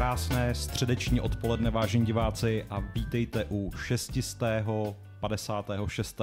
[0.00, 6.20] Krásné středeční odpoledne, vážení diváci, a vítejte u 656.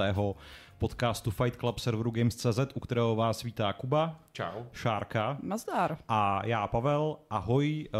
[0.78, 4.20] podcastu Fight Club serveru Games.cz, u kterého vás vítá Kuba.
[4.32, 4.62] Čau.
[4.72, 5.38] Šárka.
[5.42, 5.98] Mazdar.
[6.08, 7.16] A já, Pavel.
[7.30, 7.98] Ahoj, uh,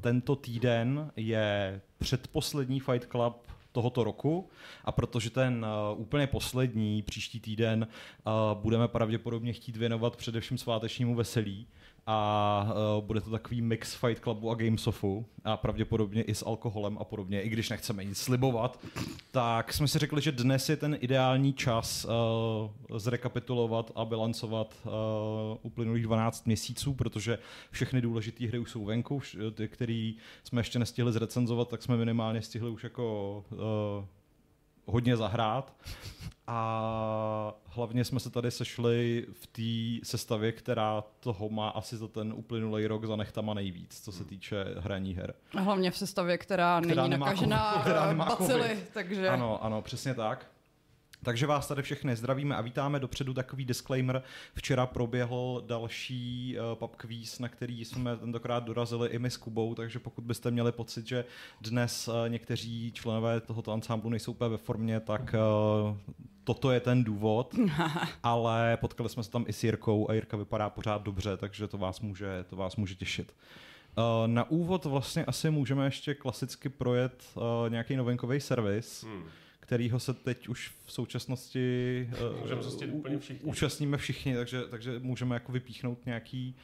[0.00, 4.48] tento týden je předposlední Fight Club tohoto roku
[4.84, 11.14] a protože ten uh, úplně poslední příští týden uh, budeme pravděpodobně chtít věnovat především svátečnímu
[11.14, 11.66] veselí,
[12.10, 12.66] a
[12.98, 17.04] uh, bude to takový mix Fight Clubu a Gamesofu a pravděpodobně i s alkoholem a
[17.04, 18.84] podobně, i když nechceme nic slibovat,
[19.30, 22.04] tak jsme si řekli, že dnes je ten ideální čas
[22.90, 24.90] uh, zrekapitulovat a bilancovat uh,
[25.62, 27.38] uplynulých 12 měsíců, protože
[27.70, 29.20] všechny důležité hry už jsou venku,
[29.54, 30.12] ty, které
[30.44, 33.58] jsme ještě nestihli zrecenzovat, tak jsme minimálně stihli už jako uh,
[34.88, 35.74] hodně zahrát
[36.46, 42.32] a hlavně jsme se tady sešli v té sestavě, která toho má asi za ten
[42.32, 45.34] uplynulý rok za nechtama nejvíc, co se týče hraní her.
[45.56, 47.84] A hlavně v sestavě, která, která není nakažená
[48.16, 49.28] bacily, takže...
[49.28, 50.46] Ano, ano, přesně tak.
[51.22, 54.22] Takže vás tady všechny zdravíme a vítáme dopředu takový disclaimer.
[54.54, 59.74] Včera proběhl další uh, pub quiz, na který jsme tentokrát dorazili i my s Kubou,
[59.74, 61.24] takže pokud byste měli pocit, že
[61.60, 65.96] dnes uh, někteří členové tohoto ansámblu nejsou úplně ve formě, tak uh,
[66.44, 67.54] toto je ten důvod,
[68.22, 71.78] ale potkali jsme se tam i s Jirkou a Jirka vypadá pořád dobře, takže to
[71.78, 73.34] vás může, to vás může těšit.
[74.26, 77.24] Na úvod vlastně asi můžeme ještě klasicky projet
[77.68, 79.04] nějaký novinkový servis.
[79.04, 79.24] Hmm
[79.68, 82.10] kterýho se teď už v současnosti
[82.86, 83.50] uh, úplně všichni.
[83.50, 86.56] účastníme všichni, takže, takže můžeme jako vypíchnout nějaký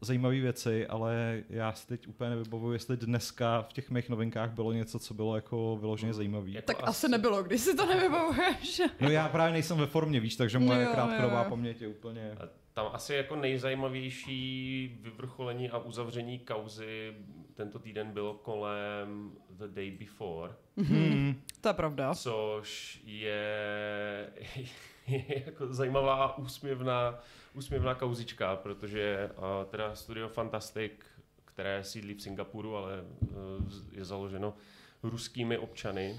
[0.00, 4.72] zajímavé věci, ale já si teď úplně nevybavuju, jestli dneska v těch mých novinkách bylo
[4.72, 6.50] něco, co bylo jako vyloženě zajímavé.
[6.50, 6.86] Jako tak asi...
[6.86, 8.80] asi nebylo, když si to nevybavuješ.
[9.00, 12.36] No já právě nejsem ve formě, víš, takže moje no, krátkodobá paměť je úplně...
[12.74, 17.14] Tam asi jako nejzajímavější vyvrcholení a uzavření kauzy
[17.54, 20.52] tento týden bylo kolem The Day Before.
[20.78, 21.34] Mm-hmm.
[21.60, 22.14] To je pravda.
[22.14, 24.32] Což je,
[25.06, 27.18] je jako zajímavá a úsměvná,
[27.54, 30.92] úsměvná kauzička, protože uh, teda Studio Fantastic,
[31.44, 33.36] které sídlí v Singapuru, ale uh,
[33.92, 34.54] je založeno
[35.02, 36.16] ruskými občany,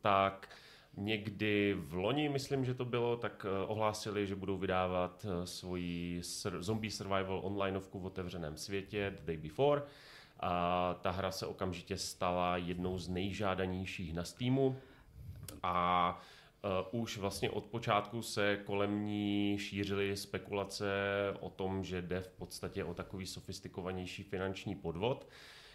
[0.00, 0.48] tak
[0.96, 6.20] Někdy v loni, myslím, že to bylo, tak ohlásili, že budou vydávat svoji
[6.58, 9.82] zombie survival onlineovku v otevřeném světě The Day Before.
[10.40, 14.76] A ta hra se okamžitě stala jednou z nejžádanějších na Steamu
[15.62, 16.20] a
[16.92, 20.86] Uh, už vlastně od počátku se kolem ní šířily spekulace
[21.40, 25.28] o tom, že jde v podstatě o takový sofistikovanější finanční podvod.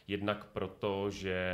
[0.07, 1.49] Jednak proto, že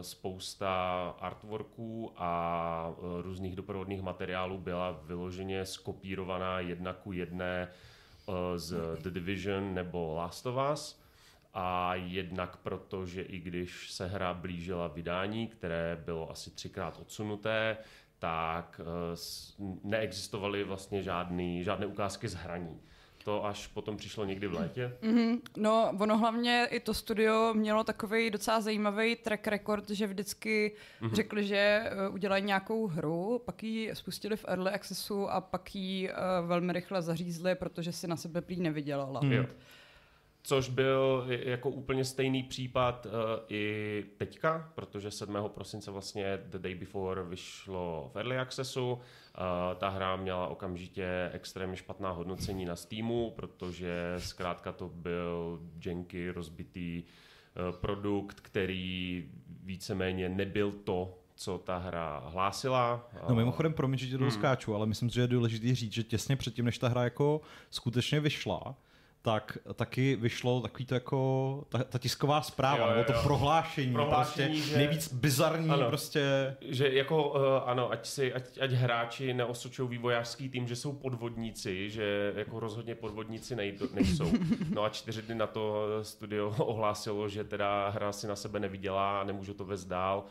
[0.00, 7.68] spousta artworků a různých doprovodných materiálů byla vyloženě skopírovaná jedna ku jedné
[8.56, 11.00] z The Division nebo Last of Us
[11.54, 17.76] a jednak proto, že i když se hra blížila vydání, které bylo asi třikrát odsunuté,
[18.18, 19.16] tak eh,
[19.84, 22.80] neexistovaly vlastně žádný, žádné ukázky z hraní.
[23.24, 24.96] To až potom přišlo někdy v létě?
[25.02, 25.40] Mm-hmm.
[25.56, 31.14] No, ono hlavně i to studio mělo takový docela zajímavý track record, že vždycky mm-hmm.
[31.14, 36.10] řekli, že eh, udělají nějakou hru, pak ji spustili v early accessu a pak ji
[36.10, 39.20] uh, velmi rychle zařízli, protože si na sebe prý nevydělala.
[39.20, 39.46] Mm.
[40.42, 43.12] Což byl jako úplně stejný případ uh,
[43.48, 45.36] i teďka, protože 7.
[45.48, 48.92] prosince vlastně The Day Before vyšlo v Early Accessu.
[48.92, 48.98] Uh,
[49.78, 57.02] ta hra měla okamžitě extrémně špatná hodnocení na Steamu, protože zkrátka to byl janky rozbitý
[57.02, 59.24] uh, produkt, který
[59.62, 63.10] víceméně nebyl to, co ta hra hlásila.
[63.28, 64.74] No mimochodem, promiň, že tě hmm.
[64.74, 68.76] ale myslím, že je důležité říct, že těsně předtím, než ta hra jako skutečně vyšla,
[69.22, 73.92] tak taky vyšlo takový to jako ta, ta tisková zpráva, jo, jo, nebo to prohlášení,
[73.92, 76.56] prohlášení prostě že, nejvíc bizarní ano, prostě.
[76.60, 81.90] Že jako uh, ano, ať, si, ať, ať hráči neosočují vývojářský tým, že jsou podvodníci,
[81.90, 84.32] že jako rozhodně podvodníci nejdo, nejsou.
[84.70, 89.20] No a čtyři dny na to studio ohlásilo, že teda hra si na sebe nevydělá
[89.20, 90.24] a nemůžu to vést dál.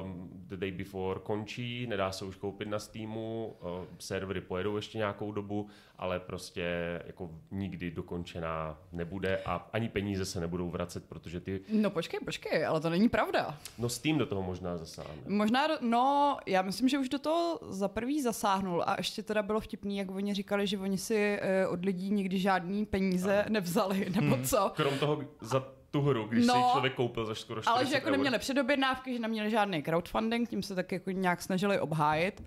[0.00, 4.98] Uh, the Day Before končí, nedá se už koupit na Steamu, uh, servery pojedou ještě
[4.98, 5.68] nějakou dobu,
[5.98, 6.62] ale prostě
[7.06, 11.60] jako nikdy do dokončená nebude a ani peníze se nebudou vracet, protože ty...
[11.68, 13.58] No počkej, počkej, ale to není pravda.
[13.78, 15.22] No s tím do toho možná zasáhne.
[15.26, 19.60] Možná, no, já myslím, že už do toho za prvý zasáhnul a ještě teda bylo
[19.60, 23.52] vtipný, jak oni říkali, že oni si uh, od lidí nikdy žádný peníze ano.
[23.52, 24.44] nevzali, nebo hmm.
[24.44, 24.72] co.
[24.74, 28.06] Krom toho za tu hru, když no, si člověk koupil za skoro Ale že jako
[28.06, 28.12] eur.
[28.12, 32.42] neměli předobjednávky, že neměli žádný crowdfunding, tím se tak jako nějak snažili obhájit.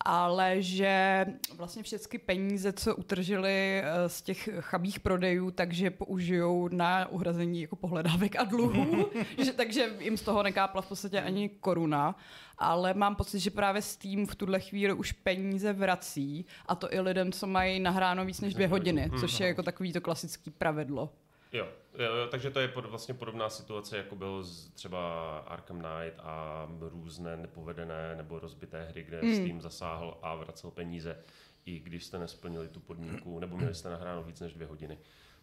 [0.00, 7.08] Ale že vlastně všechny peníze, co utržili eh, z těch chabých prodejů, takže použijou na
[7.08, 9.10] uhrazení jako pohledávek a dluhů,
[9.44, 12.16] že, takže jim z toho nekápla v podstatě ani koruna,
[12.58, 16.46] ale mám pocit, že právě Steam v tuhle chvíli už peníze vrací.
[16.66, 19.92] A to i lidem, co mají nahráno víc než dvě hodiny, což je jako takový
[19.92, 21.10] to klasický pravidlo.
[21.56, 21.68] Jo,
[21.98, 26.66] jo, takže to je pod, vlastně podobná situace, jako byl z třeba Arkham Knight a
[26.80, 29.34] různé nepovedené nebo rozbité hry, kde mm.
[29.34, 31.18] Steam zasáhl a vracel peníze,
[31.64, 34.98] i když jste nesplnili tu podmínku, nebo měli jste nahráno víc než dvě hodiny.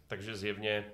[0.07, 0.92] Takže zjevně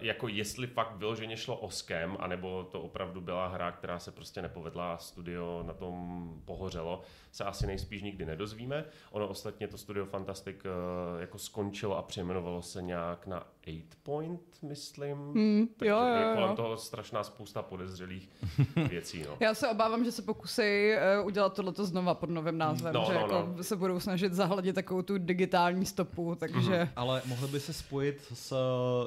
[0.00, 4.42] jako jestli fakt vyloženě šlo o skem, anebo to opravdu byla hra, která se prostě
[4.42, 8.84] nepovedla a studio na tom pohořelo, se asi nejspíš nikdy nedozvíme.
[9.10, 14.40] Ono ostatně to studio Fantastic eh, jako skončilo a přejmenovalo se nějak na 8 Point,
[14.62, 15.18] myslím.
[15.18, 16.34] Mm, Takže jo, jo, jo.
[16.34, 18.28] kolem toho strašná spousta podezřelých
[18.88, 19.22] věcí.
[19.22, 19.36] No.
[19.40, 20.62] Já se obávám, že se pokusí
[21.20, 23.62] uh, udělat tohleto znova pod novým názvem, no, že no, jako no.
[23.62, 26.70] se budou snažit zahladit takovou tu digitální stopu, takže...
[26.70, 26.88] Mm-hmm.
[26.96, 28.56] Ale mohli by se spojit s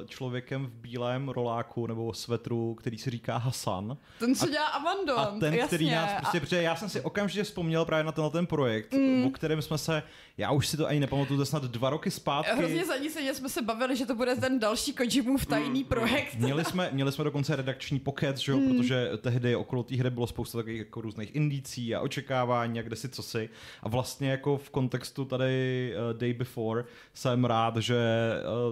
[0.06, 3.98] člověkem v bílém roláku nebo svetru, který se říká Hasan.
[4.20, 5.68] Ten, co a, dělá Amandon, A ten, jasně.
[5.68, 6.42] který nás prostě, a...
[6.42, 9.26] protože já jsem si okamžitě vzpomněl právě na tenhle ten projekt, mm.
[9.26, 10.04] o kterém jsme se,
[10.38, 12.52] já už si to ani nepamatuju, to snad dva roky zpátky.
[12.58, 15.86] Hrozně za ní se jsme se bavili, že to bude ten další Kojimův tajný mm.
[15.86, 16.36] projekt.
[16.36, 18.68] Měli jsme, měli jsme dokonce redakční pocket, že jo, mm.
[18.68, 22.96] protože tehdy okolo té hry bylo spousta takových jako různých indicí a očekávání a kde
[22.96, 23.50] si co si.
[23.84, 26.84] A vlastně jako v kontextu tady uh, Day Before
[27.14, 27.98] jsem rád, že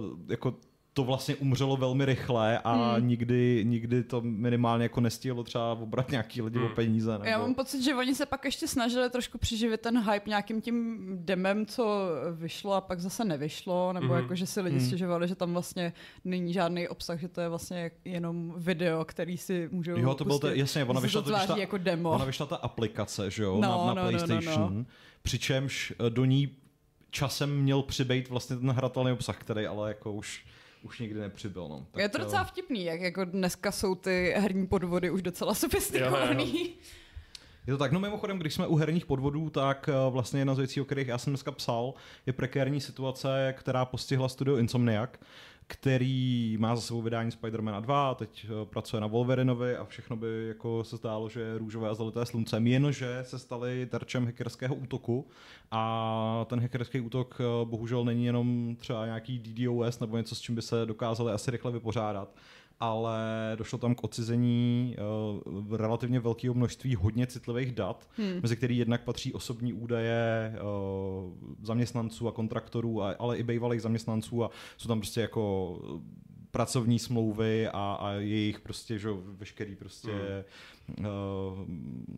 [0.00, 0.54] uh, jako
[0.96, 3.08] to vlastně umřelo velmi rychle a hmm.
[3.08, 6.66] nikdy, nikdy to minimálně jako nestihlo třeba obrat nějaký lidi hmm.
[6.66, 7.12] o peníze.
[7.12, 7.24] Nebo...
[7.24, 11.06] Já mám pocit, že oni se pak ještě snažili trošku přiživit ten hype nějakým tím
[11.20, 14.16] demem, co vyšlo a pak zase nevyšlo, nebo hmm.
[14.16, 14.86] jako, že si lidi hmm.
[14.86, 15.92] stěžovali, že tam vlastně
[16.24, 20.38] není žádný obsah, že to je vlastně jenom video, který si můžou Jo, to bylo
[20.38, 22.10] to, jasně, ona vyšla, to vyšla, jako demo.
[22.10, 24.84] ona vyšla ta aplikace, že jo, no, na, na no, PlayStation, no, no, no.
[25.22, 26.56] přičemž eh, do ní
[27.10, 30.44] časem měl přibejt vlastně ten hratelný obsah, který ale jako už
[30.86, 31.68] už nikdy nepřibyl.
[31.68, 31.86] No.
[31.90, 36.74] Tak, je to docela vtipný, jak jako dneska jsou ty herní podvody už docela sofistikovaný.
[37.66, 40.58] Je to tak, no mimochodem, když jsme u herních podvodů, tak eh, vlastně jedna z
[40.58, 41.94] věcí, o kterých já jsem dneska psal,
[42.26, 45.10] je prekérní situace, která postihla studio Insomniac,
[45.66, 50.16] který má za sebou vydání Spider-Mana 2 a teď eh, pracuje na Wolverinovi a všechno
[50.16, 54.74] by jako se zdálo, že je růžové a zalité sluncem, jenže se stali terčem hackerského
[54.74, 55.28] útoku
[55.70, 60.54] a ten hackerský útok eh, bohužel není jenom třeba nějaký DDoS nebo něco, s čím
[60.54, 62.34] by se dokázali asi rychle vypořádat,
[62.80, 64.96] ale došlo tam k odcizení
[65.56, 68.40] uh, relativně velkého množství hodně citlivých dat, hmm.
[68.42, 71.32] mezi který jednak patří osobní údaje uh,
[71.62, 75.78] zaměstnanců a kontraktorů, a, ale i bývalých zaměstnanců a jsou tam prostě jako
[76.50, 80.44] pracovní smlouvy a, a jejich prostě, že veškerý prostě mm.
[80.98, 81.04] Uh,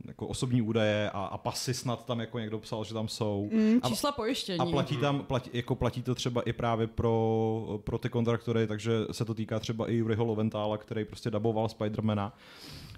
[0.06, 3.50] jako osobní údaje a, a pasy snad tam jako někdo psal, že tam jsou.
[3.52, 4.58] Mm, čísla a, pojištění.
[4.58, 8.92] A platí tam, platí, jako platí to třeba i právě pro, pro ty kontraktory, takže
[9.10, 12.34] se to týká třeba i Juriho Loventála, který prostě daboval Spidermana.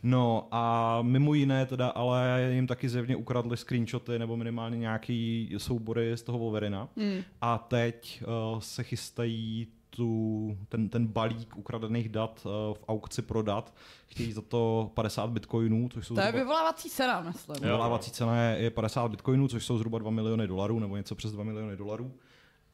[0.02, 6.16] No a mimo jiné teda, ale jim taky zjevně ukradli screenshoty nebo minimálně nějaký soubory
[6.16, 6.88] z toho Wolverina.
[6.96, 7.22] Mm.
[7.40, 13.74] A teď uh, se chystají tu, ten, ten balík ukradených dat uh, v aukci prodat.
[14.06, 16.14] Chtějí za to 50 bitcoinů, což jsou...
[16.14, 16.38] To zhruba...
[16.38, 17.56] je vyvolávací cena, myslím.
[17.62, 21.32] Vyvolávací cena je, je 50 bitcoinů, což jsou zhruba 2 miliony dolarů, nebo něco přes
[21.32, 22.12] 2 miliony dolarů.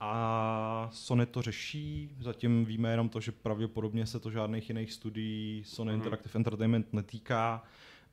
[0.00, 5.64] A Sony to řeší, zatím víme jenom to, že pravděpodobně se to žádných jiných studií
[5.64, 5.96] Sony mm.
[5.99, 7.62] Interactive Entertainment netýká,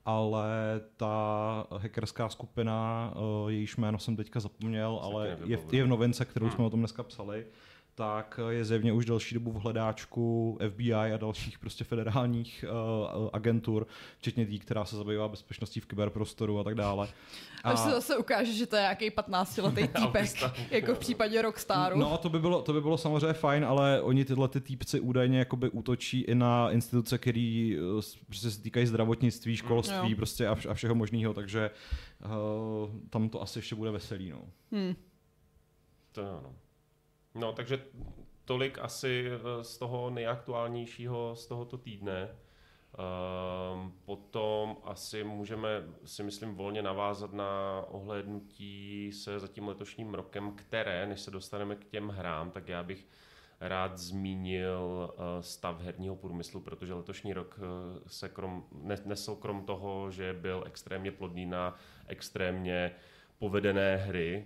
[0.05, 0.48] ale
[0.98, 6.45] ta hackerská skupina, uh, jejíž jméno jsem teďka zapomněl, ale je, je v novince, kterou
[6.45, 6.55] hmm.
[6.55, 7.45] jsme o tom dneska psali,
[7.95, 12.65] tak je zjevně už delší dobu v hledáčku FBI a dalších prostě federálních
[13.21, 17.07] uh, agentur, včetně tý, která se zabývá bezpečností v kyberprostoru a tak dále.
[17.63, 17.71] A...
[17.71, 20.29] Až se zase ukáže, že to je nějaký 15-letý týpek,
[20.71, 22.00] jako v případě Rockstaru.
[22.00, 25.39] No, to by, bylo, to by bylo samozřejmě fajn, ale oni tyhle ty týpci údajně
[25.39, 30.15] jakoby útočí i na instituce, které uh, prostě se týkají zdravotnictví, školství mm.
[30.15, 31.71] prostě a, vš- a všeho možného, takže
[32.25, 34.29] uh, tam to asi ještě bude veselý.
[34.29, 34.41] No.
[34.71, 34.95] Hmm.
[36.12, 36.55] To ano.
[37.35, 37.85] No, takže
[38.45, 42.29] tolik asi eh, z toho nejaktuálnějšího z tohoto týdne.
[43.73, 45.69] Um, potom asi můžeme
[46.05, 51.75] si myslím volně navázat na ohlédnutí se za tím letošním rokem, které, než se dostaneme
[51.75, 53.07] k těm hrám, tak já bych
[53.59, 58.65] rád zmínil uh, stav herního průmyslu, protože letošní rok uh, se krom,
[59.05, 61.75] nesl krom toho, že byl extrémně plodný na
[62.07, 62.91] extrémně
[63.39, 64.45] povedené hry,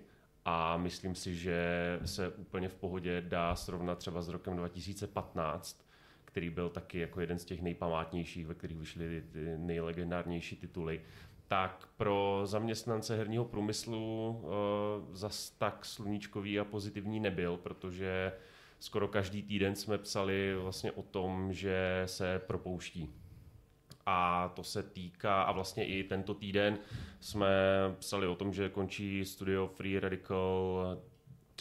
[0.50, 5.86] a myslím si, že se úplně v pohodě dá srovnat třeba s rokem 2015,
[6.26, 11.02] který byl taky jako jeden z těch nejpamátnějších, ve kterých vyšly ty nejlegendárnější tituly,
[11.48, 18.32] tak pro zaměstnance herního průmyslu uh, zas tak sluníčkový a pozitivní nebyl, protože
[18.80, 23.10] skoro každý týden jsme psali vlastně o tom, že se propouští.
[24.10, 26.78] A to se týká, a vlastně i tento týden
[27.20, 27.48] jsme
[28.00, 30.98] psali o tom, že končí studio Free Radical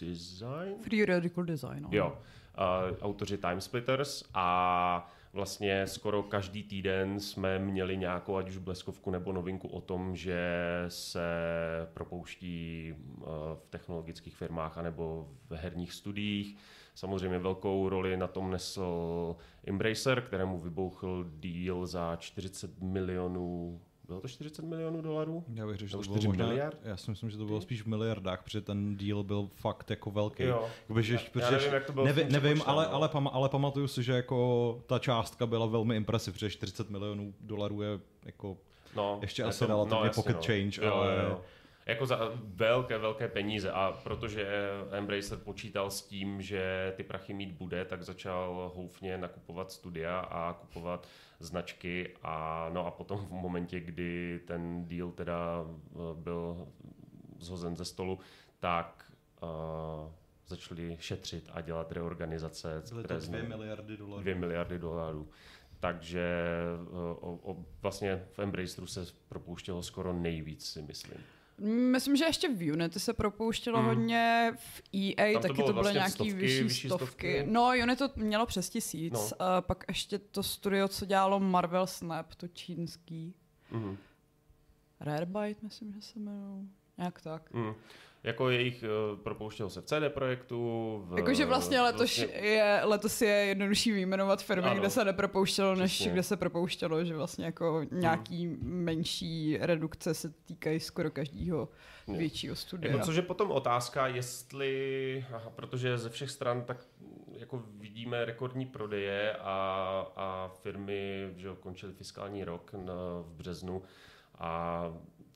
[0.01, 0.75] Design.
[0.81, 1.83] Free Radical Design.
[1.83, 1.89] No.
[1.93, 2.19] Jo,
[2.59, 9.33] uh, autoři Timesplitters a vlastně skoro každý týden jsme měli nějakou, ať už bleskovku nebo
[9.33, 10.45] novinku o tom, že
[10.89, 11.29] se
[11.95, 13.25] propouští uh,
[13.55, 16.57] v technologických firmách anebo v herních studiích.
[16.97, 19.37] Samozřejmě velkou roli na tom nesl
[19.67, 25.45] Embracer, kterému vybouchl deal za 40 milionů bylo to 40 milionů dolarů?
[25.55, 26.79] Já bych řekl, že to bylo 4 možná, miliard?
[26.85, 30.11] Já si myslím, že to bylo spíš v miliardách, protože ten deal byl fakt jako
[30.11, 30.43] velký.
[30.43, 30.67] Jo.
[30.81, 32.95] Jakoby, že, Já- já nevím, jak to bylo nevi, nevím, ale, no.
[32.95, 37.35] ale, pam, ale pamatuju si, že jako ta částka byla velmi impresiv, protože 40 milionů
[37.41, 38.57] dolarů je jako
[38.97, 41.41] No, Ještě je asi relativně pocket change, jo, ale- Jo, jo.
[41.87, 44.49] Jako za velké, velké peníze a protože
[44.91, 50.53] Embracer počítal s tím, že ty prachy mít bude, tak začal houfně nakupovat studia a
[50.53, 51.09] kupovat
[51.41, 56.69] značky a no a potom v momentě, kdy ten deal teda eh, byl
[57.39, 58.19] zhozen ze stolu,
[58.61, 59.13] tak
[59.43, 59.49] uh,
[60.47, 62.83] začali šetřit a dělat reorganizace.
[62.89, 64.23] byly to které 2 znamenaly- miliardy dolarů.
[64.23, 65.29] 2 miliardy dolarů.
[65.81, 66.47] Takže
[66.91, 71.19] o, o, vlastně v Embraceru se propouštělo skoro nejvíc, si myslím.
[71.61, 73.87] Myslím, že ještě v Unity se propouštělo Mm.
[73.89, 77.07] hodně, v EA Tam to taky bylo to byly vlastně nějaký stovky, vyšší, vyšší stovky.
[77.07, 77.45] stovky.
[77.53, 79.13] No, Unity to mělo přes tisíc.
[79.13, 79.31] No.
[79.43, 83.35] A pak ještě to studio, co dělalo Marvel Snap, to čínský.
[83.71, 83.97] Mhm.
[85.01, 86.65] Rarebyte, myslím, že se jmenuje.
[86.99, 87.53] Jak tak.
[87.53, 87.75] Mm.
[88.23, 90.59] Jako jejich uh, propouštělo se v CD Projektu.
[91.09, 94.81] V, Jakože vlastně letos, je, letos je jednodušší vyjmenovat firmy, Ano.
[94.81, 96.13] kde se nepropouštělo, než Přesně.
[96.13, 101.69] kde se propouštělo, že vlastně jako nějaký menší redukce se týkají skoro každého
[102.09, 102.17] Jo.
[102.19, 102.93] většího studia.
[102.93, 106.77] Jako, což je potom otázka, jestli, aha, protože ze všech stran tak
[107.33, 113.83] jako vidíme rekordní prodeje a, a firmy že končily fiskální rok na, v březnu
[114.39, 114.83] a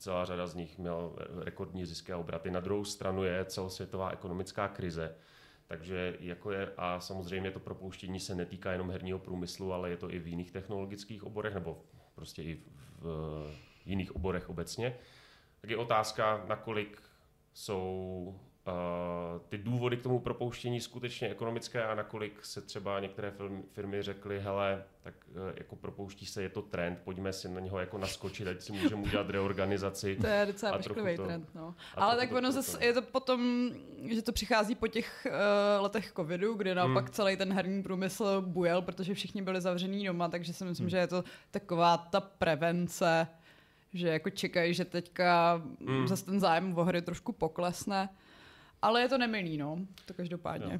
[0.01, 2.51] celá řada z nich měl rekordní zisky a obraty.
[2.51, 5.15] Na druhou stranu je celosvětová ekonomická krize,
[5.67, 10.13] takže jako je, a samozřejmě to propouštění se netýká jenom herního průmyslu, ale je to
[10.13, 11.83] i v jiných technologických oborech, nebo
[12.15, 12.63] prostě i
[12.99, 13.53] v,
[13.85, 14.97] jiných oborech obecně.
[15.61, 17.01] Tak je otázka, nakolik
[17.53, 18.39] jsou
[19.49, 23.33] ty důvody k tomu propouštění skutečně ekonomické a nakolik se třeba některé
[23.71, 27.79] firmy, řekly, hele, tak uh, jako propouští se, je to trend, pojďme si na něho
[27.79, 30.15] jako naskočit, ať si můžeme udělat reorganizaci.
[30.21, 30.93] To je docela to-
[31.25, 31.75] trend, no.
[31.95, 33.71] Ale tak ono zase je to potom,
[34.09, 37.13] že to přichází po těch uh, letech covidu, kdy naopak Hmm.
[37.13, 40.71] celý ten herní průmysl bujel, protože všichni byli zavření doma, takže si Hmm.
[40.71, 43.27] myslím, že je to taková ta prevence,
[43.93, 45.99] že jako čekají, že teďka Hmm.
[45.99, 46.07] mm.
[46.07, 48.09] zase ten zájem o hry trošku poklesne.
[48.81, 49.77] Ale je to nemilý, no.
[50.05, 50.73] To každopádně.
[50.73, 50.79] Jo.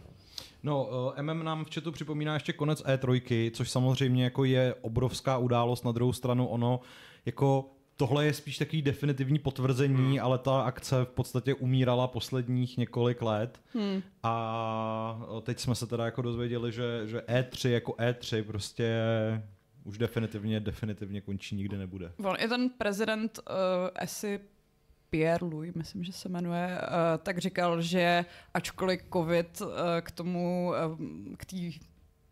[0.64, 0.90] No,
[1.22, 5.86] MM nám v chatu připomíná ještě konec E3, což samozřejmě jako je obrovská událost.
[5.86, 6.80] Na druhou stranu ono
[7.26, 13.22] jako tohle je spíš takový definitivní potvrzení, ale ta akce v podstatě umírala posledních několik
[13.22, 13.60] let.
[13.74, 14.02] Hmm.
[14.24, 19.02] A eh, teď jsme se teda jako dozvěděli, že, že E3 jako E3 prostě
[19.84, 22.12] už definitivně, definitivně končí, nikdy nebude.
[22.24, 23.56] On i ten prezident uh,
[23.96, 24.40] asi
[25.12, 26.88] Pierre Louis, myslím, že se jmenuje, uh,
[27.24, 29.68] tak říkal, že ačkoliv covid uh,
[30.02, 31.58] k tomu, uh, k té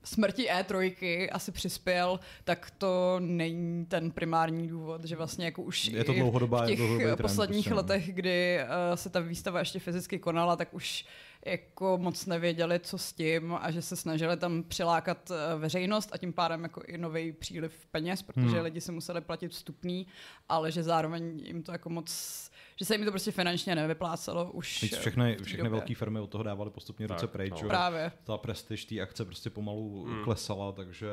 [0.03, 6.03] smrti E3 asi přispěl, tak to není ten primární důvod, že vlastně jako už Je
[6.03, 7.75] to dlouhodobá- v těch dlouhodobý trend posledních prostě, no.
[7.75, 11.05] letech, kdy uh, se ta výstava ještě fyzicky konala, tak už
[11.45, 16.17] jako moc nevěděli, co s tím a že se snažili tam přilákat eh, veřejnost a
[16.17, 18.61] tím pádem jako i nový příliv peněz, protože Hmm.
[18.63, 20.07] lidi si museli platit vstupný,
[20.49, 24.81] ale že zároveň jim to jako moc, že se jim to prostě finančně nevyplácelo už
[24.83, 27.61] Víc eh, všechny, všechny velké firmy od toho dávaly postupně Tak, ruce pryč.
[27.61, 27.67] no.
[27.69, 28.11] Právě.
[28.23, 30.23] Ta prestiž té akce prostě pomalu Hmm.
[30.23, 31.07] klesala, takže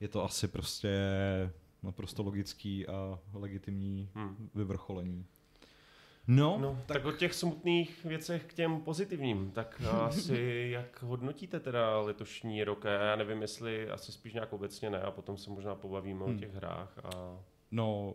[0.00, 0.88] je to asi prostě
[1.82, 4.50] naprosto logický a legitimní Hmm.
[4.54, 5.26] vyvrcholení.
[6.26, 12.00] No, No, tak o těch smutných věcech k těm pozitivním, tak asi jak hodnotíte teda
[12.00, 12.84] letošní rok?
[12.84, 16.36] Já nevím, jestli asi spíš nějak obecně ne a potom se možná pobavíme Hmm.
[16.36, 16.98] o těch hrách.
[17.04, 17.38] A...
[17.70, 18.14] no,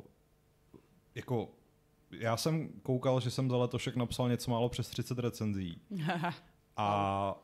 [1.15, 1.49] jako
[2.19, 5.81] já jsem koukal, že jsem za letošek napsal něco málo přes 30 recenzí
[6.77, 7.35] a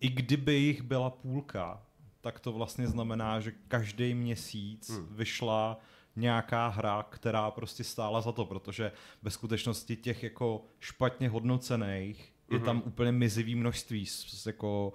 [0.00, 1.82] i kdyby jich byla půlka,
[2.20, 5.06] tak to vlastně znamená, že každý měsíc Hmm.
[5.10, 5.78] vyšla
[6.16, 8.92] nějaká hra, která prostě stála za to, protože
[9.22, 12.64] ve skutečnosti těch jako špatně hodnocených je Mhm.
[12.66, 14.06] tam úplně mizivý množství.
[14.06, 14.92] S, jako,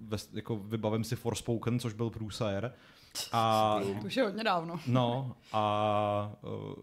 [0.00, 2.74] ve, jako vybavím si Forspoken, což byl průser.
[3.32, 4.80] A To už je hodně dávno.
[4.86, 6.74] No a uh,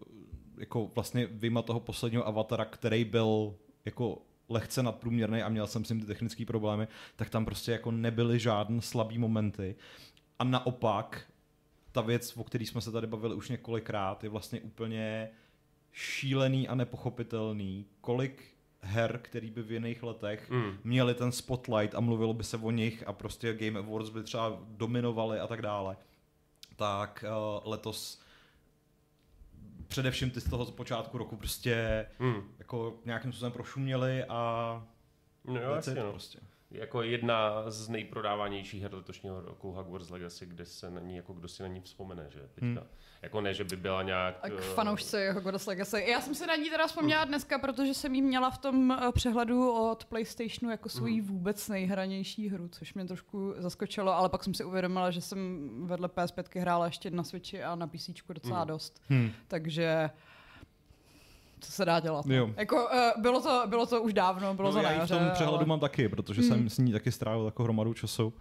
[0.60, 5.88] jako vlastně vyjma toho posledního avatara, který byl jako lehce nadprůměrný a měl jsem s
[5.88, 9.76] tím ty technické problémy, tak tam prostě jako nebyly žádné slabý momenty.
[10.38, 11.22] A naopak,
[11.92, 15.30] ta věc, o které jsme se tady bavili už několikrát, je vlastně úplně
[15.92, 18.44] šílený a nepochopitelný, kolik
[18.80, 20.78] her, který by v jiných letech Mm.
[20.84, 24.58] měli ten spotlight a mluvilo by se o nich a prostě Game Awards by třeba
[24.68, 25.96] dominovali a tak dále,
[26.76, 28.20] tak uh, letos
[29.90, 32.42] především ty z toho z počátku roku prostě Hmm.
[32.58, 34.86] jako nějakým způsobem prošuměli a
[35.44, 36.10] No jo, jasně, no.
[36.10, 36.38] prostě.
[36.70, 41.48] Jako jedna z nejprodávanějších her letošního roku Hogwarts Legacy, kde se na ní, jako kdo
[41.48, 42.66] si na ní vzpomene, že teďka.
[42.66, 42.78] Hmm.
[43.22, 44.38] Jako ne, že by byla nějak...
[44.42, 46.04] A k eh, fanoušci Hogwarts Legacy.
[46.08, 49.12] Já jsem si na ní teda vzpomněla dneska, protože jsem jí měla v tom eh,
[49.12, 54.54] přehledu od PlayStationu jako svoji vůbec nejhranější hru, což mě trošku zaskočilo, ale pak jsem
[54.54, 58.68] si uvědomila, že jsem vedle PS5 hrála ještě na Switchi a na PC docela Mhm.
[58.68, 59.02] dost.
[59.08, 59.30] Hmm.
[59.48, 60.10] Takže
[61.60, 62.26] co se dá dělat?
[62.26, 62.34] no.
[62.34, 62.50] Jo.
[62.56, 65.00] Jako, uh, bylo, to, bylo to už dávno, bylo No, to na já ji v
[65.00, 65.66] jaře, tom přehledu ale...
[65.66, 66.48] mám taky, protože Hmm.
[66.50, 68.32] jsem s ní taky strávil takovou hromadu času.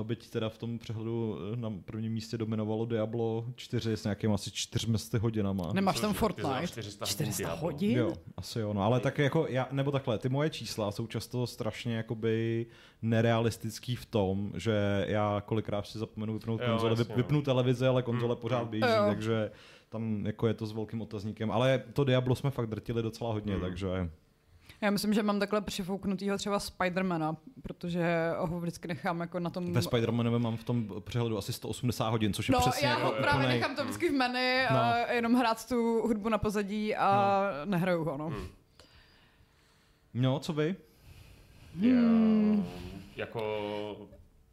[0.00, 4.32] Eh, Byť teda v tom přehledu eh, na prvním místě dominovalo Diablo 4 s nějakým
[4.32, 5.72] asi 400 hodinama.
[5.72, 6.66] Nemáš tam Fortnite?
[6.66, 7.56] 400 hodin 400 Diablo.
[7.62, 7.98] hodin?
[7.98, 11.46] Jo, asi jo, no, ale tak jako já, nebo takhle, ty moje čísla jsou často
[11.46, 12.66] strašně jakoby
[13.02, 17.16] nerealistický v tom, že já kolikrát si zapomenu vypnout Jo, konzole, jasně, vyp, no.
[17.16, 18.68] vypnu televizi, ale konzole Mm, pořád mm.
[18.68, 19.04] běží, Jo.
[19.06, 19.50] takže
[19.94, 23.54] tam jako je to s velkým otazníkem, ale to Diablo jsme fakt drtili docela hodně,
[23.54, 23.60] Mm.
[23.60, 23.88] takže
[24.80, 29.72] Já myslím, že mám takhle přifouknutýho třeba Spidermana, protože ho vždycky nechám jako na tom...
[29.72, 33.06] ve Spider-Manově mám v tom přehledu asi 180 hodin, což je No, přesně já jako
[33.06, 34.76] ho právě úplnej- nechám to vždycky v menu No.
[34.80, 38.26] a jenom hrát tu hudbu na pozadí a nehraju ho, no.
[38.28, 38.46] Hmm.
[40.14, 40.76] No, co vy?
[41.80, 42.66] Hmm.
[43.16, 43.40] Jako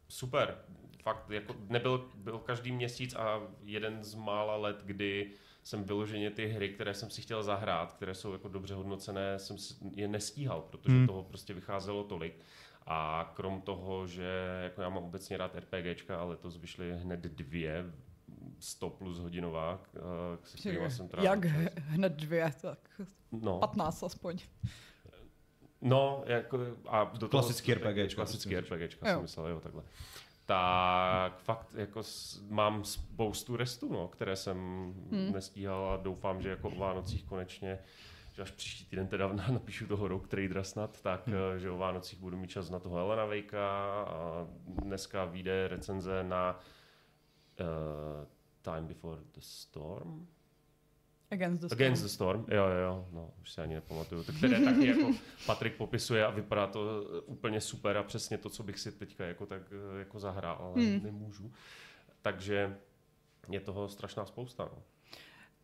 [0.09, 0.55] super.
[1.01, 5.31] Fakt, jako nebyl byl každý měsíc a jeden z mála let, kdy
[5.63, 9.57] jsem vyloženě ty hry, které jsem si chtěl zahrát, které jsou jako dobře hodnocené, jsem
[9.57, 11.07] si je nestíhal, protože Hmm.
[11.07, 12.39] toho prostě vycházelo tolik.
[12.85, 17.85] A krom toho, že jako já mám obecně rád RPGčka, ale letos vyšly hned dvě
[18.59, 19.99] 100 plus hodinová, eh,
[20.43, 21.73] se kterýma jsem trávil Jak čas.
[21.77, 22.79] hned dvě, tak
[23.31, 24.37] No, 15 aspoň.
[25.81, 28.55] No, jako, a do toho, Klasický RPGčka, Klasický?
[28.57, 29.83] RPGčka jsem myslel, jo, takhle.
[30.51, 34.57] Tak fakt jako s, mám spoustu restů, no, které jsem
[35.11, 35.31] Hmm.
[35.33, 37.79] nestíhal a doufám, že jako o Vánocích konečně,
[38.33, 41.35] že až příští týden teda napíšu toho Rogue Tradera snad, tak Hmm.
[41.55, 43.67] eh, že o Vánocích budu mít čas na toho Helena Vejka
[44.07, 46.59] a dneska vyjde recenze na
[47.59, 47.65] uh,
[48.61, 50.27] Time Before the Storm.
[51.31, 51.77] Against the Storm.
[51.81, 54.23] Against the Storm, jo, jo, jo, no, už si ani nepamatuju.
[54.23, 55.11] Tak které taky jako
[55.45, 59.25] Patrik popisuje a vypadá to eh, úplně super a přesně to, co bych si teďka
[59.25, 59.61] jako tak
[59.95, 61.03] eh, jako zahrál, ale Hmm.
[61.03, 61.51] nemůžu.
[62.21, 62.77] Takže
[63.49, 64.63] je toho strašná spousta.
[64.63, 64.83] No.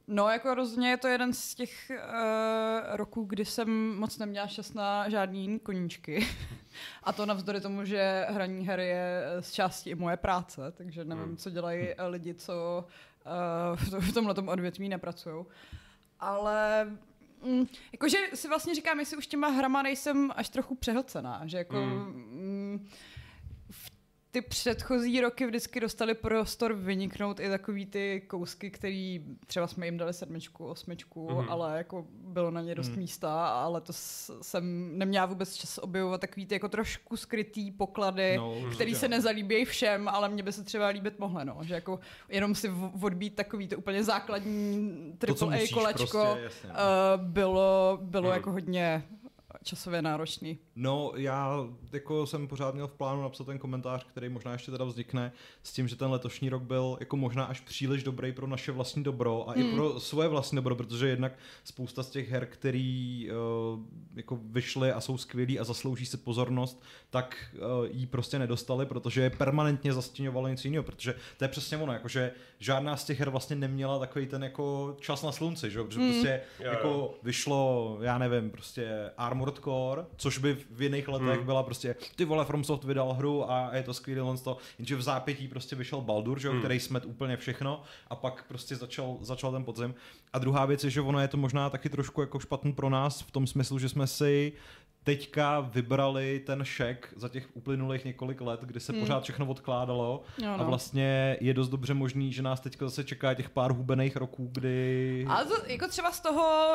[0.10, 4.74] No, jako rozhodně je to jeden z těch uh, roků, kdy jsem moc neměla čas
[4.74, 6.28] na žádný jiný koníčky.
[7.04, 11.24] A to navzdory tomu, že hraní her je z části i moje práce, takže nevím,
[11.24, 11.38] Hmm.
[11.38, 12.92] co dělají eh, lidi, co uh,
[13.76, 15.46] v, to, v tomhle odvětví nepracují.
[16.20, 16.86] Ale
[17.46, 21.76] mm, jakože si vlastně říkám, jestli už těma hrama nejsem až trochu přehlcená, že jako
[21.76, 21.98] Hmm.
[22.32, 23.17] mm, v
[24.32, 29.98] ty předchozí roky vždycky dostali prostor vyniknout i takový ty kousky, který třeba jsme jim
[29.98, 31.38] dali sedmičku, osmičku, Mhm.
[31.40, 31.52] mm-hmm.
[31.52, 32.98] ale jako bylo na ně dost Mhm.
[33.00, 33.94] místa, ale to
[34.42, 39.66] jsem neměla vůbec čas objevovat takový ty jako trošku skrytý poklady, No, který se nezalíbí
[39.66, 41.58] všem, ale mě by se třeba líbit mohly, no.
[41.62, 46.44] Že jako jenom si v- odbít takový to úplně základní To, AAA musíš kolečko prostě,
[46.44, 46.70] jasně.
[46.70, 46.76] uh,
[47.24, 48.34] bylo, bylo Hmm.
[48.34, 49.04] jako hodně
[49.68, 50.58] časově náročný.
[50.76, 54.86] No, já jako jsem pořád měl v plánu napsat ten komentář, který možná ještě teda
[54.86, 55.32] vznikne,
[55.64, 59.04] s tím, že ten letošní rok byl jako možná až příliš dobrý pro naše vlastní
[59.04, 59.76] dobro a i Hmm.
[59.76, 61.32] pro svoje vlastní dobro, protože jednak
[61.64, 63.30] spousta z těch her, který
[63.76, 63.80] uh,
[64.16, 69.22] jako vyšly a jsou skvělý a zaslouží si pozornost, tak uh, jí prostě nedostali, protože
[69.22, 73.30] je permanentně zastěňovalo něco jiného, protože to je přesně ono, jakože žádná z těch her
[73.30, 75.80] vlastně neměla takový ten jako čas na slunci, že?
[75.80, 75.86] jo?
[75.86, 76.12] protože Hmm.
[76.12, 81.46] prostě Jo, jako vyšlo, já nevím, prostě Armored Core, což by v jiných letech Hmm.
[81.46, 85.02] byla prostě, ty vole, FromSoft vydal hru a je to skvělý len to, jenže v
[85.02, 86.60] zápětí prostě vyšel Baldur, že, Hmm.
[86.60, 89.96] který smet úplně všechno a pak prostě začal, začal ten podzim.
[90.34, 93.22] A druhá věc je, že ono je to možná taky trošku jako špatný pro nás
[93.22, 94.54] v tom smyslu, že jsme si
[95.08, 99.02] teďka vybrali ten šek za těch uplynulých několik let, kdy se Hmm.
[99.02, 103.34] pořád všechno odkládalo Jo, a vlastně je dost dobře možný, že nás teďka zase čeká
[103.34, 105.26] těch pár hubených roků, kdy...
[105.30, 106.68] Ale to, jako třeba z toho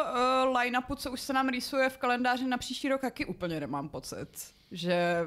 [0.48, 3.88] uh, line-upu, co už se nám rýsuje v kalendáři na příští rok, taky úplně nemám
[3.88, 4.28] pocit,
[4.70, 5.18] že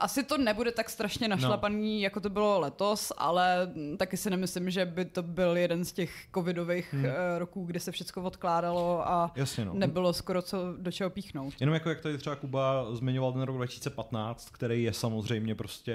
[0.00, 2.02] asi to nebude tak strašně našlapaný, no.
[2.02, 6.26] jako to bylo letos, ale taky si nemyslím, že by to byl jeden z těch
[6.34, 7.04] covidových hmm.
[7.38, 9.74] roků, kde se všechno odkládalo a Jasně, no.
[9.74, 11.54] nebylo skoro co do čeho píchnout.
[11.60, 15.94] Jenom jako jak tady třeba Kuba zmiňoval ten rok 2015, který je samozřejmě prostě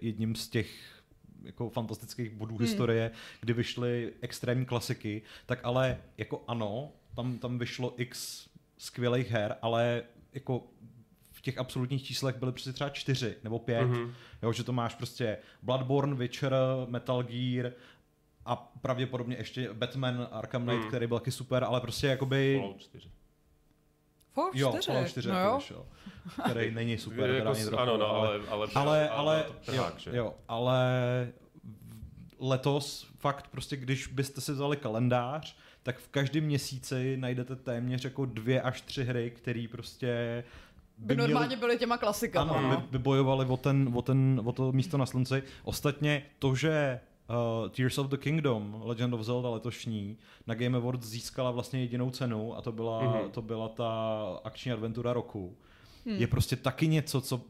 [0.00, 0.70] jedním z těch
[1.42, 2.66] jako fantastických bodů hmm.
[2.66, 3.10] historie,
[3.40, 8.46] kdy vyšly extrémní klasiky, tak ale jako ano, tam, tam vyšlo x
[8.78, 10.62] skvělých her, ale jako
[11.42, 14.12] v těch absolutních číslech byly přesně třeba čtyři nebo pět, mm-hmm.
[14.42, 16.54] jo, že to máš prostě Bloodborne, Witcher,
[16.86, 17.72] Metal Gear
[18.46, 20.88] a pravděpodobně ještě Batman Arkham Knight, mm.
[20.88, 22.58] který byl taky super, ale prostě jakoby...
[22.60, 23.10] Fallout 4.
[24.34, 24.62] Fallout 4?
[24.62, 25.56] Jo, Fallout 4 no jo.
[25.56, 25.86] Vyšel,
[26.50, 27.30] který není super.
[27.30, 30.16] jako, ani trochu, ano, no, ale, ale, ale, ale, ale, jo, že?
[30.16, 30.82] jo, ale
[32.38, 38.24] letos fakt prostě, když byste si vzali kalendář, tak v každém měsíci najdete téměř jako
[38.24, 40.44] dvě až tři hry, které prostě
[41.02, 42.54] by, by normálně měli, byly těma klasikama.
[42.54, 42.76] Ano, no.
[42.76, 45.42] by, by bojovali o, ten, o, ten, o to místo na slunci.
[45.64, 47.00] Ostatně to, že
[47.62, 52.10] uh, Tears of the Kingdom, Legend of Zelda letošní, na Game Awards získala vlastně jedinou
[52.10, 53.30] cenu a to byla, mm-hmm.
[53.30, 55.56] to byla ta akční adventura roku.
[56.06, 56.16] Hmm.
[56.16, 57.40] Je prostě taky něco, co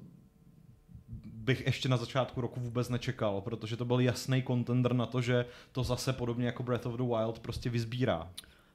[1.24, 5.46] bych ještě na začátku roku vůbec nečekal, protože to byl jasný contender na to, že
[5.72, 8.30] to zase podobně jako Breath of the Wild prostě vyzbírá.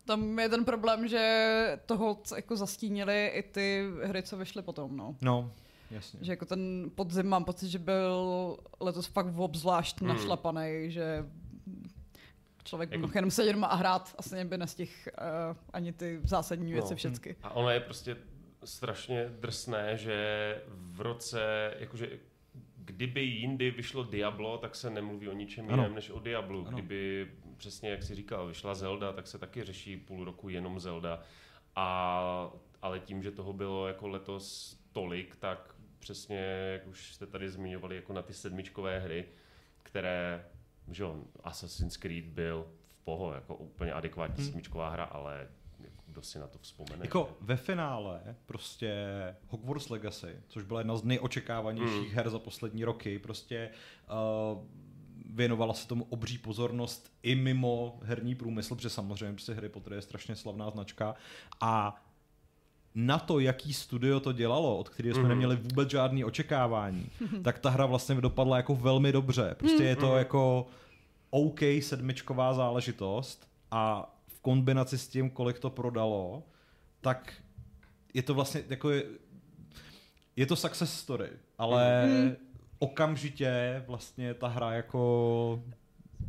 [0.08, 5.16] Tam je ten problém, že toho jako zastínili i ty hry, co vyšly potom, no.
[5.22, 5.52] No,
[5.92, 6.20] jasně.
[6.22, 10.10] Že jako ten podzim mám pocit, že byl letos fakt obzvlášť hmm.
[10.10, 11.26] našlapaný, že
[12.64, 13.02] člověk jako...
[13.02, 16.96] mohl jenom sedět doma a hrát, asi by nestihl uh, ani ty zásadní věci no.
[16.96, 17.36] všechny.
[17.44, 18.18] A ono je prostě
[18.64, 22.10] strašně drsné, že v roce, jakože
[22.78, 26.68] kdyby jindy vyšlo Diablo, tak se nemluví o ničem jiném než o Diablu.
[26.68, 26.78] Ano.
[26.78, 31.22] Kdyby, přesně jak si říkal, vyšla Zelda, tak se taky řeší půl roku jenom Zelda.
[31.76, 36.40] A, ale tím, že toho bylo jako letos tolik, tak přesně,
[36.74, 39.26] jak už jste tady zmiňovali, jako na ty sedmičkové hry,
[39.84, 40.46] které,
[40.92, 44.46] že on, Assassin's Creed byl v poho, jako úplně adekvátní hmm.
[44.46, 45.48] sedmičková hra, ale
[46.08, 47.06] kdo si na to vzpomene.
[47.06, 48.96] Jako ve finále prostě
[49.48, 52.16] Hogwarts Legacy, což byla jedna z nejočekávanějších mm.
[52.16, 53.70] her za poslední roky, prostě
[54.54, 54.64] uh,
[55.38, 60.02] věnovala se tomu obří pozornost i mimo herní průmysl, protože samozřejmě prostě Harry Potter je
[60.02, 61.16] strašně slavná značka
[61.62, 62.02] a
[62.96, 65.30] na to, jaký studio to dělalo, od kterého jsme mm.
[65.30, 67.10] neměli vůbec žádný očekávání,
[67.44, 69.56] tak ta hra vlastně dopadla jako velmi dobře.
[69.60, 70.18] Prostě je to mm.
[70.18, 70.68] jako
[71.30, 76.44] OK sedmičková záležitost a kombinaci s tím, kolik to prodalo,
[77.02, 77.34] tak
[78.14, 79.04] je to vlastně jako je,
[80.36, 82.36] je to success story, ale mm.
[82.80, 85.64] Okamžitě vlastně ta hra jako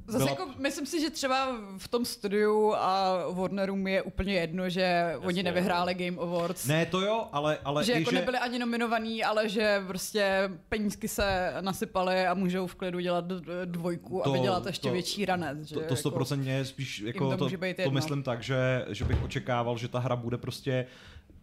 [0.07, 0.31] Zase byla...
[0.31, 5.27] jako, myslím si, že třeba v tom studiu a Warnerům je úplně jedno, že Jasně,
[5.27, 6.67] oni nevyhráli Game Awards.
[6.67, 7.59] Ne, to jo, ale...
[7.65, 8.17] ale že jako že...
[8.17, 13.25] nebyli ani nominovaní, ale že prostě penízky se nasypaly a můžou v klidu dělat
[13.65, 15.59] dvojku to, a vydělat ještě to, větší ranec.
[15.59, 19.23] Že to, to stoprocentně jako, spíš, jako to, to, to myslím tak, že, že bych
[19.23, 20.87] očekával, že ta hra bude prostě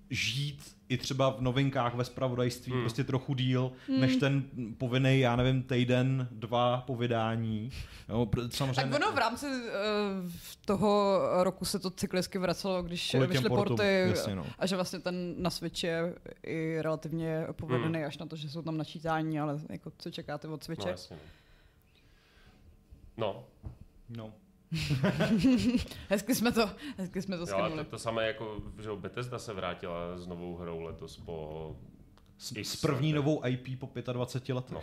[0.10, 2.82] žít i třeba v novinkách ve spravodajství hmm.
[2.82, 4.02] prostě trochu díl, hmm.
[4.02, 4.44] než ten
[4.78, 7.72] povinný, já nevím, týden, dva po vydání.
[8.10, 8.92] No, samozřejmě...
[8.92, 10.32] Tak ono v rámci uh,
[10.66, 14.46] toho roku se to cyklicky vracelo, když Kvůli vyšly porty jasně, no.
[14.60, 16.14] a že vlastně ten na Switch je
[16.44, 18.08] i relativně povedený hmm.
[18.08, 20.86] až na to, že jsou tam načítání, ale jako co čekáte od Switche?
[20.86, 21.18] No, jasně.
[23.18, 23.44] No.
[24.10, 24.34] no.
[26.10, 30.18] hezky jsme to, hezky jsme to jo, to, to samé jako, že Bethesda se vrátila
[30.18, 31.76] s novou hrou letos po...
[32.38, 34.72] S, s první novou IP po 25 letech.
[34.72, 34.82] No.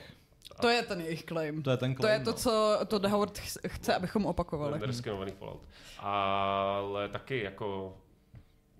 [0.60, 1.62] To je ten jejich claim.
[1.62, 2.36] To je ten claim, To je to, no.
[2.36, 4.80] co to The Howard chce, abychom opakovali.
[4.86, 5.68] Reskinovaný Fallout.
[5.98, 7.98] Ale taky jako,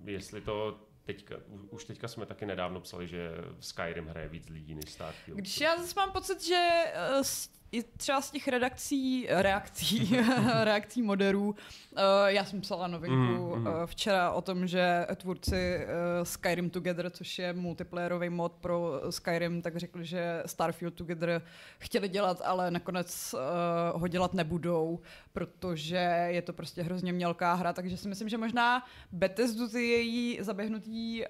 [0.05, 1.37] jestli to teďka,
[1.71, 5.39] už teďka jsme taky nedávno psali, že Skyrim hraje víc lidí než Starfield.
[5.39, 6.85] Když já zase mám pocit, že
[7.19, 7.23] uh,
[7.73, 10.17] i třeba z těch redakcí, reakcí,
[10.63, 11.55] reakcí moderů, uh,
[12.27, 13.67] já jsem psala novinku mm, mm.
[13.67, 19.63] Uh, včera o tom, že tvůrci uh, Skyrim Together, což je multiplayerový mod pro Skyrim,
[19.63, 21.43] tak řekli, že Starfield Together
[21.79, 23.35] chtěli dělat, ale nakonec
[23.95, 25.01] ho dělat nebudou,
[25.33, 30.39] protože je to prostě hrozně mělká hra, takže si myslím, že možná Bethesdu ty její
[30.41, 31.21] zaběhnutí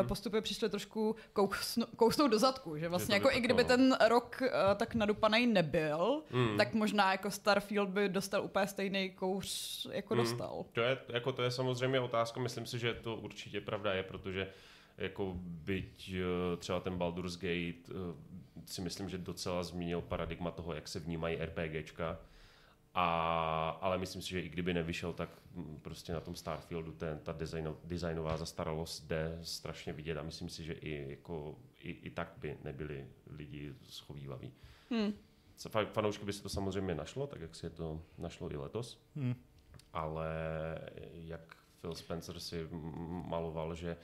[0.00, 0.08] mm.
[0.08, 4.42] postupy přišly trošku kousnou, kousnout do zadku, že vlastně jako i kdyby ten rok
[4.76, 6.56] tak nadupaný nebyl, byl, mm.
[6.56, 10.20] tak možná jako Starfield by dostal úplně stejný kouř, jako mm.
[10.20, 10.64] dostal.
[10.72, 14.48] To je, jako to je samozřejmě otázka, myslím si, že to určitě pravda je, protože
[14.98, 18.14] jako byť eh, třeba ten Baldur's Gate eh,
[18.66, 22.18] si myslím, že docela zmínil paradigma toho, jak se vnímají RPGčka
[22.94, 25.28] A, ale myslím si, že i kdyby nevyšel, tak
[25.82, 30.64] prostě na tom Starfieldu ten, ta designo, designová zastaralost jde strašně vidět a myslím si,
[30.64, 34.52] že i, jako, i, i tak by nebyli lidi schovývaví.
[34.90, 35.12] Hmm.
[35.70, 39.00] Fa- Fanoušky by se to samozřejmě našlo, tak jak si je to našlo i letos,
[39.16, 39.34] Hmm.
[39.92, 40.28] ale
[41.12, 42.68] jak Phil Spencer si
[43.26, 43.96] maloval, že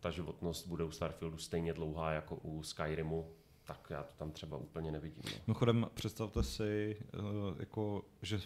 [0.00, 3.30] ta životnost bude u Starfieldu stejně dlouhá jako u Skyrimu,
[3.64, 5.22] tak já to tam třeba úplně nevidím.
[5.26, 5.40] No.
[5.46, 7.18] Mimochodem, představte si, eh,
[7.60, 8.40] jako, že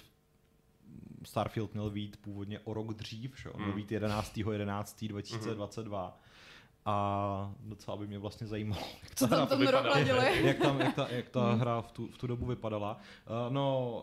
[1.24, 3.50] Starfield měl být původně o rok dřív, že?
[3.50, 4.52] on měl být 11.
[4.52, 5.08] 11.
[5.08, 6.18] 2022.
[6.90, 10.46] A docela by mě vlastně zajímalo, jak Co ta hra tam ladili?
[10.46, 13.00] jak, tam, jak, ta, jak ta hra v tu, v tu dobu vypadala.
[13.46, 14.02] Uh, no,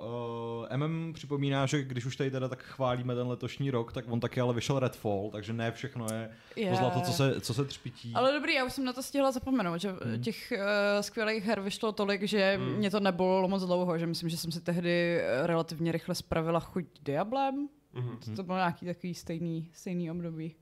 [0.71, 4.19] uh, MM připomíná, že když už tady teda tak chválíme ten letošní rok, tak on
[4.19, 6.69] taky ale vyšel Redfall, takže ne všechno je Je.
[6.69, 8.11] to zlato, co se, co se třpití.
[8.15, 10.21] Ale dobrý, já už jsem na to stihla zapomenout, že Hmm.
[10.21, 12.75] těch uh, skvělých her vyšlo tolik, že Hmm.
[12.75, 16.59] mě to nebolelo moc dlouho, že myslím, že jsem si tehdy eh, relativně rychle spravila
[16.59, 17.67] chuť Diablem.
[17.93, 18.35] Mhm.
[18.35, 20.55] To bylo nějaký takový stejný, stejný období.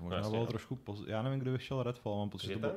[0.00, 0.46] To možná Jasně, bylo no.
[0.46, 1.02] trošku poz...
[1.06, 2.72] Já nevím, kdy vyšel Redfall, mám pocit, že to bylo...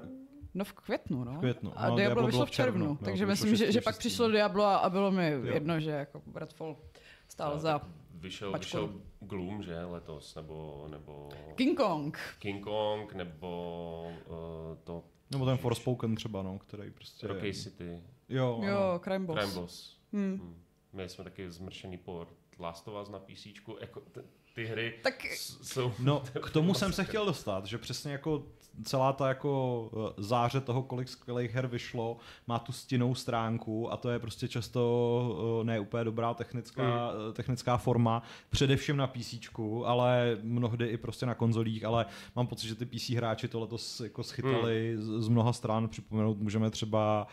[0.54, 1.32] No v květnu, no.
[1.34, 1.72] V květnu.
[1.76, 3.84] A No, Diablo, Diablo vyšlo v červnu, jo, takže myslím, že, že 6.
[3.84, 5.54] pak přišlo Diablo a, a bylo mi Jo.
[5.54, 6.78] jedno, že jako Redfall
[7.28, 7.82] stál No, za
[8.14, 12.18] Vyšel, vyšel Gloom, že letos, nebo, nebo King Kong.
[12.40, 14.36] King Kong, nebo uh,
[14.84, 17.28] to Nebo ten Forspoken třeba, no, který prostě...
[17.28, 18.68] Rocky City, Jo, ano.
[18.72, 19.40] Jo, Crime Boss.
[19.40, 19.98] Crime Boss.
[20.14, 20.38] Hmm.
[20.40, 20.56] Hmm.
[20.94, 23.46] Měli jsme taky zmršený port Last of Us na PC,
[23.82, 24.24] jako t-
[24.54, 25.26] ty hry Tak
[25.62, 25.94] jsou...
[26.00, 28.44] No, k tomu jsem se chtěl dostat, že přesně jako
[28.84, 33.98] celá ta jako eh, záře toho, kolik skvělých her vyšlo, má tu stinnou stránku a
[33.98, 39.36] to je prostě často eh, ne úplně dobrá technická, eh, technická forma, především na PC,
[39.86, 44.00] ale mnohdy i prostě na konzolích, ale mám pocit, že ty PC hráči to letos
[44.00, 47.28] jako schytali z, z mnoha stran, připomenout můžeme třeba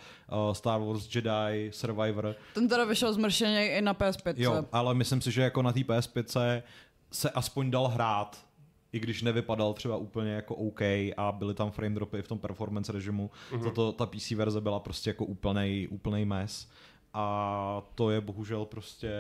[0.53, 4.35] Star Wars Jedi, Survivor, ten teda vyšel zmršeně i na PS5.
[4.37, 6.63] Jo, ale myslím si, že jako na té PS5
[7.13, 8.47] se aspoň dal hrát,
[8.93, 10.81] i když nevypadal třeba úplně jako OK
[11.17, 13.63] a byly tam frame dropy v tom performance režimu, mm-hmm.
[13.63, 16.69] za to ta PC verze byla prostě jako úplnej, úplnej mes.
[17.15, 19.11] A to je bohužel prostě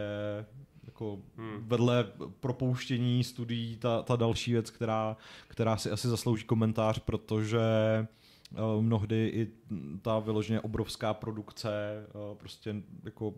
[0.84, 1.64] jako Hmm.
[1.66, 5.16] vedle propouštění studií ta, ta další věc, která,
[5.48, 9.48] která si asi zaslouží komentář, protože eh, mnohdy i
[10.02, 11.70] ta vyloženě obrovská produkce
[12.08, 12.74] eh, prostě
[13.04, 13.34] jako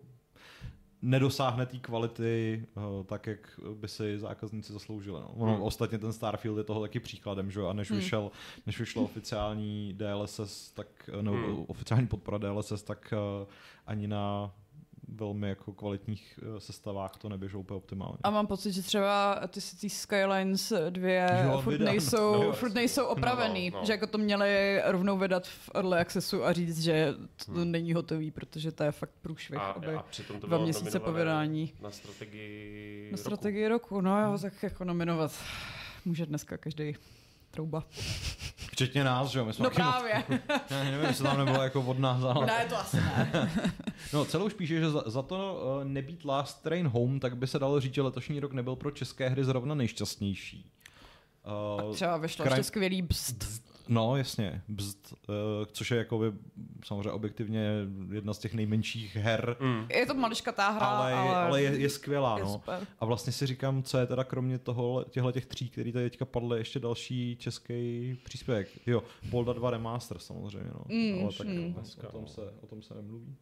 [1.03, 5.19] nedosáhne té kvality uh, tak, jak by si zákazníci zasloužili.
[5.21, 5.31] No.
[5.35, 5.61] Ono, Hmm.
[5.63, 7.67] Ostatně ten Starfield je toho taky příkladem, že jo?
[7.67, 7.99] a než, Hmm.
[7.99, 8.31] vyšel,
[8.65, 11.65] než vyšlo oficiální DLSS, tak, nebo Hmm.
[11.67, 13.47] oficiální podpora DLSS, tak uh,
[13.87, 14.51] ani na
[15.15, 18.17] velmi jako kvalitních uh, sestavách to neběželo úplně optimálně.
[18.23, 23.05] A mám pocit, že třeba ty City Skylines dvě Jo, furt, nejsou, no, furt nejsou
[23.05, 23.69] opravený.
[23.69, 23.85] no, no.
[23.85, 27.13] Že jako to měli rovnou vydat v Early Accessu a říct, že
[27.45, 27.71] to Hmm.
[27.71, 29.59] není hotový, protože to je fakt průšvih.
[29.59, 31.73] A, aby a přitom to dva bylo měsíce po vydání.
[31.81, 33.21] Na strategii Na roku.
[33.21, 35.31] strategii roku, no jo, tak jako nominovat
[36.05, 36.95] může dneska každý
[37.53, 37.83] trouba.
[38.71, 39.45] Včetně nás, že jo?
[39.45, 40.23] My jsme No taky moc- právě.
[40.71, 42.45] Ne, nevím, jestli tam nebylo jako od nás, ale...
[42.45, 43.51] ne, to asi ne.
[44.13, 47.59] No, celou píše, že za, za to uh, nebýt Last Train Home, tak by se
[47.59, 50.71] dalo říct, že letošní rok nebyl pro české hry zrovna nejšťastnější.
[51.45, 53.63] A Uh, třeba vyšlo kraj- ještě skvělý bst.
[53.87, 55.35] No, jasně, Bzd, uh,
[55.71, 56.33] což je jakoby
[56.85, 57.69] samozřejmě objektivně
[58.11, 59.87] jedna z těch nejmenších her, Mm.
[59.89, 62.49] Je to maličkatá hra, ale, ale, ale je, je skvělá, je no.
[62.49, 62.87] super.
[62.99, 66.25] A vlastně si říkám, co je teda kromě toho, těchto těch tří, který tady teďka
[66.25, 68.87] padly, ještě další český příspěvek.
[68.87, 70.83] Jo, Polda 2 Remaster samozřejmě, no.
[70.87, 71.75] Mm, ale tak mm.
[72.07, 73.35] o, tom se, o tom se nemluví.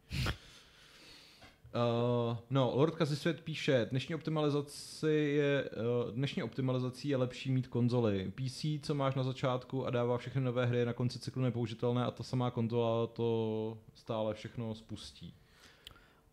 [1.74, 5.70] Uh, no, Lord Kazisvět píše, dnešní optimalizaci je,
[6.04, 8.32] uh, dnešní optimalizací je lepší mít konzoly.
[8.34, 12.10] PC, co máš na začátku a dává všechny nové hry, na konci cyklu nepoužitelné a
[12.10, 15.34] ta samá konzola to stále všechno spustí.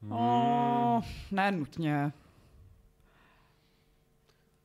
[0.09, 2.13] Oh, ne nutně.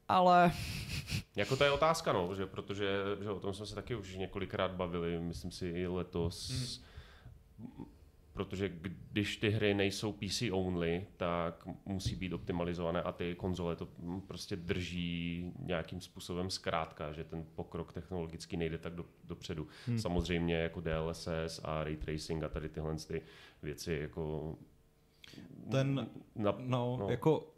[0.09, 0.53] Ale
[1.37, 4.71] Jako to je otázka, no, že protože že o tom jsme se taky už několikrát
[4.71, 6.51] bavili, myslím si i letos,
[7.59, 7.87] Hmm.
[8.35, 8.73] Protože
[9.13, 13.89] když ty hry nejsou PC only, tak musí být optimalizované a ty konzole to
[14.27, 19.69] prostě drží nějakým způsobem zkrátka, že ten pokrok technologický nejde tak do, dopředu.
[19.87, 19.99] Hmm.
[19.99, 23.23] Samozřejmě jako DLSS a ray tracing a tady tyhle ty
[23.63, 24.57] věci jako
[25.71, 26.97] Ten- na, No.
[27.01, 27.11] no.
[27.11, 27.54] jako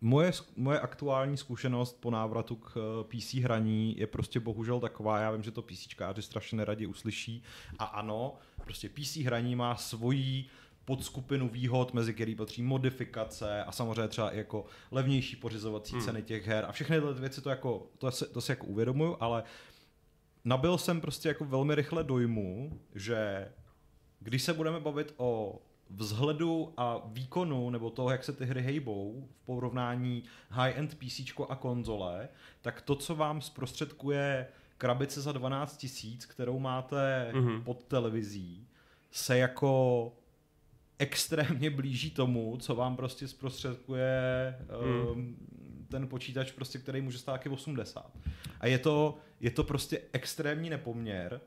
[0.00, 5.30] moje, moje aktuální zkušenost po návratu k eh, PC hraní je prostě bohužel taková, já
[5.30, 7.42] vím, že to PCčkáři strašně neradi uslyší
[7.78, 8.34] a ano,
[8.64, 10.46] prostě PC hraní má svoji
[10.84, 16.04] podskupinu výhod, mezi který patří modifikace a samozřejmě třeba i jako levnější pořizovací hmm.
[16.04, 19.16] ceny těch her a všechny tyhle věci to, jako, to, si, to si jako uvědomuju,
[19.20, 19.42] ale
[20.44, 23.48] nabil jsem prostě jako velmi rychle dojmu, že
[24.20, 25.58] když se budeme bavit o
[25.90, 31.56] vzhledu a výkonu, nebo toho, jak se ty hry hejbou v porovnání high-end PC a
[31.56, 32.28] konzole,
[32.60, 34.46] tak to, co vám zprostředkuje
[34.78, 37.62] krabice za 12 tisíc, kterou máte mm-hmm.
[37.62, 38.66] pod televizí,
[39.10, 40.12] se jako
[40.98, 45.08] extrémně blíží tomu, co vám prostě zprostředkuje mm.
[45.08, 45.36] um,
[45.88, 48.18] ten počítač, prostě, který může stát taky 80.
[48.60, 51.40] A je to, je to prostě extrémní nepoměr,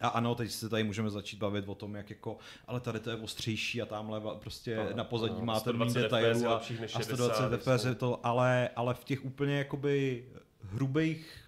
[0.00, 3.10] a ano, teď se tady můžeme začít bavit o tom, jak jako, ale tady to
[3.10, 6.62] je ostřejší a tamhle prostě no, na pozadí no, máte méně detailů a,
[6.94, 10.24] a 120 fps je to, ale, ale v těch úplně jakoby
[10.62, 11.46] hrubých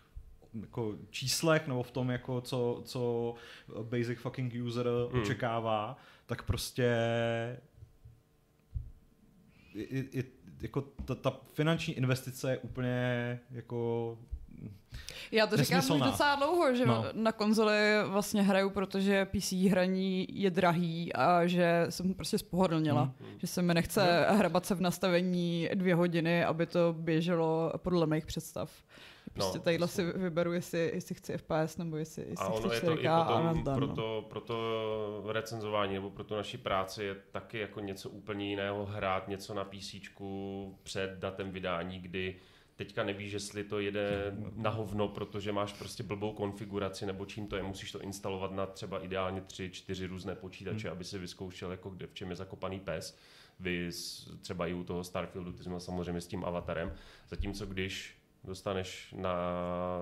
[0.61, 3.35] jako číslech nebo v tom, jako co, co
[3.83, 5.23] basic fucking user hmm.
[5.23, 6.97] očekává, tak prostě
[9.75, 10.25] je, je,
[10.61, 14.19] jako ta, ta finanční investice je úplně jako
[15.33, 17.05] já to říkám už docela dlouho, že no.
[17.13, 23.05] na konzoli vlastně hraju, protože PC hraní je drahý a že jsem prostě spohodlněla.
[23.05, 23.39] Mm.
[23.39, 24.37] Že se mi nechce no.
[24.37, 28.71] hrabat se v nastavení dvě hodiny, aby to běželo podle mých představ.
[29.33, 32.77] Prostě no, tadyhle si vyberu, jestli, jestli chci FPS nebo jestli, jestli a ono chci
[32.77, 37.05] je to i potom, a pro, to, pro to recenzování nebo pro tu naši práci
[37.05, 39.95] je taky jako něco úplně jiného hrát něco na PC
[40.83, 42.37] před datem vydání, kdy
[42.79, 47.57] teďka nevíš, jestli to jede na hovno, protože máš prostě blbou konfiguraci nebo čím to
[47.57, 50.97] je, musíš to instalovat na třeba ideálně tři, čtyři různé počítače, hmm.
[50.97, 53.19] aby si vyzkoušel, jako kde v čem je zakopaný pes.
[53.61, 53.91] Vy
[54.41, 56.93] třeba i u toho Starfieldu, ty jsme samozřejmě s tím avatarem.
[57.29, 59.35] Zatímco když dostaneš na,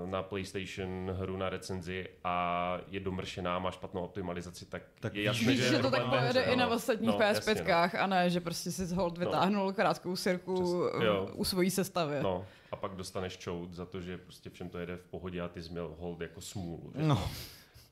[0.04, 5.56] na PlayStation hru na recenzi a je domršená, má špatnou optimalizaci, tak, tak je jasné,
[5.56, 8.00] že, že to tak pojede i na ostatních no, PS5, no.
[8.00, 9.26] a ne, že prostě si z hold no.
[9.26, 9.72] vytáhnul no.
[9.72, 10.54] krátkou sirku
[10.98, 12.16] Přes, u svojí sestavy.
[12.22, 15.48] No, a pak dostaneš čout za to, že prostě všem to jede v pohodě a
[15.48, 16.92] ty jsi měl hold jako smůlu.
[16.94, 17.30] No.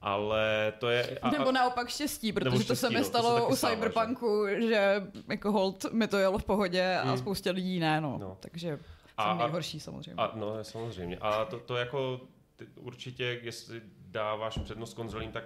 [0.00, 1.18] Ale to je...
[1.18, 4.68] A, Nebo naopak štěstí, protože štěstí, to se mi no, stalo no, u Cyberpunku, že?
[4.68, 7.18] že jako hold mi to jelo v pohodě a mm.
[7.18, 8.18] spoustě lidí ne, no.
[8.18, 8.36] no.
[8.40, 8.78] Takže
[9.16, 10.22] a, jsem nejhorší samozřejmě.
[10.22, 11.16] A, no, samozřejmě.
[11.20, 12.20] A to, to jako
[12.56, 15.44] ty, určitě, jestli dáváš přednost konzolím, tak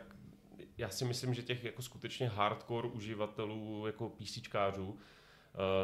[0.79, 4.99] já si myslím, že těch jako skutečně hardcore uživatelů jako PCčkářů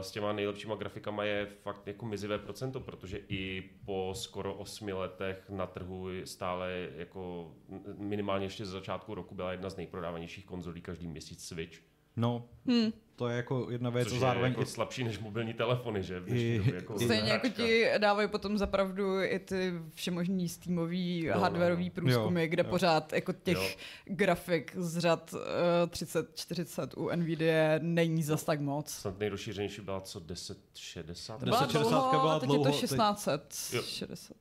[0.00, 5.50] s těma nejlepšíma grafikama je fakt jako mizivé procento, protože i po skoro osmi letech
[5.50, 7.52] na trhu stále jako
[7.98, 11.78] minimálně ještě ze začátku roku byla jedna z nejprodávanějších konzolí každý měsíc Switch.
[12.16, 12.92] No, hmm.
[13.16, 14.52] To je jako jedna věc, co zároveň...
[14.52, 16.20] jako slabší než mobilní telefony, že?
[16.20, 21.40] V I, době, jako Stejně jako ti dávají potom zapravdu i ty všemožní Steamový no,
[21.40, 22.70] hardwareový no, průzkumy, jo, kde jo.
[22.70, 23.76] pořád jako těch jo.
[24.04, 25.40] grafik z řad uh,
[25.82, 28.90] eh, 30-40 u Nvidia není zas tak moc.
[28.90, 31.44] Snad nejrozšířenější byla co 1060?
[31.44, 32.64] 1060 byla teď dlouho.
[32.64, 34.34] Teď je to 1660.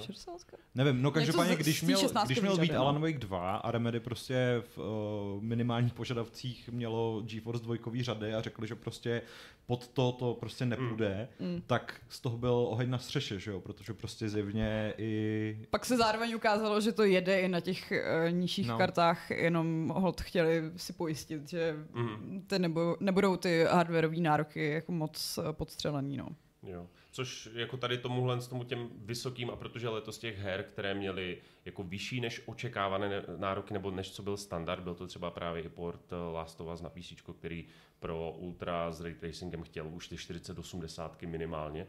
[0.00, 0.32] 60?
[0.74, 4.78] Nevím, no každopádně, když měl, když měl být Alan Wake 2 a Remedy prostě v
[4.78, 9.22] uh, minimálních požadavcích mělo GeForce dvojkový řady a řekli, že prostě
[9.66, 11.46] pod to to prostě nepůjde, mm.
[11.46, 11.62] mm.
[11.66, 15.66] tak z toho byl oheň na střeše, že jo, protože prostě zjevně i...
[15.70, 18.78] Pak se zároveň ukázalo, že to jede i na těch uh, nižších no.
[18.78, 22.44] kartách, jenom hod chtěli si pojistit, že mm.
[22.46, 26.28] ty nebo, nebudou ty hardwareové nároky jako moc uh, podstřelený, no.
[26.62, 26.86] Jo.
[27.10, 31.82] Což jako tady tomuhle, tomu těm vysokým, a protože letos těch her, které měly jako
[31.82, 36.12] vyšší než očekávané nároky, nebo než co byl standard, byl to třeba právě i port
[36.32, 37.66] Last of Us na PC, který
[37.98, 41.86] pro Ultra s Ray Tracingem chtěl už ty 4080 minimálně,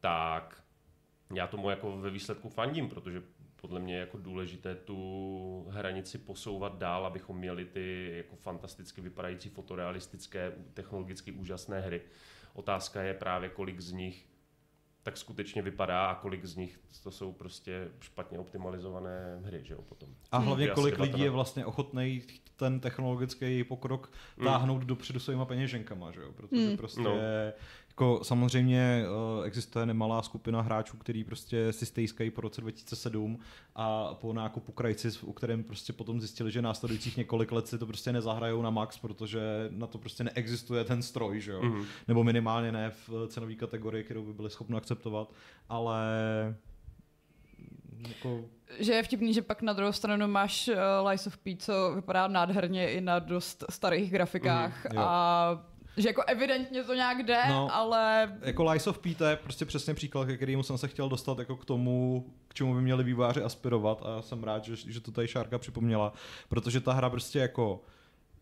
[0.00, 0.64] tak
[1.34, 3.22] já tomu jako ve výsledku fandím, protože
[3.56, 9.48] podle mě je jako důležité tu hranici posouvat dál, abychom měli ty jako fantasticky vypadající
[9.48, 12.00] fotorealistické, technologicky úžasné hry.
[12.52, 14.26] Otázka je právě, kolik z nich
[15.02, 19.82] tak skutečně vypadá a kolik z nich to jsou prostě špatně optimalizované hry, že jo,
[19.82, 20.08] potom.
[20.32, 22.22] A hlavně kolik lidí je vlastně ochotný
[22.56, 24.44] ten technologický pokrok mm.
[24.44, 24.86] táhnout mm.
[24.86, 26.76] dopředu svýma peněženkama, že jo, protože mm.
[26.76, 27.16] prostě no.
[27.92, 29.04] Jako samozřejmě
[29.38, 33.38] uh, existuje nemalá skupina hráčů, který prostě si stejskají po roce 2007
[33.74, 37.86] a po nákupu Crysis, u kterém prostě potom zjistili, že následujících několik let si to
[37.86, 39.40] prostě nezahrajou na max, protože
[39.70, 41.60] na to prostě neexistuje ten stroj, že jo?
[41.60, 41.84] Mm-hmm.
[42.08, 45.32] Nebo minimálně ne v cenové kategorii, kterou by byli schopni akceptovat,
[45.68, 46.04] ale
[48.08, 48.44] jako...
[48.78, 52.28] Že je vtipný, že pak na druhou stranu máš uh, Lies of P, co vypadá
[52.28, 57.74] nádherně i na dost starých grafikách mm, a že jako evidentně to nějak jde, no,
[57.74, 58.32] ale...
[58.40, 61.38] Jako Lies of P to je prostě přesně příklad, ke kterému jsem se chtěl dostat
[61.38, 65.12] jako k tomu, k čemu by měli výváři aspirovat a jsem rád, že, že to
[65.12, 66.12] tady Šárka připomněla,
[66.48, 67.82] protože ta hra prostě jako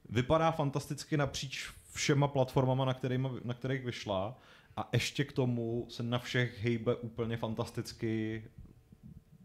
[0.08, 4.38] vypadá fantasticky napříč všema platformama, na, kterýma, na kterých vyšla
[4.76, 8.44] a ještě k tomu se na všech hejbe úplně fantasticky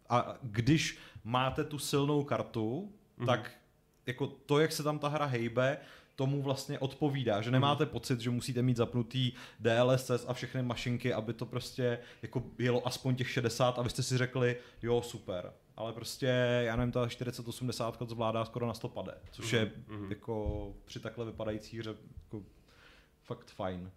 [0.10, 3.26] a když máte tu silnou kartu, mm-hmm.
[3.26, 3.52] tak
[4.06, 5.78] jako to, jak se tam ta hra hejbe,
[6.16, 11.34] tomu vlastně odpovídá, že nemáte pocit, že musíte mít zapnutý DLSS a všechny mašinky, aby
[11.34, 15.54] to prostě jako jelo aspoň těch 60 a vy jste si řekli, jo, super.
[15.78, 16.26] Ale prostě,
[16.66, 20.10] já nevím, ta 4080 to zvládá skoro na 100 pade, což je Mhm.
[20.10, 22.44] jako při takhle vypadající hře jako
[23.24, 23.92] fakt fajn.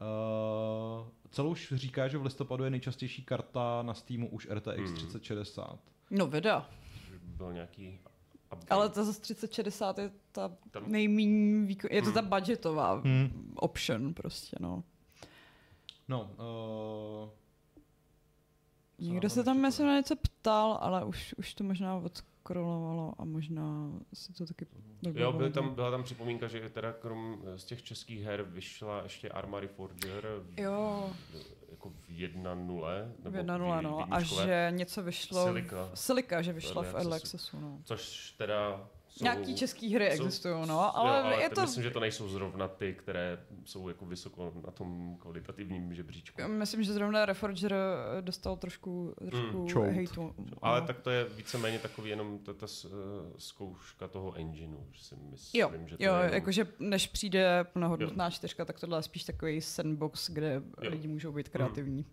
[0.00, 4.94] Uh, celou už říká, že v listopadu je nejčastější karta na Steamu už RTX Hmm.
[4.96, 5.78] 3060.
[6.10, 6.70] No vida.
[7.10, 7.98] Že byl nějaký
[8.56, 8.74] update.
[8.74, 11.88] Ale ta za 3060 je ta Tam- nejméně výkon...
[11.92, 12.30] Je to ta Hmm.
[12.30, 13.52] budgetová Hmm.
[13.56, 14.82] option prostě, no.
[16.08, 17.30] No, uh,
[18.98, 21.98] Někdo se tam, myslím, na něco ptal, ale už, už to možná
[22.46, 24.66] odskrolovalo a možná si to taky
[25.02, 25.52] Jo, byl pamatuju.
[25.52, 30.26] tam, byla tam připomínka, že teda krom z těch českých her vyšla ještě Armory Forger
[30.40, 31.10] v, Jo,
[31.70, 33.12] jako v 1.0.
[33.20, 34.12] v nebo 1.0, v no.
[34.12, 35.44] A jedničkové, že něco vyšlo...
[35.44, 35.90] Silika.
[35.94, 37.16] Silika, že vyšla v Early.
[37.16, 37.78] Accessu, no.
[37.84, 41.60] Což teda jsou, Nějaký český hry jsou- existují, no, jo, ale, je to...
[41.60, 46.42] Myslím, že to nejsou zrovna ty, které jsou jako vysoko na tom kvalitativním žebříčku.
[46.48, 47.74] Myslím, že zrovna Reforger
[48.20, 50.34] dostal trošku, trošku Mm, hejtu.
[50.62, 50.86] Ale no.
[50.86, 52.66] tak to je víceméně takový jenom ta, ta
[53.38, 56.34] zkouška toho engineu, že si myslím, Jo, že to jo je jenom...
[56.34, 60.52] jakože než přijde plnohodnotná čtyřka, tak tohle je spíš takový sandbox, kde
[60.82, 60.90] Jo.
[60.90, 62.06] lidi můžou být kreativní.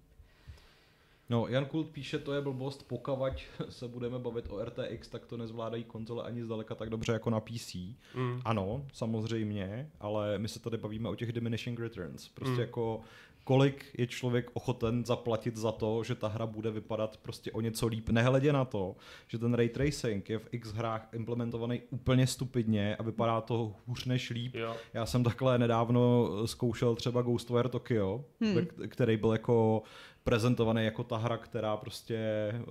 [1.30, 5.38] No, Jan Kult píše, to je blbost, pokavať se budeme bavit o RTX, tak to
[5.38, 7.76] nezvládají konzole ani zdaleka tak dobře jako na PC.
[8.16, 8.42] Mm.
[8.46, 12.28] Ano, samozřejmě, ale my se tady bavíme o těch diminishing returns.
[12.30, 12.60] Prostě Mm.
[12.60, 13.02] jako
[13.44, 17.88] kolik je člověk ochoten zaplatit za to, že ta hra bude vypadat prostě o něco
[17.88, 18.96] líp, nehledě na to,
[19.28, 24.06] že ten ray tracing je v X hrách implementovaný úplně stupidně a vypadá to hůř
[24.06, 24.56] než líp.
[24.56, 28.68] Jo, Já jsem takhle nedávno zkoušel třeba Ghostwire Tokyo, Hmm.
[28.88, 29.84] který byl jako
[30.24, 32.20] prezentovaný jako ta hra, která prostě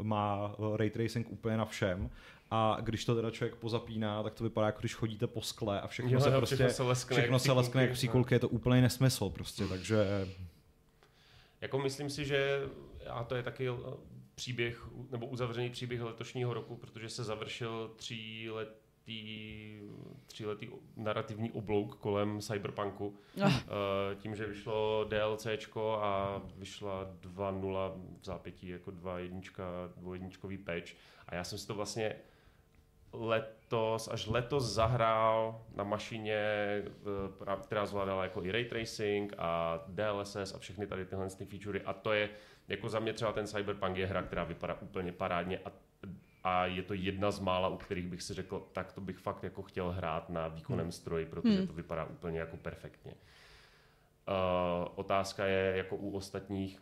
[0.03, 2.11] má ray tracing úplně na všem.
[2.51, 5.87] A když to teda člověk pozapíná, tak to vypadá jako když chodíte po skle a
[5.87, 7.99] všechno Jo, se jo, prostě všechno se leskne všechno jak se leskne jak příkulky.
[7.99, 10.29] příkulky, je to úplně nesmysl prostě, takže
[11.63, 12.61] Jako myslím si, že
[13.11, 13.73] a to je taky eh,
[14.35, 19.81] příběh, nebo uzavřený příběh letošního roku, protože se završil tříletý,
[20.27, 23.19] tříletý narrativní oblouk kolem Cyberpunku.
[23.43, 23.49] Ah.
[23.49, 30.93] Eh, Tím, že vyšlo DLCčko a vyšla 2.0 v zápětí jako 2.1, dvojjedničkový patch.
[31.29, 32.17] A já jsem si to vlastně
[33.13, 36.43] letos, až letos zahrál na mašině,
[37.63, 41.93] která zvládala jako i ray tracing a DLSS a všechny tady tyhle ty featurey a
[41.93, 42.31] to je,
[42.69, 45.73] jako za mě třeba ten Cyberpunk je hra, která vypadá úplně parádně a,
[46.45, 49.43] a je to jedna z mála, u kterých bych si řekl, tak to bych fakt
[49.45, 51.67] jako chtěl hrát na výkonném stroji, protože Hmm.
[51.67, 53.15] to vypadá úplně jako perfektně.
[54.29, 56.81] Uh, otázka je jako u ostatních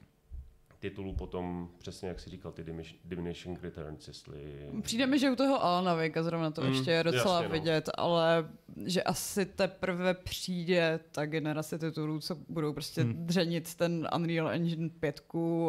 [0.80, 2.64] titulů potom, přesně jak si říkal, ty
[3.04, 4.56] diminishing returns, jestli...
[4.82, 7.52] Přijde mi, že u toho Alana Wake zrovna to Mm, ještě je docela jasně, no.
[7.52, 8.48] vidět, ale
[8.86, 13.26] že asi teprve přijde ta generace titulů, co budou prostě Hmm.
[13.26, 15.20] dřenit ten Unreal Engine 5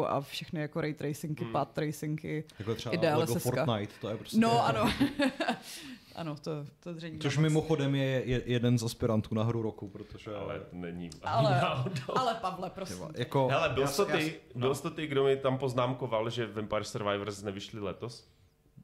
[0.06, 1.52] a všechny jako ray tracingy, Hmm.
[1.52, 2.44] path tracingy.
[2.58, 3.34] jako třeba Lego.
[3.34, 4.38] Fortnite, to je prostě...
[4.40, 4.92] No ano.
[6.14, 6.50] ano, to,
[6.80, 7.18] to dření.
[7.18, 10.34] Což mimochodem je je- jeden z aspirantů na hru roku, protože...
[10.34, 12.16] Ale to není Ale- náhodou.
[12.16, 12.98] Ale Pavle, prosím.
[13.16, 14.60] Jako, Hele, byl jsi to ty, no.
[14.60, 18.28] byl jsi to ty, kdo mi tam poznámkoval, že Vampire Survivors nevyšly letos?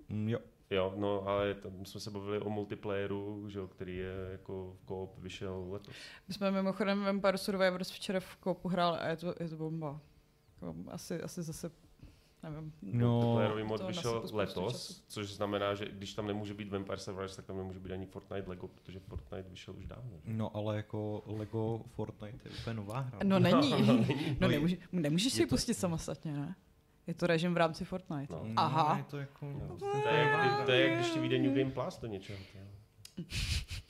[0.08, 0.38] Mm, Jo.
[0.70, 4.84] Jo, no ale tam jsme se bavili o multiplayeru, že, jo, který je jako v
[4.86, 5.94] koop vyšel letos.
[6.28, 10.00] My jsme mimochodem Vampire Survivors včera v kopu hráli a je to, je to bomba.
[10.54, 11.70] Jako, asi, asi zase,
[12.42, 12.72] nevím.
[12.82, 15.02] No, Multiplayerový mod to vyšel letos, času.
[15.08, 18.50] což znamená, že když tam nemůže být Vampire Survivors, tak tam nemůže být ani Fortnite
[18.50, 20.10] Lego, protože Fortnite vyšel už dávno.
[20.24, 20.32] že?
[20.32, 23.18] No ale jako Lego Fortnite je úplně nová hra.
[23.24, 23.70] No není.
[23.86, 24.04] No,
[24.40, 26.54] No nemůže, nemůžeš si ji to- pustit samostatně, ne?
[27.06, 28.34] Je to režim v rámci Fortnite.
[28.34, 28.46] No.
[28.56, 28.96] Aha.
[28.98, 29.46] Je to jako...
[29.68, 30.02] No, to, je
[30.66, 32.38] to je jak když ti vyjde New Game Plus do něčeho.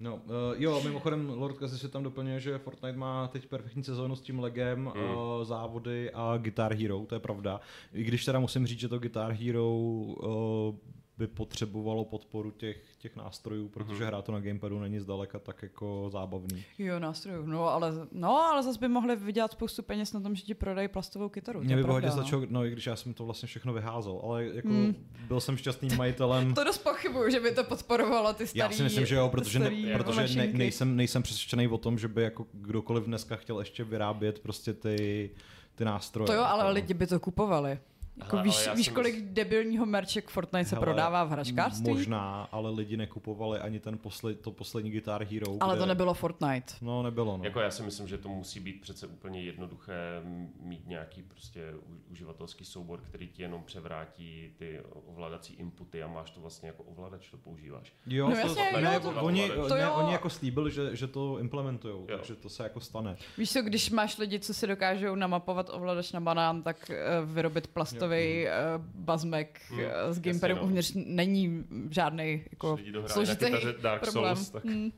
[0.00, 0.20] No, uh,
[0.56, 4.80] jo, mimochodem Lord se tam doplňuje, že Fortnite má teď perfektní sezónu s tím legem,
[4.80, 4.86] Mm.
[4.86, 7.60] uh, závody a Guitar Hero, to je pravda.
[7.92, 10.74] I když teda musím říct, že to Guitar Hero uh,
[11.18, 14.06] by potřebovalo podporu těch, těch nástrojů, protože Mhm.
[14.06, 16.64] hrát to na gamepadu není zdaleka tak jako zábavný.
[16.78, 17.46] Jo, nástrojů.
[17.46, 20.88] No, ale, no, ale zase by mohli vydělat spoustu peněz na tom, že ti prodají
[20.88, 21.60] plastovou kytaru.
[21.60, 22.46] Mě by pravda, hodně no.
[22.48, 24.94] no i když já jsem to vlastně všechno vyházel, ale jako Mm.
[25.28, 26.54] byl jsem šťastným majitelem.
[26.54, 29.58] To dost pochybuju, že by to podporovalo ty starý Já si myslím, že jo, protože,
[29.58, 33.84] ne, protože ne, nejsem, nejsem přesvědčený o tom, že by jako kdokoliv dneska chtěl ještě
[33.84, 35.30] vyrábět prostě ty,
[35.74, 36.26] ty nástroje.
[36.26, 37.78] To jo, ale Jako- lidi by to kupovali.
[38.18, 41.92] Jako Hele, víš, víš kolik mysl- debilního merček Fortnite se Hele, prodává v hračkářství?
[41.92, 45.56] Možná, ale lidi nekupovali ani ten posled, to poslední Guitar Hero.
[45.60, 45.80] Ale kde...
[45.80, 46.72] to nebylo Fortnite.
[46.82, 47.44] No, nebylo, no.
[47.44, 50.22] Jako já si myslím, že to musí být přece úplně jednoduché
[50.60, 51.74] mít nějaký prostě
[52.10, 57.30] uživatelský soubor, který ti jenom převrátí ty ovládací inputy a máš to vlastně jako ovladač,
[57.30, 57.92] to používáš.
[58.06, 59.92] Jo, No to, jasně, ne, jo, to- oni, to ne, jo.
[59.94, 62.16] oni jako slíbili, že, že to implementujou, Jo.
[62.16, 63.16] takže to se jako stane.
[63.38, 66.90] Víš co, když máš lidi, co si dokážou namapovat ovladač na banán, tak
[67.24, 67.66] uh, vyrobit
[68.08, 70.62] plastový uh, bazmek Hmm, uh, s jasně, gamepadem no.
[70.62, 73.46] uvnitř není žádný jako složitý
[73.82, 74.36] Dark problém.
[74.36, 74.92] Souls, tak- Hmm.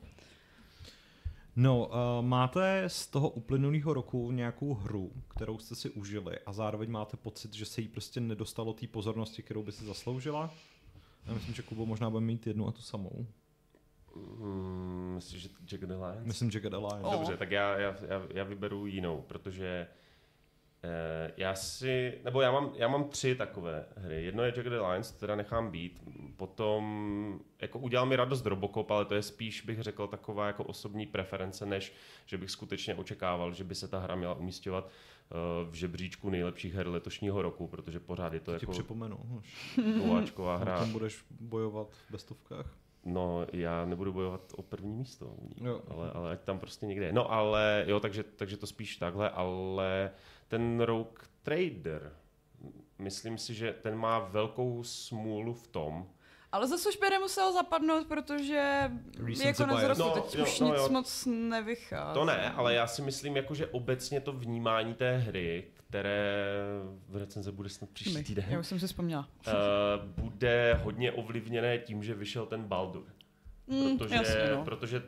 [1.55, 6.91] No, uh, máte z toho uplynulého roku nějakou hru, kterou jste si užili a zároveň
[6.91, 10.49] máte pocit, že se jí prostě nedostalo té pozornosti, kterou by si zasloužila?
[11.25, 13.25] Já myslím, že Kubo možná bude mít jednu a tu samou.
[14.15, 16.25] Hmm, myslíš, že Jack the Lions?
[16.25, 17.07] Myslím, že Get Alliance.
[17.07, 17.11] O.
[17.11, 19.87] Dobře, tak já, já, já, já vyberu jinou, protože
[21.37, 24.23] já si, nebo já mám, já mám tři takové hry.
[24.25, 26.01] Jedno je Jack the Lions, to teda nechám být.
[26.37, 31.05] Potom, jako udělal mi radost Robocop, ale to je spíš, bych řekl, taková jako osobní
[31.05, 31.93] preference, než
[32.25, 35.33] že bych skutečně očekával, že by se ta hra měla umístěvat eh,
[35.69, 39.77] v žebříčku nejlepších her letošního roku, protože pořád je to To ti jako připomenu, až
[39.97, 40.79] nováčková na hra.
[40.79, 42.75] tom budeš bojovat v bestovkách.
[43.05, 45.81] No, já nebudu bojovat o první místo, Jo.
[45.89, 47.13] ale, ale ať tam prostě někde je.
[47.13, 50.11] No, ale jo, takže, takže to spíš takhle, ale
[50.49, 52.13] ten Rogue Trader,
[52.99, 56.09] myslím si, že ten má velkou smůlu v tom,
[56.51, 59.97] Ale zase už by nemusel zapadnout, protože Recency jako na bias.
[59.97, 60.89] zroku No, teď jo, už no, nic jo.
[60.89, 62.13] moc nevychází.
[62.13, 66.45] to ne, ale já si myslím, jako, že obecně to vnímání té hry, které
[67.07, 69.29] v recenze bude snad příští Já týden, už jsem si vzpomněla.
[69.47, 69.51] eh,
[70.03, 73.05] bude hodně ovlivněné tím, že vyšel ten Baldur.
[73.67, 74.63] Mm, protože, jasně, no.
[74.65, 75.03] protože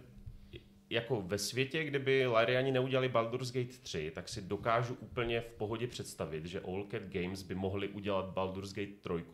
[0.91, 5.87] jako ve světě, kdyby Lariani neudělali Baldur's Gate 3, tak si dokážu úplně v pohodě
[5.87, 9.25] představit, že All Cat Games by mohli udělat Baldur's Gate 3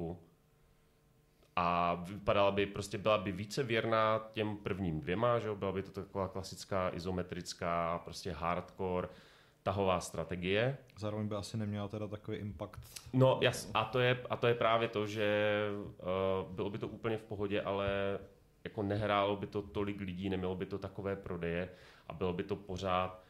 [1.56, 5.92] a vypadala by, prostě byla by více věrná těm prvním dvěma, že byla by to
[5.92, 9.08] taková klasická izometrická, prostě hardcore
[9.64, 10.78] tahová strategie.
[11.00, 12.80] Zároveň by asi neměla teda takový impact.
[13.14, 16.88] No jas, a to je, a to je právě to, že uh, bylo by to
[16.88, 18.20] úplně v pohodě, ale
[18.68, 21.70] jako nehrálo by to tolik lidí, nemělo by to takové prodeje
[22.08, 23.24] a bylo by to pořád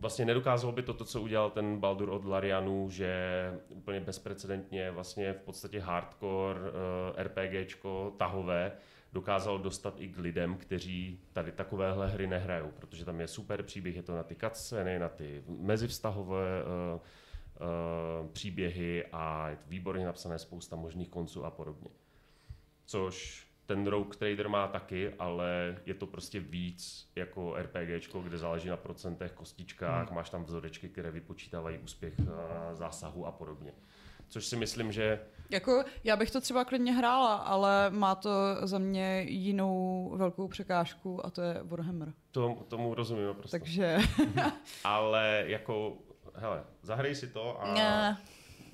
[0.00, 5.32] vlastně nedokázalo by to to, co udělal ten Baldur od Larianu, že úplně bezprecedentně vlastně
[5.32, 8.72] v podstatě hardcore uh, RPGčko tahové
[9.12, 13.96] dokázal dostat i k lidem, kteří tady takovéhle hry nehrajou, protože tam je super příběh,
[13.96, 20.06] je to na ty cutscény, na ty mezivztahové uh, uh, příběhy a je to výborně
[20.06, 21.90] napsané spousta možných konců a podobně.
[22.84, 28.68] Což ten Rogue Trader má taky, ale je to prostě víc jako RPGčko, kde záleží
[28.68, 30.16] na procentech, kostičkách, hmm.
[30.16, 32.26] máš tam vzorečky, které vypočítávají úspěch uh,
[32.72, 33.72] zásahu a podobně.
[34.28, 38.30] Což si myslím, že Jako, já bych to třeba klidně hrála, ale má to
[38.62, 42.12] za mě jinou velkou překážku a to je Warhammer.
[42.30, 43.50] to, tomu rozumím naprosto.
[43.50, 43.98] Takže
[44.84, 45.96] Ale jako,
[46.34, 48.18] hele, zahraj si to a ne,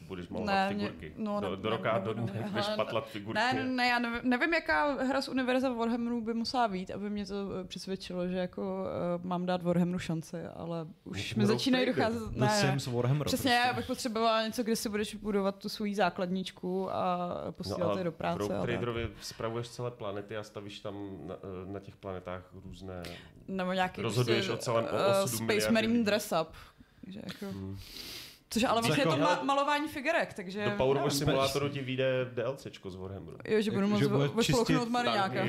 [0.08, 1.12] budeš malovat ne, mě- figurky.
[1.16, 2.32] no, do, ne- do ne- roka, do nebudu.
[2.32, 3.34] dne budeš Hele, patlat figurky.
[3.40, 7.26] ne, ne, já nevím, nevím, jaká hra z univerza Warhammeru by musela být, aby mě
[7.26, 8.84] to eh, přesvědčilo, že jako
[9.18, 12.18] uh, mám dát Warhammeru šanci, ale už mi začínají docházet...
[12.22, 12.60] The Ne, ne.
[12.60, 13.26] Sims Warhammer.
[13.26, 13.66] Přesně, prostě.
[13.68, 18.12] já bych potřebovala něco, kde si budeš budovat tu svoji základničku a posílat je do
[18.12, 18.38] práce.
[18.38, 18.62] Rogue.
[18.62, 20.94] Traderovi spravuješ celé planety a stavíš tam
[21.26, 23.02] na, eh, na těch planetách různé...
[23.48, 26.48] Nebo nějaký Rozhoduješ prostě, o celém eh, osudu Space Marine dress up.
[27.04, 27.76] Takže jako, Hmm.
[28.54, 30.64] Což ale vlastně je to Jako- ma- malování figurek, takže...
[30.64, 31.26] Do Power Wash nevím.
[31.26, 33.36] Simulátoru ti vyjde DLCčko z Warhammeru.
[33.44, 35.40] Jo, že budu moct čistit Mariňáka.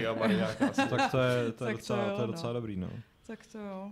[0.90, 2.34] Tak to je, to je, Tak to docela, jo, to je no.
[2.34, 2.90] docela dobrý, no.
[3.28, 3.92] Tak to jo.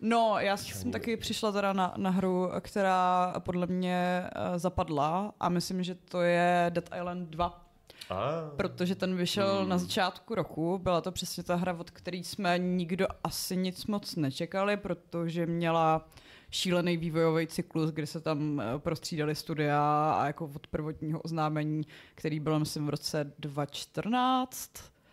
[0.00, 5.48] No, já jsem taky přišla teda na, na hru, která podle mě uh, zapadla a
[5.48, 7.66] myslím, že to je Dead Island 2.
[8.10, 8.16] A,
[8.56, 9.68] Protože ten vyšel Hmm.
[9.68, 14.16] na začátku roku, byla to přesně ta hra, od které jsme nikdo asi nic moc
[14.16, 16.08] nečekali, protože měla
[16.52, 22.40] šílený vývojový cyklus, kdy se tam eh, prostřídali studia a jako od prvotního oznámení, který
[22.40, 24.70] byl myslím v roce 2014,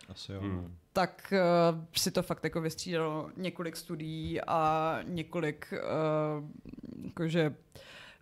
[0.08, 0.40] Asi jo.
[0.40, 0.76] Hmm.
[0.92, 1.32] tak
[1.72, 7.54] uh, si to fakt jako vystřídalo několik studií a několik uh, jakože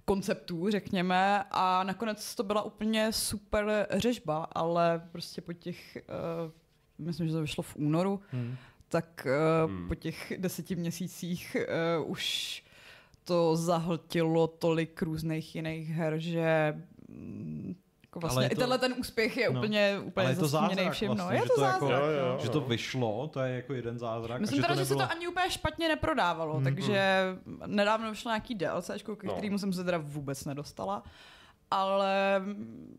[0.05, 5.99] konceptů, řekněme, a nakonec to byla úplně super řežba, ale prostě po těch,
[6.47, 8.57] uh, myslím, že to vyšlo v únoru, Hmm.
[8.89, 9.27] tak
[9.65, 9.89] uh, Hmm.
[9.89, 11.57] po těch deseti měsících
[12.01, 12.63] uh, už
[13.29, 16.75] to zahltilo tolik různých jiných her, že
[17.09, 17.75] mm,
[18.05, 19.59] jako vlastně Ale je i to- tenhle ten úspěch je no.
[19.61, 21.09] úplně, úplně Ale je to zázrak všem.
[21.09, 21.15] no.
[21.15, 22.03] vlastně, je že to to jako- zázrak.
[22.03, 22.33] Jo, jo.
[22.33, 22.39] no.
[22.43, 24.41] Že to vyšlo, to je jako jeden zázrak.
[24.41, 25.09] Myslím a že teda, to že se nebylo...
[25.09, 26.65] to ani úplně špatně neprodávalo, Mhm.
[26.65, 27.25] takže
[27.67, 29.33] nedávno vyšlo nějaký DLC, ke No.
[29.33, 31.03] kterému jsem se teda vůbec nedostala.
[31.71, 32.95] ale mm,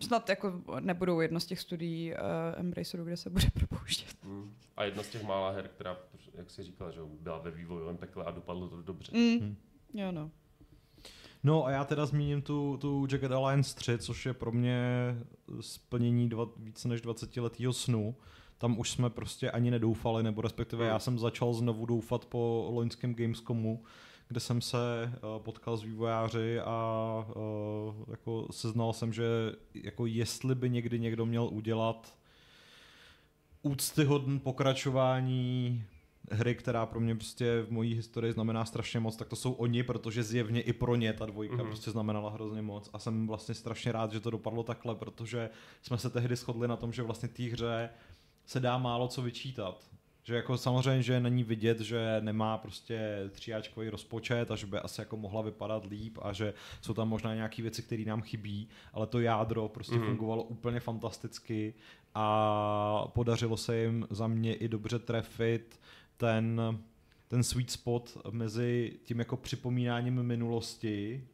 [0.00, 2.18] snad jako nebudou jedno z těch studií uh,
[2.56, 4.16] Embraceru, kde se bude propouštět.
[4.24, 4.54] Mm.
[4.76, 5.96] A jedna z těch mála her, která,
[6.34, 9.12] jak jsi říkala, že byla ve vývojovém pekle a dopadlo to dobře.
[9.14, 9.38] Mm.
[9.38, 9.56] Hmm.
[9.94, 10.30] Jo, no.
[11.44, 14.78] No a já teda zmíním tu, tu Jagged Alliance 3, což je pro mě
[15.60, 18.14] splnění dva, více než 20 letého snu.
[18.58, 23.14] Tam už jsme prostě ani nedoufali, nebo respektive já jsem začal znovu doufat po loňském
[23.14, 23.84] Gamescomu,
[24.32, 29.24] kde jsem se uh, potkal s vývojáři a uh, jako seznal jsem, že
[29.74, 32.16] jako jestli by někdy někdo měl udělat
[33.62, 35.84] úctyhodné pokračování
[36.30, 39.82] hry, která pro mě prostě v mojí historii znamená strašně moc, tak to jsou oni,
[39.82, 41.66] protože zjevně i pro ně ta dvojka mm-hmm.
[41.66, 45.50] prostě znamenala hrozně moc a jsem vlastně strašně rád, že to dopadlo takhle, protože
[45.82, 47.90] jsme se tehdy shodli na tom, že vlastně té hře
[48.46, 49.90] se dá málo co vyčítat.
[50.24, 55.00] Že jako samozřejmě, že není vidět, že nemá prostě tříáčkový rozpočet a že by asi
[55.00, 59.06] jako mohla vypadat líp a že jsou tam možná nějaké věci, které nám chybí, ale
[59.06, 60.06] to jádro prostě mm-hmm.
[60.06, 61.74] fungovalo úplně fantasticky
[62.14, 65.80] a podařilo se jim za mě i dobře trefit
[66.16, 66.60] ten,
[67.28, 71.24] ten sweet spot mezi tím jako připomínáním minulosti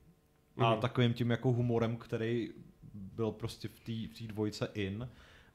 [0.57, 0.65] mm-hmm.
[0.67, 0.81] a mhm.
[0.81, 2.51] takovým tím jako humorem, který
[2.95, 3.81] byl prostě v
[4.19, 5.09] té dvojce in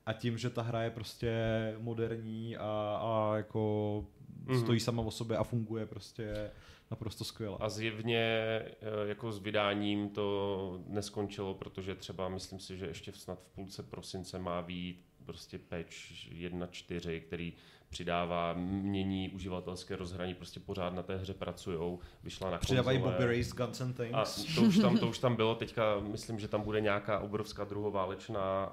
[0.06, 1.32] a tím, že ta hra je prostě
[1.78, 4.06] moderní a, a jako
[4.46, 4.64] mm-hmm.
[4.64, 6.52] stojí sama o sobě a funguje prostě
[6.92, 7.58] naprosto skvěle.
[7.60, 8.76] A zjevně eh,
[9.06, 14.40] jako s vydáním to neskončilo, protože třeba myslím si, že ještě snad v půlce prosince
[14.40, 15.92] má být prostě patch
[16.32, 17.54] 1.4, který
[17.94, 23.56] přidává, mění uživatelské rozhraní, prostě pořád na té hře pracujou, vyšla na Přidávají Bobby Race
[23.56, 24.14] Guns and Things.
[24.14, 27.64] A to už, tam, to už tam bylo, teďka myslím, že tam bude nějaká obrovská
[27.64, 28.72] druhoválečná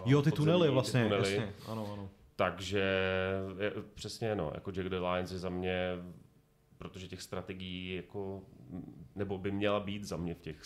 [0.00, 1.34] uh, Jo, ty tunely vlastně, ty tunely.
[1.34, 2.10] jasně, ano, ano.
[2.36, 2.84] Takže
[3.58, 5.96] je, přesně no, jako Jack the Lions je za mě,
[6.78, 8.42] protože těch strategií jako,
[9.16, 10.62] nebo by měla být za mě v těch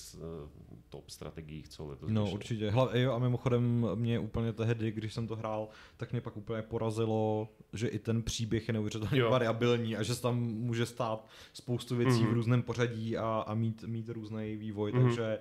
[0.89, 2.35] top strategiích, co letos No vyšlo.
[2.35, 2.71] určitě.
[2.71, 6.63] Hla, jo, a mimochodem mě úplně tehdy, když jsem to hrál, tak mě pak úplně
[6.63, 11.97] porazilo, že i ten příběh je neuvěřitelně variabilní a že se tam může stát spoustu
[11.97, 12.31] věcí mm-hmm.
[12.31, 15.03] v různém pořadí a, a mít, mít různý vývoj, mm-hmm.
[15.03, 15.39] takže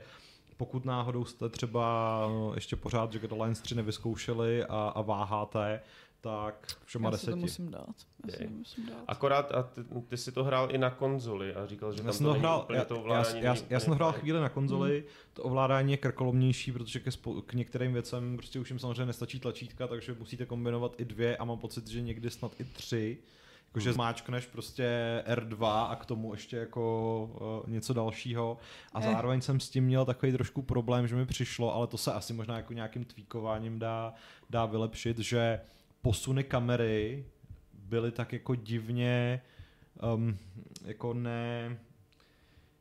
[0.57, 5.81] pokud náhodou jste třeba no, ještě pořád Jagged Alliance 3 nevyzkoušeli a, a váháte,
[6.21, 7.31] tak všema já deseti.
[7.31, 7.95] to musím dát.
[8.25, 9.03] Já si to musím dát.
[9.07, 12.17] Akorát, a ty, ty jsi to hrál i na konzoli a říkal, že já tam
[12.17, 14.97] to, to hrál, já, to ovládání já, já, já jsem to hrál chvíli na konzoli,
[14.97, 15.07] hmm.
[15.33, 19.39] to ovládání je krkolomnější, protože ke spo, k některým věcem prostě už jim samozřejmě nestačí
[19.39, 23.17] tlačítka, takže musíte kombinovat i dvě a mám pocit, že někdy snad i tři.
[23.67, 23.93] Jakože hmm.
[23.93, 24.87] zmáčkneš prostě
[25.27, 28.57] R2 a k tomu ještě jako uh, něco dalšího.
[28.93, 29.03] A eh.
[29.03, 32.33] zároveň jsem s tím měl takový trošku problém, že mi přišlo, ale to se asi
[32.33, 34.13] možná jako nějakým tweakováním dá,
[34.49, 35.61] dá vylepšit, že
[36.01, 37.25] posuny kamery
[37.73, 39.41] byly tak jako divně
[40.15, 40.37] um,
[40.85, 41.77] jako ne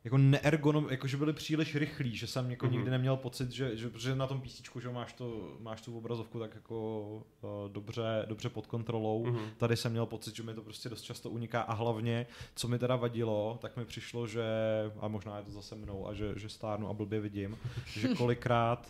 [0.03, 2.71] jako neergonom, jako že byly příliš rychlí, že jsem jako mm-hmm.
[2.71, 6.39] nikdy neměl pocit, že, že, že na tom písíčku, že máš, to, máš tu obrazovku
[6.39, 7.01] tak jako
[7.41, 9.25] uh, dobře, dobře pod kontrolou.
[9.25, 9.49] Mm-hmm.
[9.57, 12.79] Tady jsem měl pocit, že mi to prostě dost často uniká a hlavně, co mi
[12.79, 14.43] teda vadilo, tak mi přišlo, že,
[14.99, 18.89] a možná je to zase mnou a že, že stárnu a blbě vidím, že kolikrát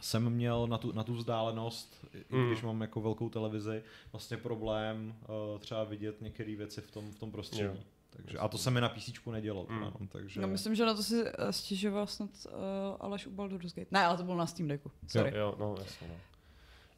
[0.00, 2.44] jsem měl na tu, na tu vzdálenost, mm.
[2.44, 3.82] i když mám jako velkou televizi,
[4.12, 5.14] vlastně problém
[5.52, 7.62] uh, třeba vidět některé věci v tom, v tom prostředí.
[7.62, 7.76] Yeah.
[8.10, 9.66] Takže, a to se mi na PC nedělo.
[9.68, 9.80] Mm.
[9.80, 10.40] Mám, takže...
[10.40, 12.52] No myslím, že na to si eh, stěžoval snad uh,
[13.00, 13.90] Aleš u Baldur's Gate.
[13.90, 14.90] Ne, ale to bylo na Steam Decku.
[15.08, 15.30] Sorry.
[15.30, 16.08] Jo, jo no jasně.
[16.08, 16.14] No.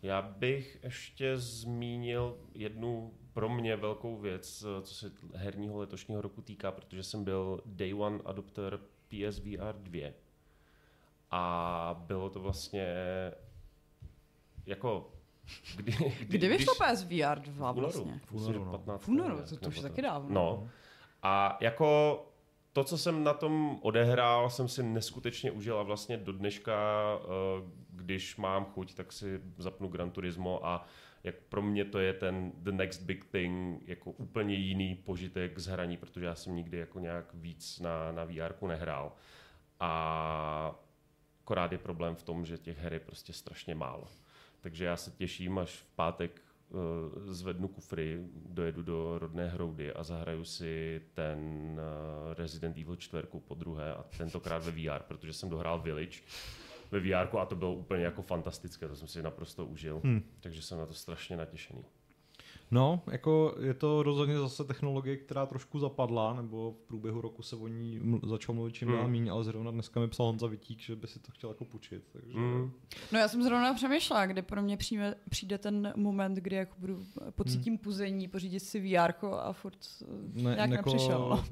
[0.02, 6.72] Já bych ještě zmínil jednu pro mě velkou věc, co se herního letošního roku týká,
[6.72, 10.10] protože jsem byl Day One adopter PSVR 2
[11.32, 12.86] a bylo to vlastně
[14.66, 15.12] jako
[15.76, 18.20] Kdy, kdy, kdy vyšlo PSVR 2 vlastně?
[18.24, 18.70] V únoru, no.
[18.70, 19.02] 15.
[19.02, 20.34] V únoru, to, to už je taky dávno.
[20.34, 20.68] No.
[21.22, 22.18] A jako
[22.72, 26.72] to, co jsem na tom odehrál, jsem si neskutečně užil a vlastně do dneška,
[27.24, 30.86] eh, když mám chuť, tak si zapnu Gran Turismo a
[31.24, 35.66] jak pro mě to je ten the next big thing, jako úplně jiný požitek z
[35.66, 39.12] hraní, protože já jsem nikdy jako nějak víc na, na VR nehrál.
[39.80, 40.81] A
[41.52, 44.08] Akorát je problém v tom, že těch her je prostě strašně málo.
[44.60, 46.78] Takže já se těším, až v pátek uh,
[47.32, 51.38] zvednu kufry, dojedu do rodné hroudy a zahraju si ten
[51.72, 56.20] uh, Resident Evil 4 po druhé a tentokrát ve VR, protože jsem dohrál Village
[56.90, 60.00] ve VR a to bylo úplně jako fantastické, to jsem si naprosto užil.
[60.04, 60.22] Hmm.
[60.40, 61.84] Takže jsem na to strašně natěšený.
[62.72, 67.56] No, jako je to rozhodně zase technologie, která trošku zapadla, nebo v průběhu roku se
[67.56, 69.12] o ní ml- začal mluvit čím dál mm.
[69.12, 72.04] méně, ale zrovna dneska mi psal Honza Vitík, že by si to chtěl jako půjčit.
[72.12, 72.38] Takže...
[72.38, 72.72] Mm.
[73.12, 77.04] No já jsem zrovna přemýšlela, kdy pro mě přijme, přijde ten moment, kdy jako budu
[77.30, 77.78] pocítím mm.
[77.78, 79.78] puzení, pořídit si VR a furt
[80.32, 81.44] ne, nějak jako, nepřišel.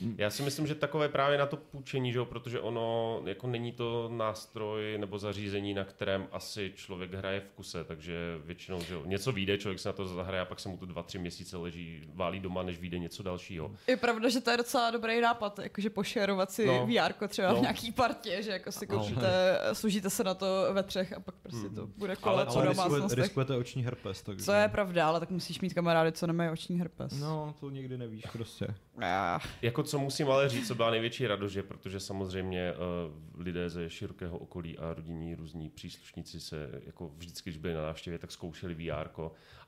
[0.00, 0.12] No.
[0.18, 3.72] Já si myslím, že takové právě na to půjčení, že jo, protože ono jako není
[3.72, 9.02] to nástroj nebo zařízení, na kterém asi člověk hraje v kuse, takže většinou, že jo,
[9.06, 11.56] něco vyjde, člověk se na to zahraje a pak se mu to dva, tři měsíce
[11.56, 13.70] leží, válí doma, než vyjde něco dalšího.
[13.86, 16.72] Je pravda, že to je docela dobrý nápad, jakože pošerovat si No.
[16.72, 16.86] no.
[16.86, 17.56] VR třeba No.
[17.58, 18.98] v nějaký partě, že jako si No.
[18.98, 22.66] koupíte, služíte se na to ve třech a pak prostě to bude Ale kolet Ale
[22.66, 23.00] domácnostech.
[23.02, 24.22] riskuje, riskujete oční herpes.
[24.22, 24.44] Takže...
[24.44, 27.12] Co je pravda, ale tak musíš mít kamarády, co nemají oční herpes.
[27.20, 28.66] No, to nikdy nevíš prostě.
[29.02, 29.38] Ah.
[29.62, 33.90] Jako co musím ale říct, co byla největší radost, že protože samozřejmě uh, lidé ze
[33.90, 38.74] širokého okolí a rodinní různí příslušníci se jako vždycky, když byli na návštěvě, tak zkoušeli
[38.74, 39.08] VR.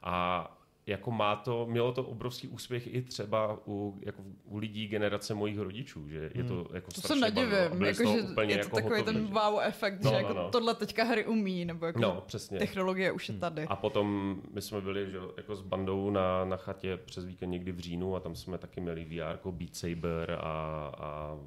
[0.03, 5.35] A jako má to, mělo to obrovský úspěch i třeba u, jako u lidí generace
[5.35, 8.77] mojich rodičů, že je to jako To se nedivím, jako, že úplně je to jako
[8.77, 10.51] takový hotoví, ten wow efekt, No, že no, jako no.
[10.51, 12.59] tohle teďka hry umí, nebo jako No, přesně.
[12.59, 13.65] technologie už je tady.
[13.65, 17.73] A potom my jsme byli že, jako s bandou na, na chatě přes víkend někdy
[17.73, 21.39] v říjnu a tam jsme taky měli VR, jako Beat Saber a a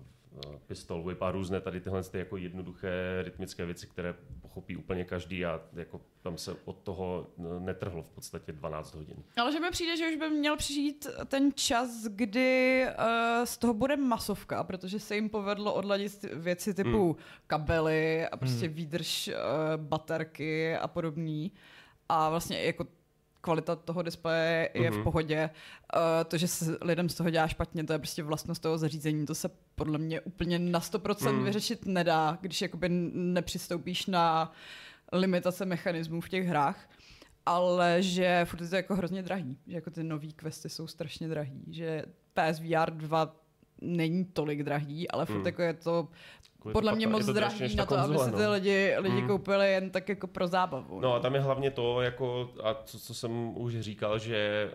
[0.68, 5.46] Pistol Whip a různé tady tyhle ty jako jednoduché rytmické věci, které pochopí úplně každý
[5.46, 7.28] a jako tam se od toho
[7.60, 9.18] netrhlo v podstatě 12 hodin.
[9.38, 13.74] Ale že mi přijde, že už by měl přijít ten čas, kdy uh, z toho
[13.74, 17.16] bude masovka, protože se jim povedlo odladit věci typu Hmm.
[17.48, 19.34] kabely a prostě výdrž uh,
[19.84, 21.52] baterky a podobný.
[22.10, 22.88] A vlastně jako
[23.44, 25.00] kvalita toho displeje je Mhm.
[25.00, 25.50] v pohodě.
[25.96, 29.26] Uh, to, že se lidem z toho dělá špatně, to je prostě vlastnost toho zařízení.
[29.26, 31.44] To se podle mě úplně na 100% Hmm.
[31.44, 34.52] vyřešit nedá, když jakoby nepřistoupíš na
[35.14, 36.89] limitace mechanismů v těch hrách
[37.46, 41.28] ale že furt je to jako hrozně drahý, že jako ty nový questy jsou strašně
[41.28, 43.36] drahý, že PSVR 2
[43.84, 45.46] není tolik drahý, ale furt Hmm.
[45.46, 46.08] jako je to
[46.72, 48.52] podle mě moc drahý na to, aby konzole, si ty no.
[48.52, 49.28] lidi, lidi Hmm.
[49.28, 51.00] koupili jen tak jako pro zábavu.
[51.00, 54.72] No a tam je hlavně to, jako, a co, co jsem už říkal, že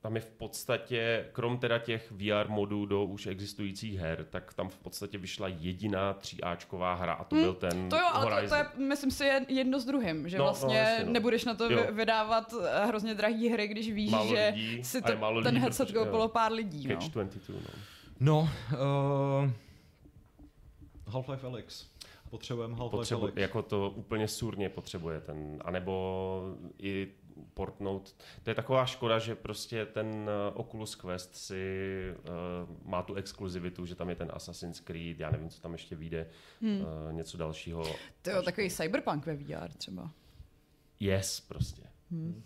[0.00, 4.68] tam je v podstatě, krom teda těch VR modů do už existujících her, tak tam
[4.68, 8.34] v podstatě vyšla jediná 3Ačková hra a to Hmm, byl ten To jo, ale to,
[8.34, 8.48] Horizon.
[8.48, 11.12] to je, myslím si, je jedno s druhým, že No, no, vlastně jasně, no.
[11.12, 11.84] nebudeš na to Jo.
[11.86, 15.54] vy- vydávat eh, hrozně drahý hry, když víš, Málo že lidí, si to, málo ten
[15.54, 16.88] lidí, headset koupilo pár lidí.
[16.88, 16.96] No.
[17.00, 17.80] Catch 22, no.
[18.22, 19.50] No, uh,
[21.06, 21.86] Half-Life Alyx.
[22.30, 23.36] Potřebujeme Half-Life Potřebu, Alyx.
[23.36, 27.08] jako to úplně surně potřebuje ten, anebo i
[27.54, 28.14] portnout.
[28.42, 31.64] To je taková škoda, že prostě ten uh, Oculus Quest si
[32.10, 35.96] uh, má tu exkluzivitu, že tam je ten Assassin's Creed, já nevím, co tam ještě
[35.96, 36.80] vyjde, hmm.
[36.80, 37.84] uh, něco dalšího.
[38.22, 40.10] To jo, takový cyberpunk ve VR třeba.
[41.00, 41.82] Yes, prostě.
[42.10, 42.42] Hmm.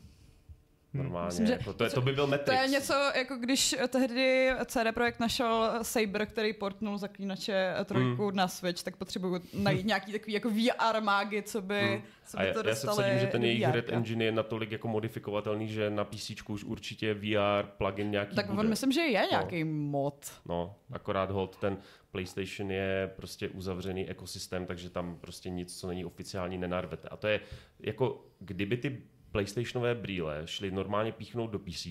[0.97, 1.27] Normálně.
[1.27, 2.59] Myslím, že jako, to, je, to by byl Matrix.
[2.59, 8.37] To je něco, jako když tehdy CD Projekt našel Saber, který portnul zaklínače trojku Hmm.
[8.37, 12.03] na Switch, tak potřebuju najít nějaký takový jako VR mágy, co by, Hmm.
[12.27, 13.89] co A by já, to já se dostali vsadím, že ten jejich Red.
[13.93, 18.59] Engine je natolik jako modifikovatelný, že na PC už určitě VR plugin nějaký Tak bude.
[18.61, 20.33] on myslím, že je nějaký mod.
[20.49, 21.77] No, akorát hold ten
[22.11, 27.09] PlayStation je prostě uzavřený ekosystém, takže tam prostě nic, co není oficiální, nenarvete.
[27.09, 27.41] A to je
[27.81, 31.87] jako, kdyby ty PlayStationové brýle šly normálně píchnout do PC,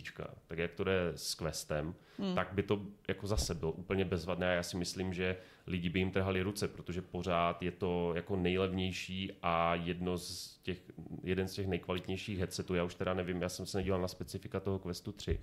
[0.47, 2.35] tak jak to jde s Questem, hmm.
[2.35, 5.99] tak by to jako zase bylo úplně bezvadné a já si myslím, že lidi by
[5.99, 10.77] jim trhali ruce, protože pořád je to jako nejlevnější a jedno z těch,
[11.23, 12.75] jeden z těch nejkvalitnějších headsetů.
[12.75, 15.39] Já už teda nevím, já jsem se nedíval na specifika toho Questu 3.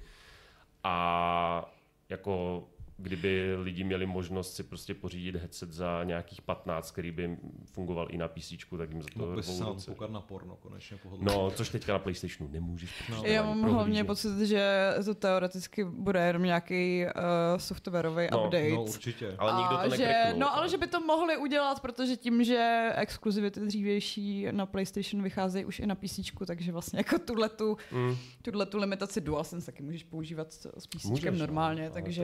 [0.85, 1.75] A
[2.09, 2.65] jako
[2.97, 8.17] kdyby lidi měli možnost si prostě pořídit headset za nějakých 15, který by fungoval i
[8.19, 9.91] na PC, tak jim za to Mohl bys ruce.
[9.91, 11.27] koukat na porno konečně pohodlně.
[11.35, 13.09] No, což teďka na PlayStationu nemůžeš.
[13.11, 13.23] No.
[13.25, 14.07] Já mám hlavně prohlížet.
[14.07, 18.71] pocit, že to teoreticky bude jenom nějaký uh, softwarový No, update.
[18.71, 19.35] no určitě.
[19.39, 20.35] Ale nikdo to že.
[20.37, 25.65] No, ale že by to mohli udělat, protože tím, že exkluzivity dřívější na PlayStation vycházejí
[25.65, 28.17] už i na PC, takže vlastně jako tuhle tu, Mm.
[28.43, 32.23] tuhle tu limitaci DualSense taky můžeš používat s PC Můžeš, normálně, no, takže...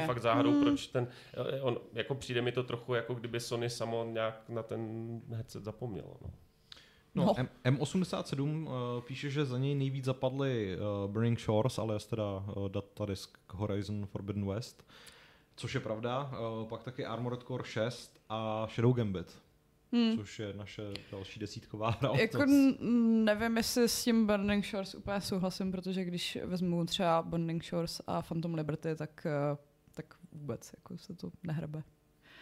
[0.00, 0.62] Mi fakt záhadou, Hmm.
[0.62, 1.08] proč ten,
[1.56, 5.64] eh, on, jako přijde mi to trochu, jako kdyby Sony samo nějak na ten headset
[5.64, 6.16] zapomnělo.
[6.22, 6.30] No.
[7.14, 7.34] No, No.
[7.64, 8.70] M- M87 uh,
[9.02, 12.24] píše, že za něj nejvíc zapadly uh, Burning Shores, alias teda
[12.56, 14.86] uh, datadisk Horizon Forbidden West,
[15.56, 16.30] což je pravda.
[16.62, 19.38] Uh, pak taky Armored Core 6 a Shadow Gambit,
[19.92, 20.16] Hmm.
[20.16, 20.82] což je naše
[21.12, 22.10] další desítková hra.
[22.20, 22.44] Jako
[23.24, 28.22] nevím, jestli s tím Burning Shores úplně souhlasím, protože když vezmu třeba Burning Shores a
[28.22, 29.69] Phantom Liberty, tak, eh, tak
[30.32, 31.82] vůbec jako se to nehrabe.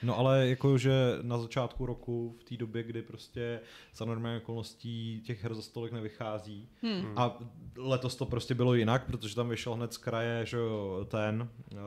[0.02, 3.60] No ale jakože na začátku roku, v té době, kdy prostě
[3.94, 7.12] za normální okolností těch her za stolik nevychází, Hmm.
[7.18, 7.38] A
[7.76, 11.78] letos to prostě bylo jinak, protože tam vyšel hned z kraje, že jo, ten uh,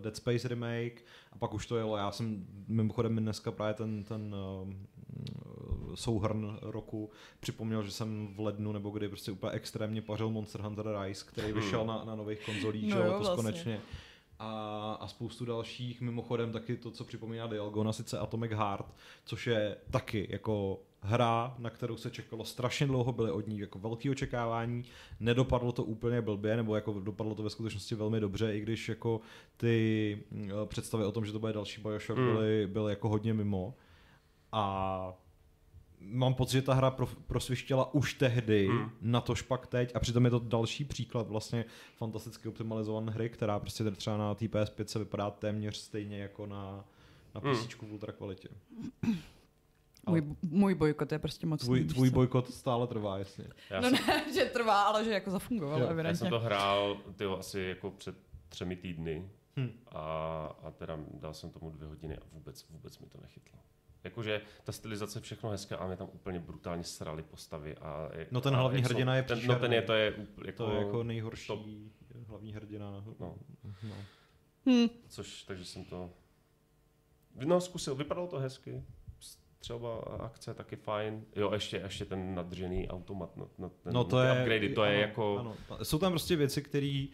[0.00, 1.96] Dead Space remake a pak už to jelo.
[1.96, 4.72] Já jsem mimochodem mi dneska právě ten, ten uh,
[5.94, 10.86] souhrn roku připomněl, že jsem v lednu nebo kdy prostě úplně extrémně pařil Monster Hunter
[11.02, 13.42] Rise, který vyšel na, na nových konzolích, No že jo, jo, letos vlastně.
[13.42, 13.80] konečně.
[14.38, 16.00] A, a spoustu dalších.
[16.00, 21.70] Mimochodem taky to, co připomíná Dialgona, sice Atomic Heart, což je taky jako hra, na
[21.70, 24.84] kterou se čekalo strašně dlouho, byly od ní jako velké očekávání,
[25.20, 29.20] nedopadlo to úplně blbě, nebo jako dopadlo to ve skutečnosti velmi dobře, i když jako
[29.56, 32.26] ty mm, představy o tom, že to bude další Bioshock, Mm.
[32.26, 33.74] byly, byly jako hodně mimo.
[34.52, 35.12] A
[36.00, 38.90] mám pocit, že ta hra pro, prosvištěla už tehdy, Mm.
[39.00, 41.64] na to špak teď a přitom je to další příklad vlastně
[41.96, 46.84] fantasticky optimalizované hry, která prostě třeba na té PS5 se vypadá téměř stejně jako na,
[47.34, 47.40] na.
[47.40, 48.48] PC v ultra kvalitě.
[50.06, 53.44] Můj, můj bojkot je prostě moc Tvůj, tvůj bojkot stále trvá, jasně.
[53.70, 56.40] Já, No jsem, ne, že trvá, ale že jako zafungoval, Jo, já já jsem to
[56.40, 58.16] hrál tyjo, asi jako před
[58.48, 59.70] třemi týdny Hm.
[59.88, 60.00] a,
[60.62, 63.58] a teda dal jsem tomu dvě hodiny a vůbec, vůbec mi to nechytlo.
[64.04, 67.76] Jakože ta stylizace všechno hezké, ale mě tam úplně brutálně srali postavy.
[67.76, 69.60] A, jak- No ten a hlavní jak jsou- hrdina je ten, No příšerný.
[69.60, 71.60] ten je, to je úplně jako, To je jako nejhorší top.
[72.26, 73.04] hlavní hrdina.
[73.20, 73.34] No.
[73.82, 73.94] No.
[74.68, 74.88] Hm.
[75.08, 76.10] Což, takže jsem to...
[77.44, 78.84] No, zkusil, vypadalo to hezky.
[79.60, 81.24] Třeba akce taky fajn.
[81.36, 84.84] Jo, ještě, ještě ten nadržený automat, no, no, ten, No to ty je, upgradey, to
[84.84, 85.38] je ano, jako...
[85.38, 85.56] Ano.
[85.82, 87.06] Jsou tam prostě věci, které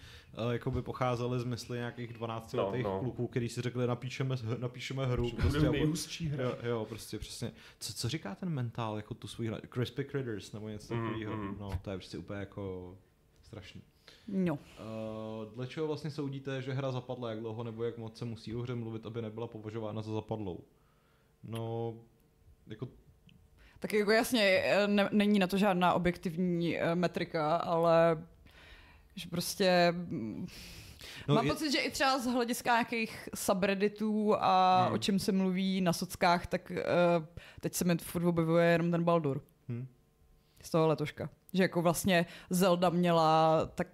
[0.44, 2.98] uh, jako by pocházely z mysli nějakých 12 No, letých no.
[3.00, 5.30] kluků, kteří si řekli, napíšeme, napíšeme hru.
[5.30, 6.44] Prostě Prostě, nejhustší hra.
[6.44, 7.52] jo, jo, prostě přesně.
[7.80, 9.58] Co, co říká ten mentál, jako tu svůj hra?
[9.72, 11.36] Crispy Critters nebo něco Mhm, takového.
[11.36, 11.56] mhm.
[11.60, 12.94] No, to je prostě úplně jako
[13.42, 13.82] strašný.
[14.28, 14.54] No.
[14.54, 18.54] Uh, dle čeho vlastně soudíte, že hra zapadla, jak dlouho nebo jak moc se musí
[18.54, 20.60] o hře mluvit, aby nebyla považována za zapadlou?
[21.44, 21.94] No,
[22.66, 22.88] jako
[23.78, 28.24] Tak jako jasně, eh, ne, není na to žádná objektivní eh, metrika, ale
[29.14, 29.94] že prostě
[31.28, 34.94] No, Mám je- pocit, že i třeba z hlediska nějakých subredditů a Hmm.
[34.94, 37.24] o čem se mluví na sockách, tak uh,
[37.60, 39.86] teď se mi furt objevuje jenom ten Baldur hm.
[40.62, 41.30] z toho letoška.
[41.52, 43.88] Že jako vlastně Zelda měla tak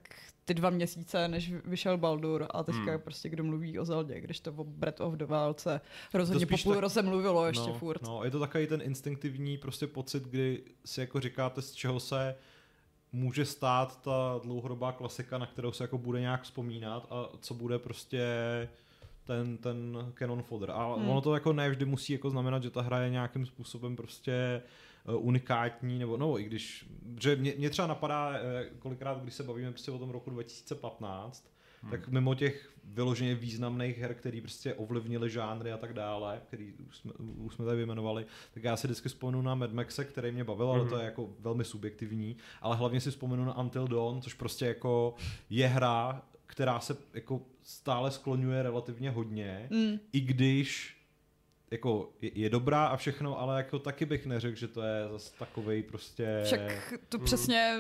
[0.51, 3.01] ty dva měsíce, než vyšel Baldur a teďka Hmm.
[3.01, 5.25] prostě kdo mluví o Zeldě, když to o Breath of the
[5.57, 5.81] se
[6.15, 8.03] rozhodně po půl tak- roce mluvilo ještě no, furt.
[8.03, 12.35] No, je to takový ten instinktivní prostě pocit, kdy si jako říkáte, z čeho se
[13.13, 17.79] může stát ta dlouhodobá klasika, na kterou se jako bude nějak vzpomínat a co bude
[17.79, 18.25] prostě
[19.25, 20.71] ten, ten canon fodder.
[20.71, 21.09] A Hmm.
[21.11, 24.33] ono to jako ne vždy musí jako znamenat, že ta hra je nějakým způsobem prostě
[24.33, 24.63] eh,
[25.19, 26.87] unikátní, nebo no, i když,
[27.21, 31.51] že mě, mě třeba napadá eh, kolikrát, když se bavíme prostě o tom roku 2015,
[31.83, 31.91] hmm.
[31.91, 36.97] tak mimo těch vyloženě významných her, který prostě ovlivnili žánry a tak dále, který už
[36.99, 40.45] jsme, už jsme tady vyjmenovali, tak já si vždycky vzpomenu na Mad Maxe, který mě
[40.45, 40.89] bavil, ale Mhm.
[40.89, 45.15] to je jako velmi subjektivní, ale hlavně si vzpomenu na Until Dawn, což prostě jako
[45.51, 49.99] je hra, která se jako stále skloňuje relativně hodně, Mm.
[50.13, 50.97] i když
[51.71, 55.35] jako je, je dobrá a všechno, ale jako taky bych neřekl, že to je zase
[55.39, 56.41] takovej prostě...
[56.45, 56.61] Však
[57.09, 57.25] to Mm.
[57.25, 57.77] přesně,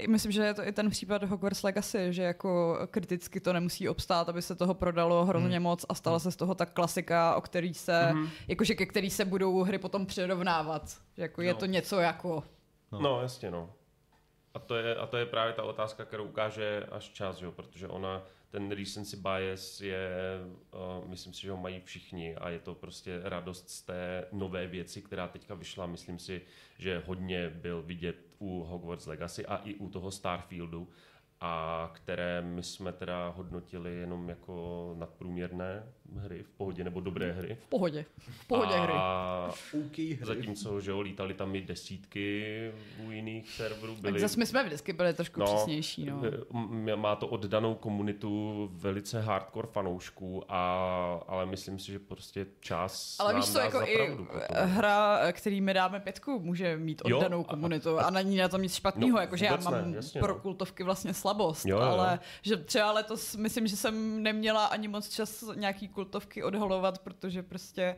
[0.00, 3.88] eh, myslím, že je to i ten případ Hogwarts Legacy, že jako kriticky to nemusí
[3.88, 5.62] obstát, aby se toho prodalo hrozně Hmm.
[5.62, 8.28] moc a stala se z toho ta klasika, o který se, Mhm.
[8.48, 10.96] jakože ke který se budou hry potom přirovnávat.
[11.16, 11.58] Že jako je No.
[11.58, 12.42] to něco jako,
[12.92, 13.00] No.
[13.00, 13.70] No, jasně, no.
[14.54, 17.52] A to, je, a to je právě ta otázka, kterou ukáže až čas, jo?
[17.52, 20.10] protože ona, ten recency bias je,
[21.02, 24.66] uh, myslím si, že ho mají všichni a je to prostě radost z té nové
[24.66, 25.86] věci, která teďka vyšla.
[25.86, 26.42] Myslím si,
[26.78, 30.88] že hodně byl vidět u Hogwarts Legacy a i u toho Starfieldu,
[31.40, 37.56] a které my jsme teda hodnotili jenom jako nadprůměrné hry v pohodě, nebo dobré hry.
[37.66, 38.04] v pohodě.
[38.18, 38.92] V pohodě hry.
[38.96, 39.50] a
[39.92, 40.18] hry.
[40.22, 42.72] Zatímco, že jo, lítali tam i desítky
[43.06, 43.92] u jiných serverů.
[43.94, 46.04] Tak Byly, zase my jsme vždycky byli trošku No, přesnější.
[46.06, 46.22] No.
[46.96, 53.34] Má to oddanou komunitu velice hardcore fanoušků, a, ale myslím si, že prostě čas Ale
[53.34, 54.16] víš co, jako i
[54.52, 58.62] hra, který mi dáme pětku, může mít Jo, oddanou a- komunitu a není na tom
[58.62, 60.40] nic špatného, No, jakože já mám ne, jasně, pro no.
[60.40, 61.88] kultovky vlastně slabost, Jo, jo, jo.
[61.90, 67.42] ale že třeba letos myslím, že jsem neměla ani moc čas nějaký kultovky odhalovat, protože
[67.42, 67.96] prostě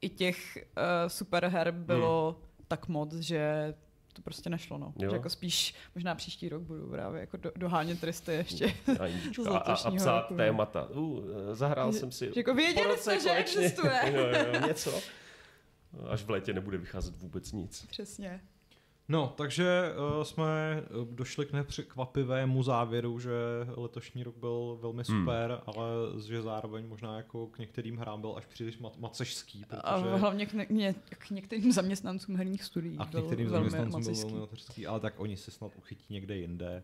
[0.00, 3.74] i těch uh, superher bylo tak moc, že
[4.12, 4.92] to prostě nešlo, no.
[4.98, 5.10] Jo.
[5.10, 8.64] Že jako spíš možná příští rok budu právě jako do, dohánět tristy ještě.
[9.48, 10.36] A, a, a, psát roku, no.
[10.36, 10.88] témata.
[10.90, 13.60] Uh, zahrál Že- jsem si že jako věděli jsme, že konečně.
[13.60, 14.00] existuje.
[14.14, 15.00] jo, jo, něco.
[16.08, 17.86] Až v létě nebude vycházet vůbec nic.
[17.86, 18.40] Přesně.
[19.08, 23.30] No, takže uh, jsme uh, došli k nepřekvapivému závěru, že
[23.76, 25.20] letošní rok byl velmi Hmm.
[25.20, 25.84] super, ale
[26.26, 30.16] že zároveň možná jako k některým hrám byl až příliš mat- macežský, A protože...
[30.16, 32.98] hlavně k, ne- k některým zaměstnancům herních studií.
[32.98, 34.28] a k byl některým velmi zaměstnancům byl macičský.
[34.30, 36.82] velmi mateřský, ale tak oni se snad uchytí někde jinde,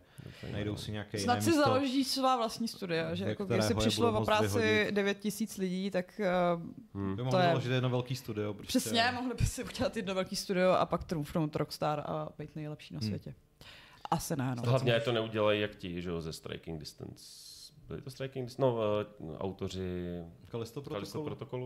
[0.51, 1.63] najdou si nějaké jiné Snad si místo.
[1.65, 4.91] založí svá vlastní studia, že jako když si přišlo o práci vyhodit.
[4.95, 6.21] 9 tisíc lidí, tak
[6.55, 6.61] uh,
[6.93, 7.11] Hmm.
[7.15, 8.53] By To mohli je- založit jedno velký studio.
[8.53, 8.79] Prostě.
[8.79, 12.93] přesně mohli by si udělat jedno velký studio a pak trumfnout Rockstar a být nejlepší
[12.93, 13.07] na Hmm.
[13.09, 13.35] světě.
[14.11, 14.63] Asi ne, no.
[14.63, 17.25] Hlavně to neudělají jak ti, že jo, ze Striking Distance.
[17.87, 18.77] byli to Striking Distance, no,
[19.17, 21.25] uh, autoři Kalisto Kalisto protokolu?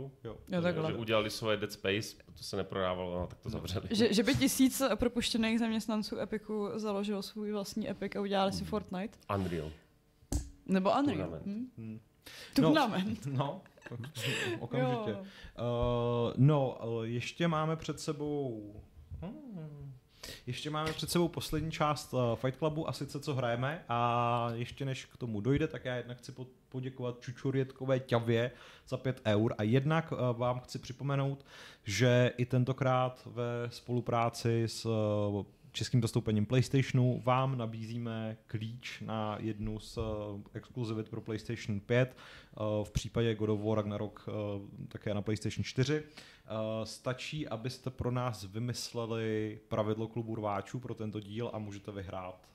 [0.09, 0.11] protokolu.
[0.23, 0.37] Jo.
[0.51, 0.91] Jo, takhle.
[0.91, 3.87] Že udělali svoje Dead Space, to se neprodávalo, no, tak to zavřeli.
[3.91, 9.17] Že, že by tisíc propuštěných zaměstnanců Epiku založilo svůj vlastní Epic a udělali si Fortnite?
[9.35, 9.71] Unreal.
[10.65, 11.17] Nebo Unreal?
[11.29, 11.45] Turnament.
[11.45, 11.65] Hm?
[11.77, 11.99] Hmm.
[12.55, 13.25] Turnament.
[13.25, 13.61] No,
[14.59, 15.09] okamžitě.
[15.11, 15.17] Jo.
[15.19, 18.73] Uh, no, ještě máme před sebou...
[19.21, 19.93] Hmm.
[20.47, 23.83] Ještě máme před sebou poslední část uh, Fight Clubu a sice co hrajeme.
[23.89, 28.51] A ještě než k tomu dojde, tak já jednak chci po- poděkovat Čučurětkové ťavě
[28.87, 29.55] za 5 eur.
[29.57, 31.45] A jednak uh, vám chci připomenout,
[31.83, 39.79] že i tentokrát ve spolupráci s uh, českým zastoupením PlayStationu vám nabízíme klíč na jednu
[39.79, 40.03] z uh,
[40.53, 42.17] exkluzivit pro PlayStation 5,
[42.59, 44.33] uh, v případě God of War Ragnarok uh,
[44.87, 46.03] také na PlayStation 4.
[46.03, 46.05] Uh,
[46.83, 52.49] stačí, abyste pro nás vymysleli pravidlo klubu rváčů pro tento díl a můžete vyhrát.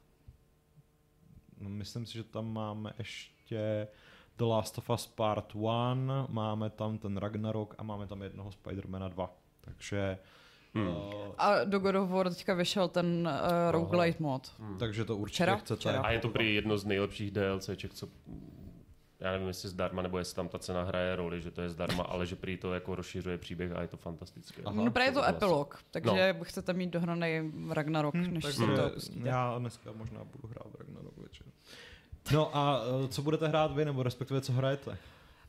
[1.60, 3.88] No, myslím si, že tam máme ještě
[4.36, 9.08] The Last of Us Part 1, máme tam ten Ragnarok a máme tam jednoho Spidermana
[9.08, 9.36] 2.
[9.60, 10.18] Takže
[10.74, 10.88] Hmm.
[10.88, 10.94] uh,
[11.38, 14.52] A do God of War teďka vyšel ten uh, roguelite mod.
[14.78, 15.56] takže to určitě Včera?
[15.56, 15.78] chcete.
[15.80, 16.00] Včera.
[16.00, 18.08] A je to prý jedno z nejlepších DLCček, co
[19.20, 22.02] já nevím, jestli zdarma, nebo jestli tam ta cena hraje roli, že to je zdarma,
[22.02, 24.62] ale že prý to jako rozšiřuje příběh a je to fantastické.
[24.64, 24.74] Aha.
[24.84, 25.36] no právě je to souhlas.
[25.36, 26.44] epilog, takže no.
[26.44, 29.28] chcete mít dohraný Ragnarok, Hm, než takže si to pustíte.
[29.28, 31.46] já dneska možná budu hrát Ragnarok večer.
[32.32, 34.98] No a uh, co budete hrát vy, nebo respektive co hrajete?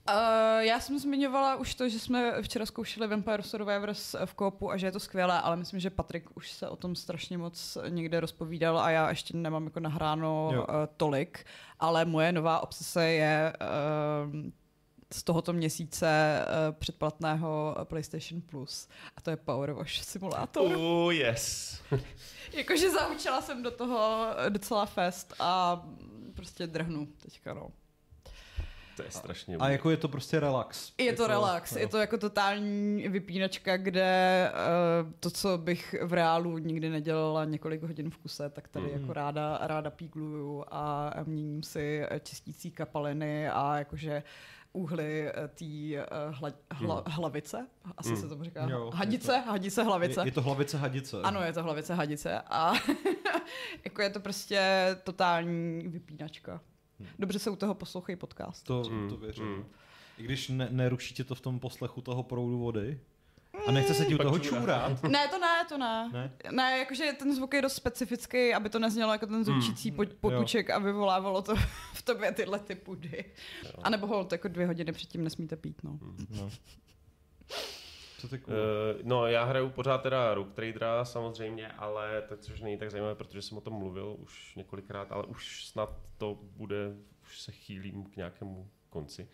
[0.09, 4.77] Uh, já jsem zmiňovala už to, že jsme včera zkoušeli Vampire Survivors v koopu a
[4.77, 8.19] že je to skvělé, ale myslím, že Patrik už se o tom strašně moc někde
[8.19, 10.61] rozpovídal a já ještě nemám jako nahráno Jo.
[10.61, 11.45] uh, tolik,
[11.79, 14.35] ale moje nová obsese je uh,
[15.13, 18.87] z tohoto měsíce uh, předplatného PlayStation Plus
[19.17, 20.75] a to je Power Wash Simulator.
[20.77, 21.79] Oh, yes.
[22.53, 25.81] Jakože zaučila jsem do toho docela fest a
[26.33, 27.69] prostě drhnu teďka, no.
[29.01, 30.91] To je strašně A jako je to prostě relax.
[30.97, 31.79] Je to jako, relax, jo.
[31.79, 34.51] je to jako totální vypínačka, kde
[35.03, 39.01] uh, to, co bych v reálu nikdy nedělala několik hodin v kuse, tak tady Mhm.
[39.01, 44.23] jako ráda, ráda pígluju a měním si eh, čistící kapaliny a jakože
[44.73, 48.21] úhly eh, té hla, hla, hlavice, asi Mhm.
[48.21, 50.21] se tomu říká, Jo, hadice, hadice, hlavice.
[50.21, 51.17] Je, je to hlavice hadice.
[51.23, 52.73] Ano, je to hlavice hadice a
[53.85, 54.61] jako je to prostě
[55.03, 56.61] totální vypínačka.
[57.19, 58.65] Dobře se u toho poslouchej podcast.
[58.65, 59.45] To, Mm, to věřím.
[59.45, 59.65] mm.
[60.17, 62.99] I když ne, neruší tě to v tom poslechu toho proudu vody.
[63.67, 65.03] A nechce se ti u toho čůrat.
[65.03, 66.09] Ne, to ne, to ne.
[66.13, 66.31] Ne?
[66.51, 69.97] Ne, jakože ten zvuk je dost specifický, aby to neznělo jako ten zvučící mm.
[70.19, 71.55] potuček a vyvolávalo to
[71.93, 73.25] v tobě tyhle ty pudy.
[73.83, 75.99] A nebo hold, jako dvě hodiny předtím nesmíte pít, no.
[76.29, 76.49] No.
[78.21, 78.55] Co ty cool.
[78.55, 78.61] Uh,
[79.03, 83.41] no, já hraju pořád teda Rook Tradera samozřejmě, ale to což není tak zajímavé, protože
[83.41, 88.15] jsem o tom mluvil už několikrát, ale už snad to bude, už se chýlím k
[88.15, 89.27] nějakému konci.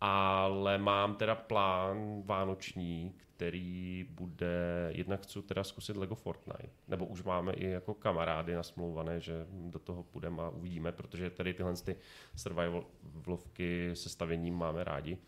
[0.00, 7.22] Ale mám teda plán vánoční, který bude, jednak chci teda zkusit Lego Fortnite, nebo už
[7.22, 11.96] máme i jako kamarády nasmlouvané, že do toho půjdeme a uvidíme, protože tady tyhle ty
[12.36, 15.18] survivalovky se stavěním máme rádi.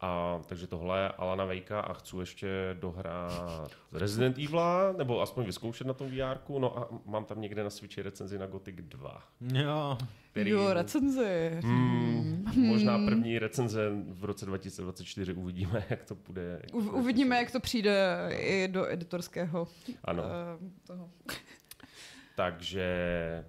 [0.00, 5.94] A, takže tohle Alana Vejka a chci ještě dohrát Resident Evil, nebo aspoň vyzkoušet na
[5.94, 9.22] tom VR, no a mám tam někde na Switchi recenzi na Gothic 2.
[9.40, 9.98] Jo.
[10.30, 11.60] Který, Jo, recenzi.
[11.62, 16.60] Hmm, možná první recenze v roce 2024 uvidíme, jak to bude.
[16.62, 19.68] Jak U, uvidíme, jak to přijde i do editorského
[20.04, 21.10] Ano, uh, toho.
[22.36, 23.44] takže,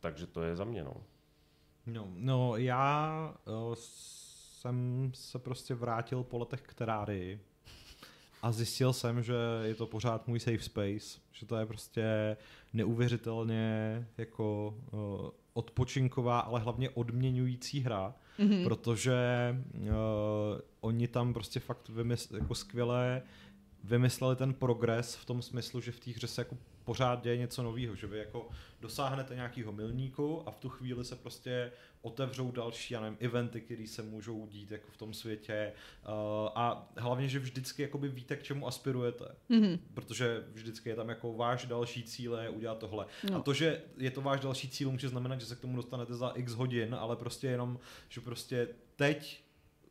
[0.00, 0.94] takže to je za mě, no.
[1.86, 3.34] No, no já
[3.68, 3.74] uh,
[4.68, 7.40] jsem se prostě vrátil po letech k terárii
[8.42, 12.36] a zjistil jsem, že je to pořád můj safe space, že to je prostě
[12.72, 18.64] neuvěřitelně jako uh, odpočinková, ale hlavně odměňující hra, Mhm.
[18.64, 19.18] protože
[19.80, 19.88] uh,
[20.80, 23.22] oni tam prostě fakt vymysl, jako skvěle
[23.84, 27.62] vymysleli ten progres v tom smyslu, že v té hře se jako pořád děje něco
[27.62, 28.48] nového, že vy jako
[28.80, 31.72] dosáhnete nějakého milníku a v tu chvíli se prostě
[32.02, 35.72] otevřou další, já nevím, eventy, které se můžou dít jako v tom světě
[36.06, 36.10] uh,
[36.54, 39.78] a hlavně, že vždycky jakoby víte, k čemu aspirujete, Mhm.
[39.94, 43.06] protože vždycky je tam jako váš další cíl je udělat tohle.
[43.30, 43.36] No.
[43.36, 46.14] A to, že je to váš další cíl, může znamenat, že se k tomu dostanete
[46.14, 47.78] za x hodin, ale prostě jenom,
[48.08, 49.43] že prostě teď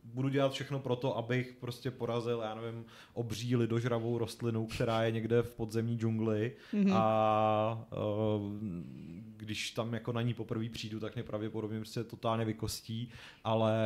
[0.04, 5.12] budu dělat všechno pro to, abych prostě porazil, já nevím, obří lidožravou rostlinu, která je
[5.12, 6.94] někde v podzemní džungli mm-hmm.
[6.96, 8.54] a uh,
[9.38, 13.10] když tam jako na ní poprvé přijdu, tak mě pravděpodobně prostě totálně vykostí,
[13.44, 13.78] ale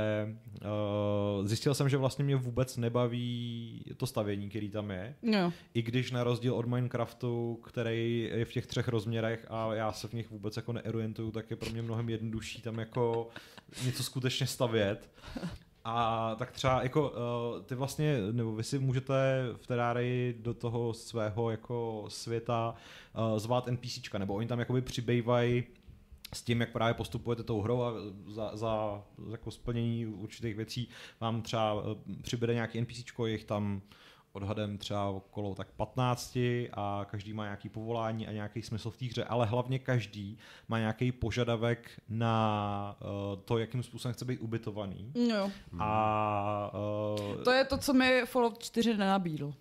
[1.40, 5.16] uh, zjistil jsem, že vlastně mě vůbec nebaví to stavění, který tam je.
[5.22, 5.54] No.
[5.74, 10.08] I když na rozdíl od Minecraftu, který je v těch třech rozměrech a já se
[10.08, 13.30] v nich vůbec jako neorientuju, tak je pro mě mnohem jednodušší tam jako
[13.86, 15.10] něco skutečně stavět.
[15.90, 20.94] A tak třeba jako uh, ty vlastně, nebo vy si můžete v Terrarii do toho
[20.94, 22.76] svého jako světa
[23.32, 25.64] uh, zvát NPCčka, nebo oni tam jakoby přibývají
[26.34, 27.94] s tím, jak právě postupujete tou hrou a
[28.28, 31.82] za, za jako splnění určitých věcí vám třeba uh,
[32.22, 33.82] přibude nějaký NPCčko, jich tam
[34.38, 36.38] odhadem třeba okolo tak 15
[36.74, 40.80] a každý má nějaký povolání a nějaký smysl v té hře, ale hlavně každý má
[40.80, 45.12] nějaký požadavek na uh, to, jakým způsobem chce být ubytovaný.
[45.30, 45.52] No.
[45.80, 46.72] A
[47.38, 49.54] uh, To je to, co mi Fallout 4 nenabídl.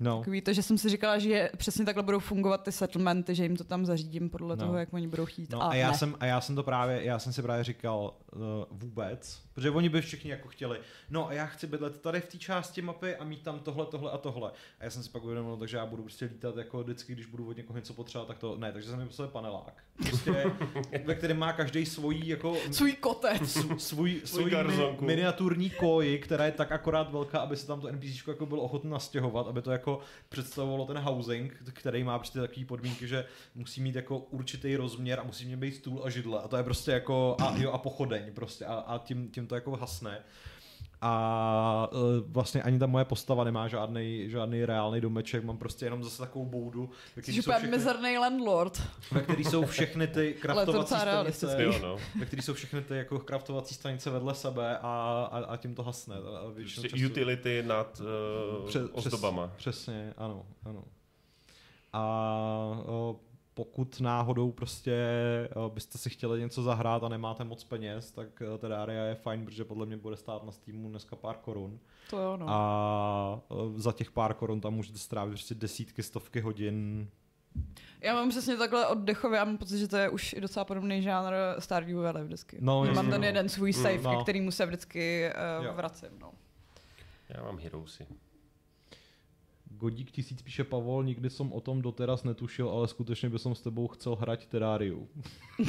[0.00, 3.34] no, Takový to, že jsem si říkala, že je- přesně takhle budou fungovat ty settlementy,
[3.34, 4.64] že jim to tam zařídím podle No.
[4.66, 5.50] toho, jak oni budou chtít.
[5.50, 5.96] No a, a já, ne.
[5.98, 8.40] jsem, a já jsem to právě, já jsem si právě říkal uh,
[8.70, 10.80] vůbec, protože oni by všichni jako chtěli,
[11.10, 14.10] no a já chci bydlet tady v té části mapy a mít tam tohle, tohle
[14.10, 14.50] a tohle.
[14.80, 17.48] A já jsem si pak uvědomil, takže já budu prostě lítat jako vždycky, když budu
[17.48, 20.44] od někoho něco potřebovat, tak to ne, takže jsem mi poslal panelák, prostě,
[21.04, 23.52] ve kterém má každý svojí jako Svůj kotec.
[23.52, 25.04] svůj, svůj, svůj mi, garzonku.
[25.04, 28.90] miniaturní koji, která je tak akorát velká, aby se tam to NPC jako bylo ochotné
[28.90, 33.94] nastěhovat, aby to jako představovalo ten housing, který má prostě takové podmínky, že musí mít
[33.94, 37.36] jako určitý rozměr a musí mít být stůl a židle a to je prostě jako
[37.40, 40.18] a, jo, a pochodeň prostě a, a tím, tím to jako hasne.
[41.00, 46.04] A e, vlastně ani ta moje postava nemá žádný, žádný reálný domeček, mám prostě jenom
[46.04, 46.90] zase takovou boudu,
[47.22, 48.82] Jsi úplně všechny, mizerný landlord.
[49.12, 51.56] ve který jsou všechny ty kraftovací stanice.
[51.62, 51.96] Jo, no.
[52.18, 54.82] ve který jsou všechny ty jako kraftovací stanice vedle sebe a,
[55.32, 56.14] a, a tím to hasne.
[56.16, 58.00] A času- utility nad
[58.60, 59.50] uh, Pře- ozdobama.
[59.56, 60.84] Přesně, ano, ano.
[61.92, 62.02] A
[62.86, 63.16] o,
[63.58, 64.96] pokud náhodou prostě
[65.54, 69.44] o, byste si chtěli něco zahrát a nemáte moc peněz, tak o, Terraria je fajn,
[69.44, 71.78] protože podle mě bude stát na Steamu dneska pár korun.
[72.10, 72.46] To jo, no.
[72.48, 77.08] A o, za těch pár korun tam můžete strávit prostě desítky, stovky hodin.
[78.00, 81.02] Já mám přesně takhle oddechově, já mám pocit, že to je už i docela podobný
[81.02, 82.58] žánr Stardew Valley vždycky.
[82.60, 83.26] No, mám ten no.
[83.26, 84.10] jeden svůj save, Mm, no.
[84.12, 84.16] no.
[84.18, 85.72] ke kterýmu se vždycky uh, Jo.
[85.74, 86.08] vracím.
[86.20, 86.32] No.
[87.28, 88.06] Já mám Heroesy.
[89.78, 93.60] Godík tisíc píše Pavol, nikdy jsem o tom doteraz netušil, ale skutečně by som s
[93.62, 95.08] tebou chcel hrať Terrariu.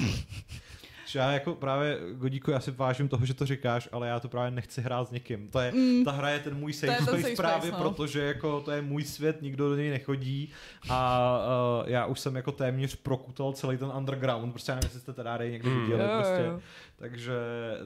[1.09, 4.29] Že já jako právě, Godíku, já si vážím toho, že to říkáš, ale já to
[4.29, 5.47] právě nechci hrát s někým.
[5.49, 6.05] To je, Mm.
[6.05, 7.77] ta hra je ten můj safe To je ten space safe právě no.
[7.77, 10.49] protože jako to je můj svět, nikdo do něj nechodí
[10.89, 11.29] a
[11.83, 15.13] uh, já už jsem jako téměř prokutal celý ten underground, prostě já nevím, jestli jste
[15.13, 15.81] Terrarii někdy Mm.
[15.81, 16.43] viděli, Jo, prostě.
[16.45, 16.59] jo.
[16.95, 17.37] Takže,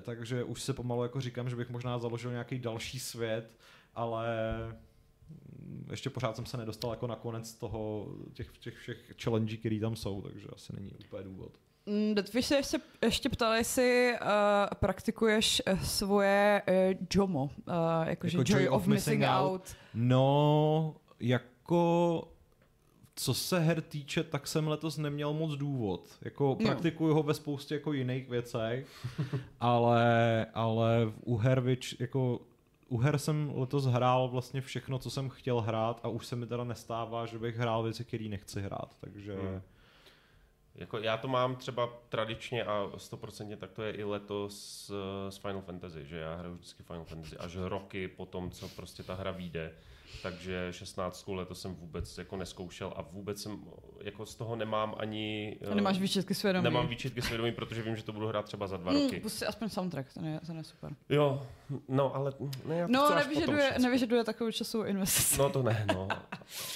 [0.01, 3.55] takže už se pomalu jako říkám, že bych možná založil nějaký další svět,
[3.95, 4.27] ale
[4.67, 4.75] mm,
[5.91, 9.95] ještě pořád jsem se nedostal jako na konec toho, těch, těch všech challenge, který tam
[9.95, 11.51] jsou, takže asi není úplně důvod.
[11.85, 14.27] Mm, Vy se ještě, ještě ptali, jestli uh,
[14.79, 17.49] praktikuješ uh, svoje uh, JOMO, uh,
[18.05, 19.75] jakože Jako Joy of Missing Out.
[19.93, 22.27] No, jako
[23.15, 26.07] co se her týče, tak jsem letos neměl moc důvod.
[26.21, 26.65] Jako Jo.
[26.67, 28.87] praktikuju ho ve spoustě jako jiných věcech,
[29.59, 31.63] ale, ale u her
[31.99, 32.39] jako
[32.93, 36.47] u her jsem letos hrál vlastně všechno, co jsem chtěl hrát a už se mi
[36.47, 39.35] teda nestává, že bych hrál věci, které nechci hrát, takže...
[39.35, 39.61] Hmm.
[40.75, 45.37] Jako já to mám třeba tradičně a 100% tak to je i letos eh, s
[45.37, 49.13] Final Fantasy, že já hraju vždycky Final Fantasy až roky po tom, co prostě ta
[49.13, 49.73] hra vyjde.
[50.21, 53.59] Takže 16 letos jsem vůbec jako neskoušel a vůbec jsem
[54.03, 55.57] jako z toho nemám ani...
[55.71, 56.63] A nemáš výčetky svědomí.
[56.63, 59.19] Nemám výčitky svědomí, protože vím, že to budu hrát třeba za dva Mm, roky.
[59.19, 60.95] pust si aspoň soundtrack, ten je, ten je super.
[61.09, 61.47] Jo,
[61.87, 62.33] no ale
[62.65, 65.39] ne, já to No, nevyžaduje, nevyžaduje takovou časovou investici.
[65.39, 66.07] No to ne, no.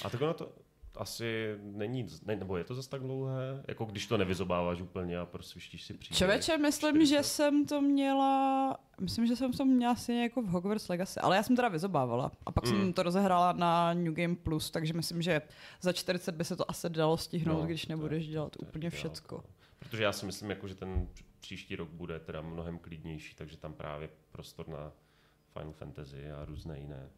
[0.04, 0.52] A tak ono to
[0.98, 3.62] asi není, ne, nebo je to zase tak dlouhé?
[3.68, 6.18] Jako když to nevyzobáváš úplně a prosvištíš si příběh.
[6.18, 7.06] Člověče, myslím, 40.
[7.16, 11.36] že jsem to měla, myslím, že jsem to měla asi jako v Hogwarts Legacy, ale
[11.36, 12.70] já jsem teda vyzobávala a pak Mm.
[12.70, 15.42] jsem to rozehrála na New Game Plus, takže myslím, že
[15.80, 18.68] za 40 by se to asi dalo stihnout, No, když to je- nebudeš dělat je
[18.68, 19.36] úplně ideál, všecko.
[19.36, 19.44] no.
[19.78, 21.08] Protože já si myslím, jako, že ten
[21.40, 24.92] příští rok bude teda mnohem klidnější, takže tam právě prostor na
[25.52, 27.08] Final Fantasy a různé jiné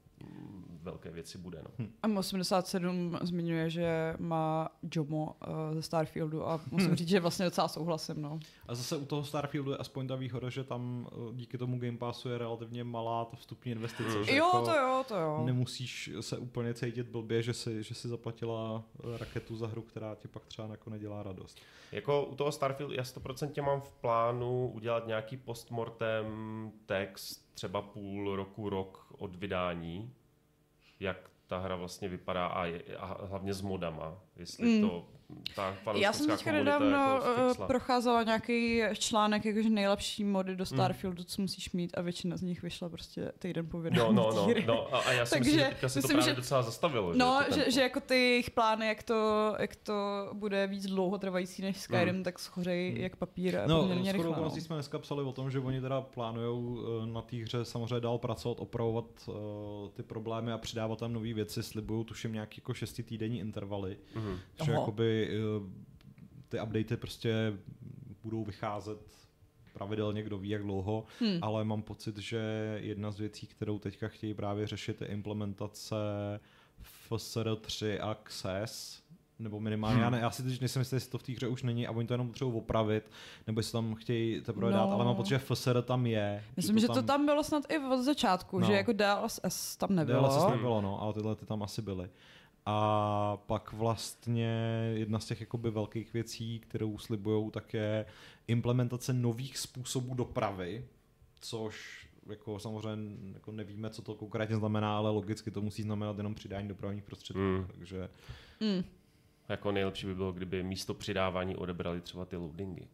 [0.82, 1.62] velké věci bude.
[1.78, 1.86] No.
[2.08, 6.96] M87 zmiňuje, že má Jomo uh, ze Starfieldu a musím Hmm.
[6.96, 8.22] říct, že vlastně docela souhlasím.
[8.22, 8.40] No.
[8.66, 11.98] A zase u toho Starfieldu je aspoň ta výhoda, že tam eh, díky tomu Game
[11.98, 14.18] Passu je relativně malá ta vstupní investice.
[14.18, 14.24] Mm.
[14.24, 15.42] že Jo, jako to jo, to jo.
[15.44, 18.82] Nemusíš se úplně cítit blbě, že si, že si zaplatila
[19.14, 21.58] eh, raketu za hru, která ti pak třeba jako nedělá radost.
[21.92, 26.26] Jako u toho Starfield já 100% mám v plánu udělat nějaký postmortem
[26.86, 30.14] text třeba půl roku, rok od vydání,
[31.00, 34.88] jak ta hra vlastně vypadá a, je, a hlavně s modama, jestli Mm.
[34.88, 35.08] to
[35.56, 41.42] ta Já jsem teďka nedávno jako procházela nějaký článek, jakože nejlepší mody do Starfieldu, co
[41.42, 44.94] musíš mít a většina z nich vyšla prostě týden po vydání No, no, no, no,
[44.94, 47.12] a, a já si Takže myslím, že teďka se to myslím, právě že- docela zastavilo.
[47.16, 47.70] No, to že, tempo.
[47.70, 52.16] že jako ty jejich plány, jak to, jak to bude víc dlouho trvající než Skyrim,
[52.16, 52.22] Mm.
[52.24, 54.36] tak schořej jak papír a No, poměrně rychle.
[54.40, 54.50] No.
[54.50, 56.78] jsme dneska psali o tom, že oni teda plánují
[57.12, 59.34] na té hře samozřejmě dál pracovat, opravovat uh,
[59.94, 64.38] ty problémy a přidávat tam nové věci, slibují tuším nějaký jako šestitýdenní intervaly, Mhm.
[64.64, 65.66] že jakoby uh,
[66.48, 67.58] ty updaty prostě
[68.22, 68.98] budou vycházet
[69.72, 71.38] pravidelně, kdo ví jak dlouho, Hmm.
[71.42, 72.40] ale mám pocit, že
[72.82, 75.96] jedna z věcí, kterou teďka chtějí právě řešit, je implementace
[76.82, 79.02] FSR 3 Access,
[79.38, 80.02] nebo minimálně, Hmm.
[80.04, 81.90] já, ne, já si teď nejsem jistý, jestli to v té hře už není a
[81.90, 83.10] oni to jenom potřebují opravit,
[83.46, 84.76] nebo jestli tam chtějí teprve No.
[84.76, 86.44] dát, ale mám pocit, že FSR tam je.
[86.56, 88.66] Myslím, že to tam bylo snad i od začátku, No.
[88.66, 90.22] že jako DLSS tam nebylo.
[90.22, 92.10] DLSS nebylo, no, ale tyhle ty tam asi byly.
[92.72, 94.50] A pak vlastně
[94.94, 98.06] jedna z těch jakoby velkých věcí, kterou slibují, tak je
[98.46, 100.84] implementace nových způsobů dopravy,
[101.40, 106.34] což jako samozřejmě jako nevíme, co to konkrétně znamená, ale logicky to musí znamenat jenom
[106.34, 107.40] přidání dopravních prostředků.
[107.40, 107.66] Mm.
[107.66, 108.08] Takže
[108.60, 108.84] Mm.
[109.48, 112.88] Jako nejlepší by bylo, kdyby místo přidávání odebrali třeba ty loadingy.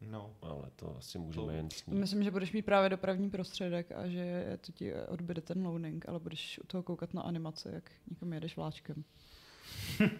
[0.00, 0.34] No.
[0.42, 1.96] Ale to asi můžeme To- jen snít.
[1.98, 6.18] Myslím, že budeš mít právě dopravní prostředek a že to ti odbyde ten loading, ale
[6.18, 9.04] budeš u toho koukat na animace, jak někam jedeš vláčkem.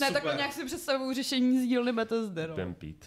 [0.00, 2.46] ne, takhle nějak si představuju řešení z dílny Bethesda.
[2.46, 2.54] No.
[2.54, 3.06] Jdem pít.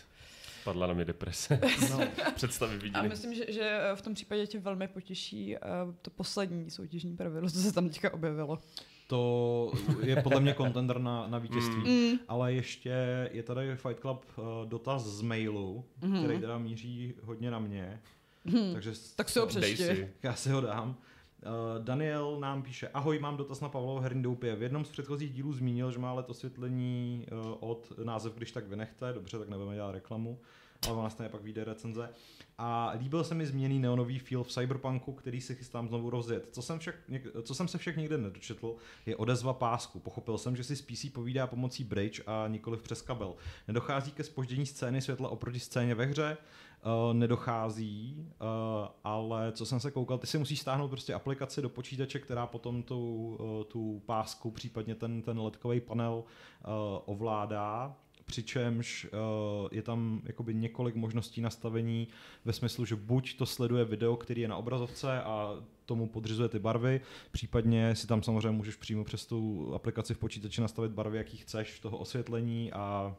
[0.64, 1.60] Padla na mě deprese.
[1.91, 1.99] no.
[2.36, 3.10] Představy A vidiny.
[3.10, 5.60] myslím, že, že v tom případě tě velmi potěší eh,
[6.02, 8.60] to poslední soutěžní pravidlo, co se tam teďka objevilo.
[9.08, 9.72] To
[10.04, 12.12] je podle mě contender na, na vítězství.
[12.12, 12.20] Mm.
[12.28, 16.24] Ale ještě je tady Fight Club uh, dotaz z mailu, Mhm.
[16.24, 18.02] který teda míří hodně na mě.
[18.46, 18.74] Hmm.
[18.74, 19.78] Takže Tak si ho přečti.
[19.78, 20.14] si.
[20.24, 20.90] Já si ho dám.
[20.90, 24.56] Uh, Daniel nám píše, ahoj, mám dotaz na Pavlovo herní doupě.
[24.56, 28.68] V jednom z předchozích dílů zmínil, že má let osvětlení uh, od název Když tak
[28.68, 30.40] vynechte, dobře, tak nebudeme dělat reklamu,
[30.86, 32.10] ale vlastně pak vyjde recenze.
[32.58, 36.49] A líbil se mi změný neonový feel v Cyberpunku, který si chystám znovu rozjet.
[36.52, 36.95] Co jsem, však,
[37.44, 38.76] co jsem se však nikde nedočetl,
[39.06, 39.99] je odezva pásku.
[39.99, 43.36] Pochopil jsem, že si z PC povídá pomocí bridge a nikoliv přes kabel.
[43.68, 46.38] Nedochází ke spoždění scény světla oproti scéně ve hře,
[46.86, 51.70] Uh, nedochází, uh, ale co jsem se koukal, ty si musíš stáhnout prostě aplikaci do
[51.70, 56.72] počítače, která potom tu, uh, tu pásku, případně ten, ten ledkový panel uh,
[57.06, 57.95] ovládá,
[58.28, 62.08] přičemž uh, je tam jakoby několik možností nastavení
[62.45, 66.60] ve smyslu, že buď to sleduje video, který je na obrazovce a tomu podřizuje ty
[66.60, 67.02] barvy,
[67.32, 71.80] případně si tam samozřejmě můžeš přímo přes tu aplikaci v počítači nastavit barvy, jaký chceš
[71.80, 73.16] toho osvětlení a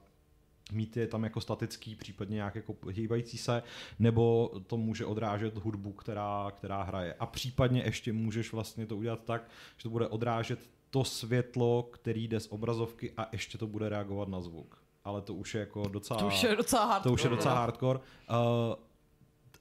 [0.72, 3.62] mít je tam jako statický, případně nějak jako hýbající se,
[3.98, 7.14] nebo to může odrážet hudbu, která, která hraje.
[7.14, 12.28] A případně ještě můžeš vlastně to udělat tak, že to bude odrážet to světlo, který
[12.28, 14.87] jde z obrazovky a ještě to bude reagovat na zvuk.
[15.08, 16.20] Ale to už je jako docela...
[16.20, 17.02] To už je docela hardcore.
[17.10, 17.36] To už je no.
[17.36, 17.98] docela hardcore.
[17.98, 18.74] Uh,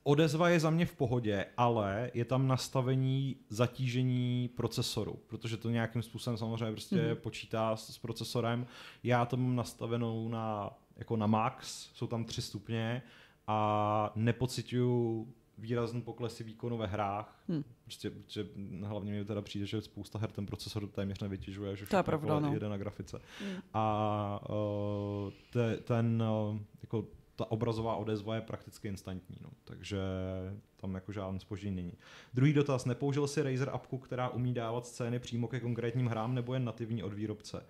[0.04, 6.02] odezva je za mě v pohodě, ale je tam nastavení zatížení procesoru, protože to nějakým
[6.02, 7.06] způsobem samozřejmě prostě Mhm.
[7.06, 7.16] mm-hmm.
[7.16, 8.68] počítá s, s procesorem.
[9.04, 13.02] Já to mám nastavenou na, jako na max, jsou tam tři stupně
[13.48, 15.28] a nepocituju
[15.58, 17.44] výrazný poklesy výkonu ve hrách.
[17.50, 17.64] Hm.
[17.84, 18.48] Prostě, že
[18.84, 22.40] hlavně mi teda přijde, že spousta her ten procesor téměř nevytěžuje, že To je pravda,
[22.40, 22.54] no.
[22.54, 23.22] jede na grafice.
[23.42, 23.62] Mm.
[23.74, 27.06] A uh, te, ten, uh, jako
[27.36, 29.50] ta obrazová odezva je prakticky instantní, no.
[29.64, 30.00] takže
[30.78, 31.94] tam jako žádný spoždění není.
[32.34, 36.54] Druhý dotaz, nepoužil si Razer appku, která umí dávat scény přímo ke konkrétním hrám, nebo
[36.54, 37.66] je nativní od výrobce?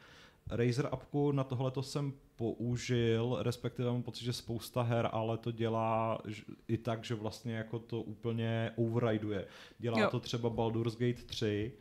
[0.49, 6.19] Razer appku na tohleto jsem použil, respektive mám pocit, že spousta her, ale to dělá
[6.67, 9.45] i tak, že vlastně jako to úplně overrideuje.
[9.79, 10.09] Dělá Jo.
[10.09, 11.71] to třeba Baldur's Gate 3,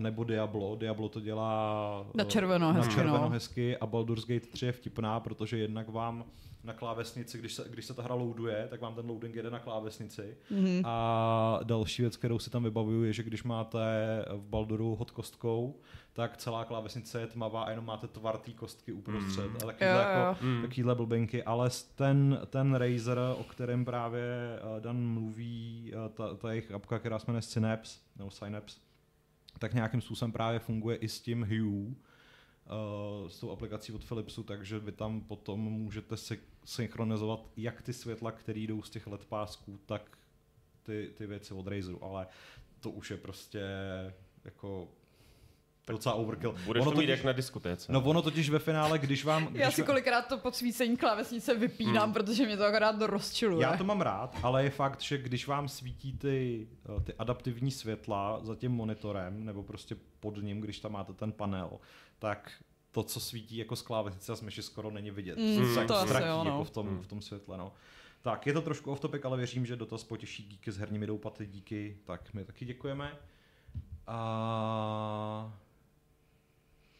[0.00, 0.76] nebo Diablo.
[0.76, 3.28] Diablo to dělá Na eh, červeno na hezky, červeno no.
[3.28, 6.24] hezky a Baldur's Gate 3 je vtipná, protože jednak vám
[6.64, 9.58] na klávesnici, když se, když se ta hra loaduje, tak vám ten loading jede na
[9.58, 10.36] klávesnici.
[10.50, 10.82] Mhm.
[10.84, 13.80] A další věc, kterou si tam vybavuju, je, že když máte
[14.32, 15.80] v Balduru hod kostkou,
[16.12, 19.50] tak celá klávesnice je tmavá a jenom máte tvar té kostky uprostřed.
[19.50, 19.56] Mm.
[19.56, 20.44] A takovýhle, Jo, jako.
[20.44, 20.62] Mm.
[20.62, 24.22] takovýhle blbinky, ale ten, ten Razer, o kterém právě
[24.56, 28.78] eh, Dan mluví, eh, ta, ta jejich apka, která se jmenuje Synapse, nebo Synapse,
[29.58, 31.94] tak nějakým způsobem právě funguje i s tím Hue,
[33.28, 38.32] s tou aplikací od Philipsu, takže vy tam potom můžete si synchronizovat jak ty světla,
[38.32, 40.18] které jdou z těch LED pásků, tak
[40.82, 42.26] ty, ty věci od Razeru, ale
[42.80, 43.62] to už je prostě
[44.44, 44.88] jako
[45.92, 46.54] docela overkill.
[46.64, 47.92] Budeš ono to mít totiž, jak na diskotéce.
[47.92, 49.46] No ono totiž ve finále, když vám...
[49.46, 52.12] Když Já si kolikrát to podsvícení klávesnice vypínám, Hmm.
[52.12, 53.62] protože mě to akorát rozčiluje.
[53.66, 57.70] Já to mám rád, ale je fakt, že když vám svítí ty, eh, ty adaptivní
[57.70, 61.70] světla za tím monitorem, nebo prostě pod ním, když tam máte ten panel,
[62.18, 62.50] tak
[62.90, 65.38] to, co svítí jako z klávesnice a smyši, skoro není vidět.
[65.38, 66.50] Mm, se to asi ztratí jo, no.
[66.50, 67.02] jako v tom, Mm.
[67.02, 67.56] v tom světle.
[67.58, 67.72] No.
[68.22, 71.46] Tak, je to trošku off topic, ale věřím, že dotaz potěší díky s herními doupaty,
[71.46, 73.12] díky, tak my taky děkujeme.
[74.06, 75.52] A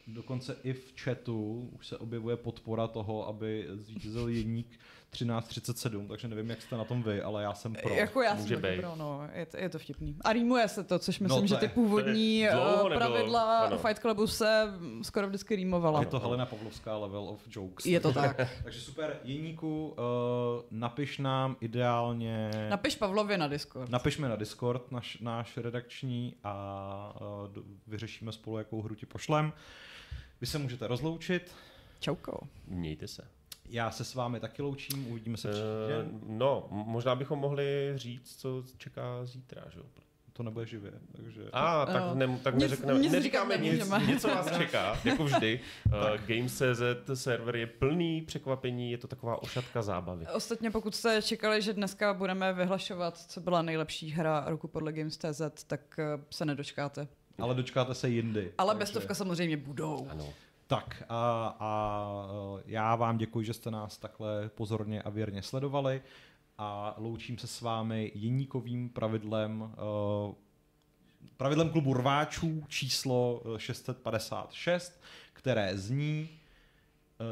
[0.06, 4.66] dokonce i v chatu už se objevuje podpora toho, aby zvítězil jedník
[5.10, 7.94] 1337, takže nevím, jak jste na tom vy, ale já jsem pro.
[7.94, 8.80] Jako já Může jsem být.
[8.80, 10.16] pro, no, je to, je to vtipný.
[10.24, 13.78] A rýmuje se to, což No, myslím, to že ty původní eh, nebylo, pravidla ano.
[13.78, 16.00] Fight Clubu se skoro vždycky rýmovala.
[16.00, 17.86] Je to Helena Pavlovská level of jokes.
[17.86, 18.40] Je to tak.
[18.62, 19.94] Takže super, Jeníku, uh,
[20.70, 22.50] napiš nám ideálně...
[22.70, 23.90] Napiš Pavlovi na Discord.
[23.90, 29.06] Napiš mi na Discord, naš, náš redakční, a uh, do- vyřešíme spolu, jakou hru ti
[29.06, 29.52] pošlem.
[30.40, 31.52] Vy se můžete rozloučit.
[32.00, 32.40] Čauko.
[32.66, 33.22] Mějte se.
[33.68, 36.18] Já se s vámi taky loučím, uvidíme se Eh, příště.
[36.26, 39.84] no, m- možná bychom mohli říct, co čeká zítra, že jo?
[40.32, 41.42] To nebude živě, takže...
[41.52, 42.14] A, ah, tak, Jo.
[42.14, 45.60] ne, tak Nic- neřekneme, nic neříkáme nic, něco vás čeká, jako vždy.
[45.86, 45.92] Uh,
[46.26, 46.82] Games.cz
[47.20, 50.26] server je plný překvapení, je to taková ošatka zábavy.
[50.34, 55.64] Ostatně pokud jste čekali, že dneska budeme vyhlašovat, co byla nejlepší hra roku podle Games.cz,
[55.66, 57.08] tak eh, se nedočkáte.
[57.38, 58.52] Ale dočkáte se jindy.
[58.58, 60.08] Ale takže- bestovka samozřejmě budou.
[60.10, 60.28] Ano.
[60.66, 62.26] Tak a, a
[62.58, 66.02] eh, já vám děkuji, že jste nás takhle pozorně a věrně sledovali
[66.58, 70.34] a loučím se s vámi jeníkovým pravidlem eh,
[71.36, 75.00] pravidlem klubu rváčů číslo eh, 656,
[75.32, 76.28] které zní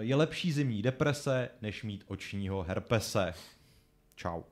[0.01, 3.35] je lepší zimní deprese, než mít očního herpese.
[4.17, 4.43] Čau.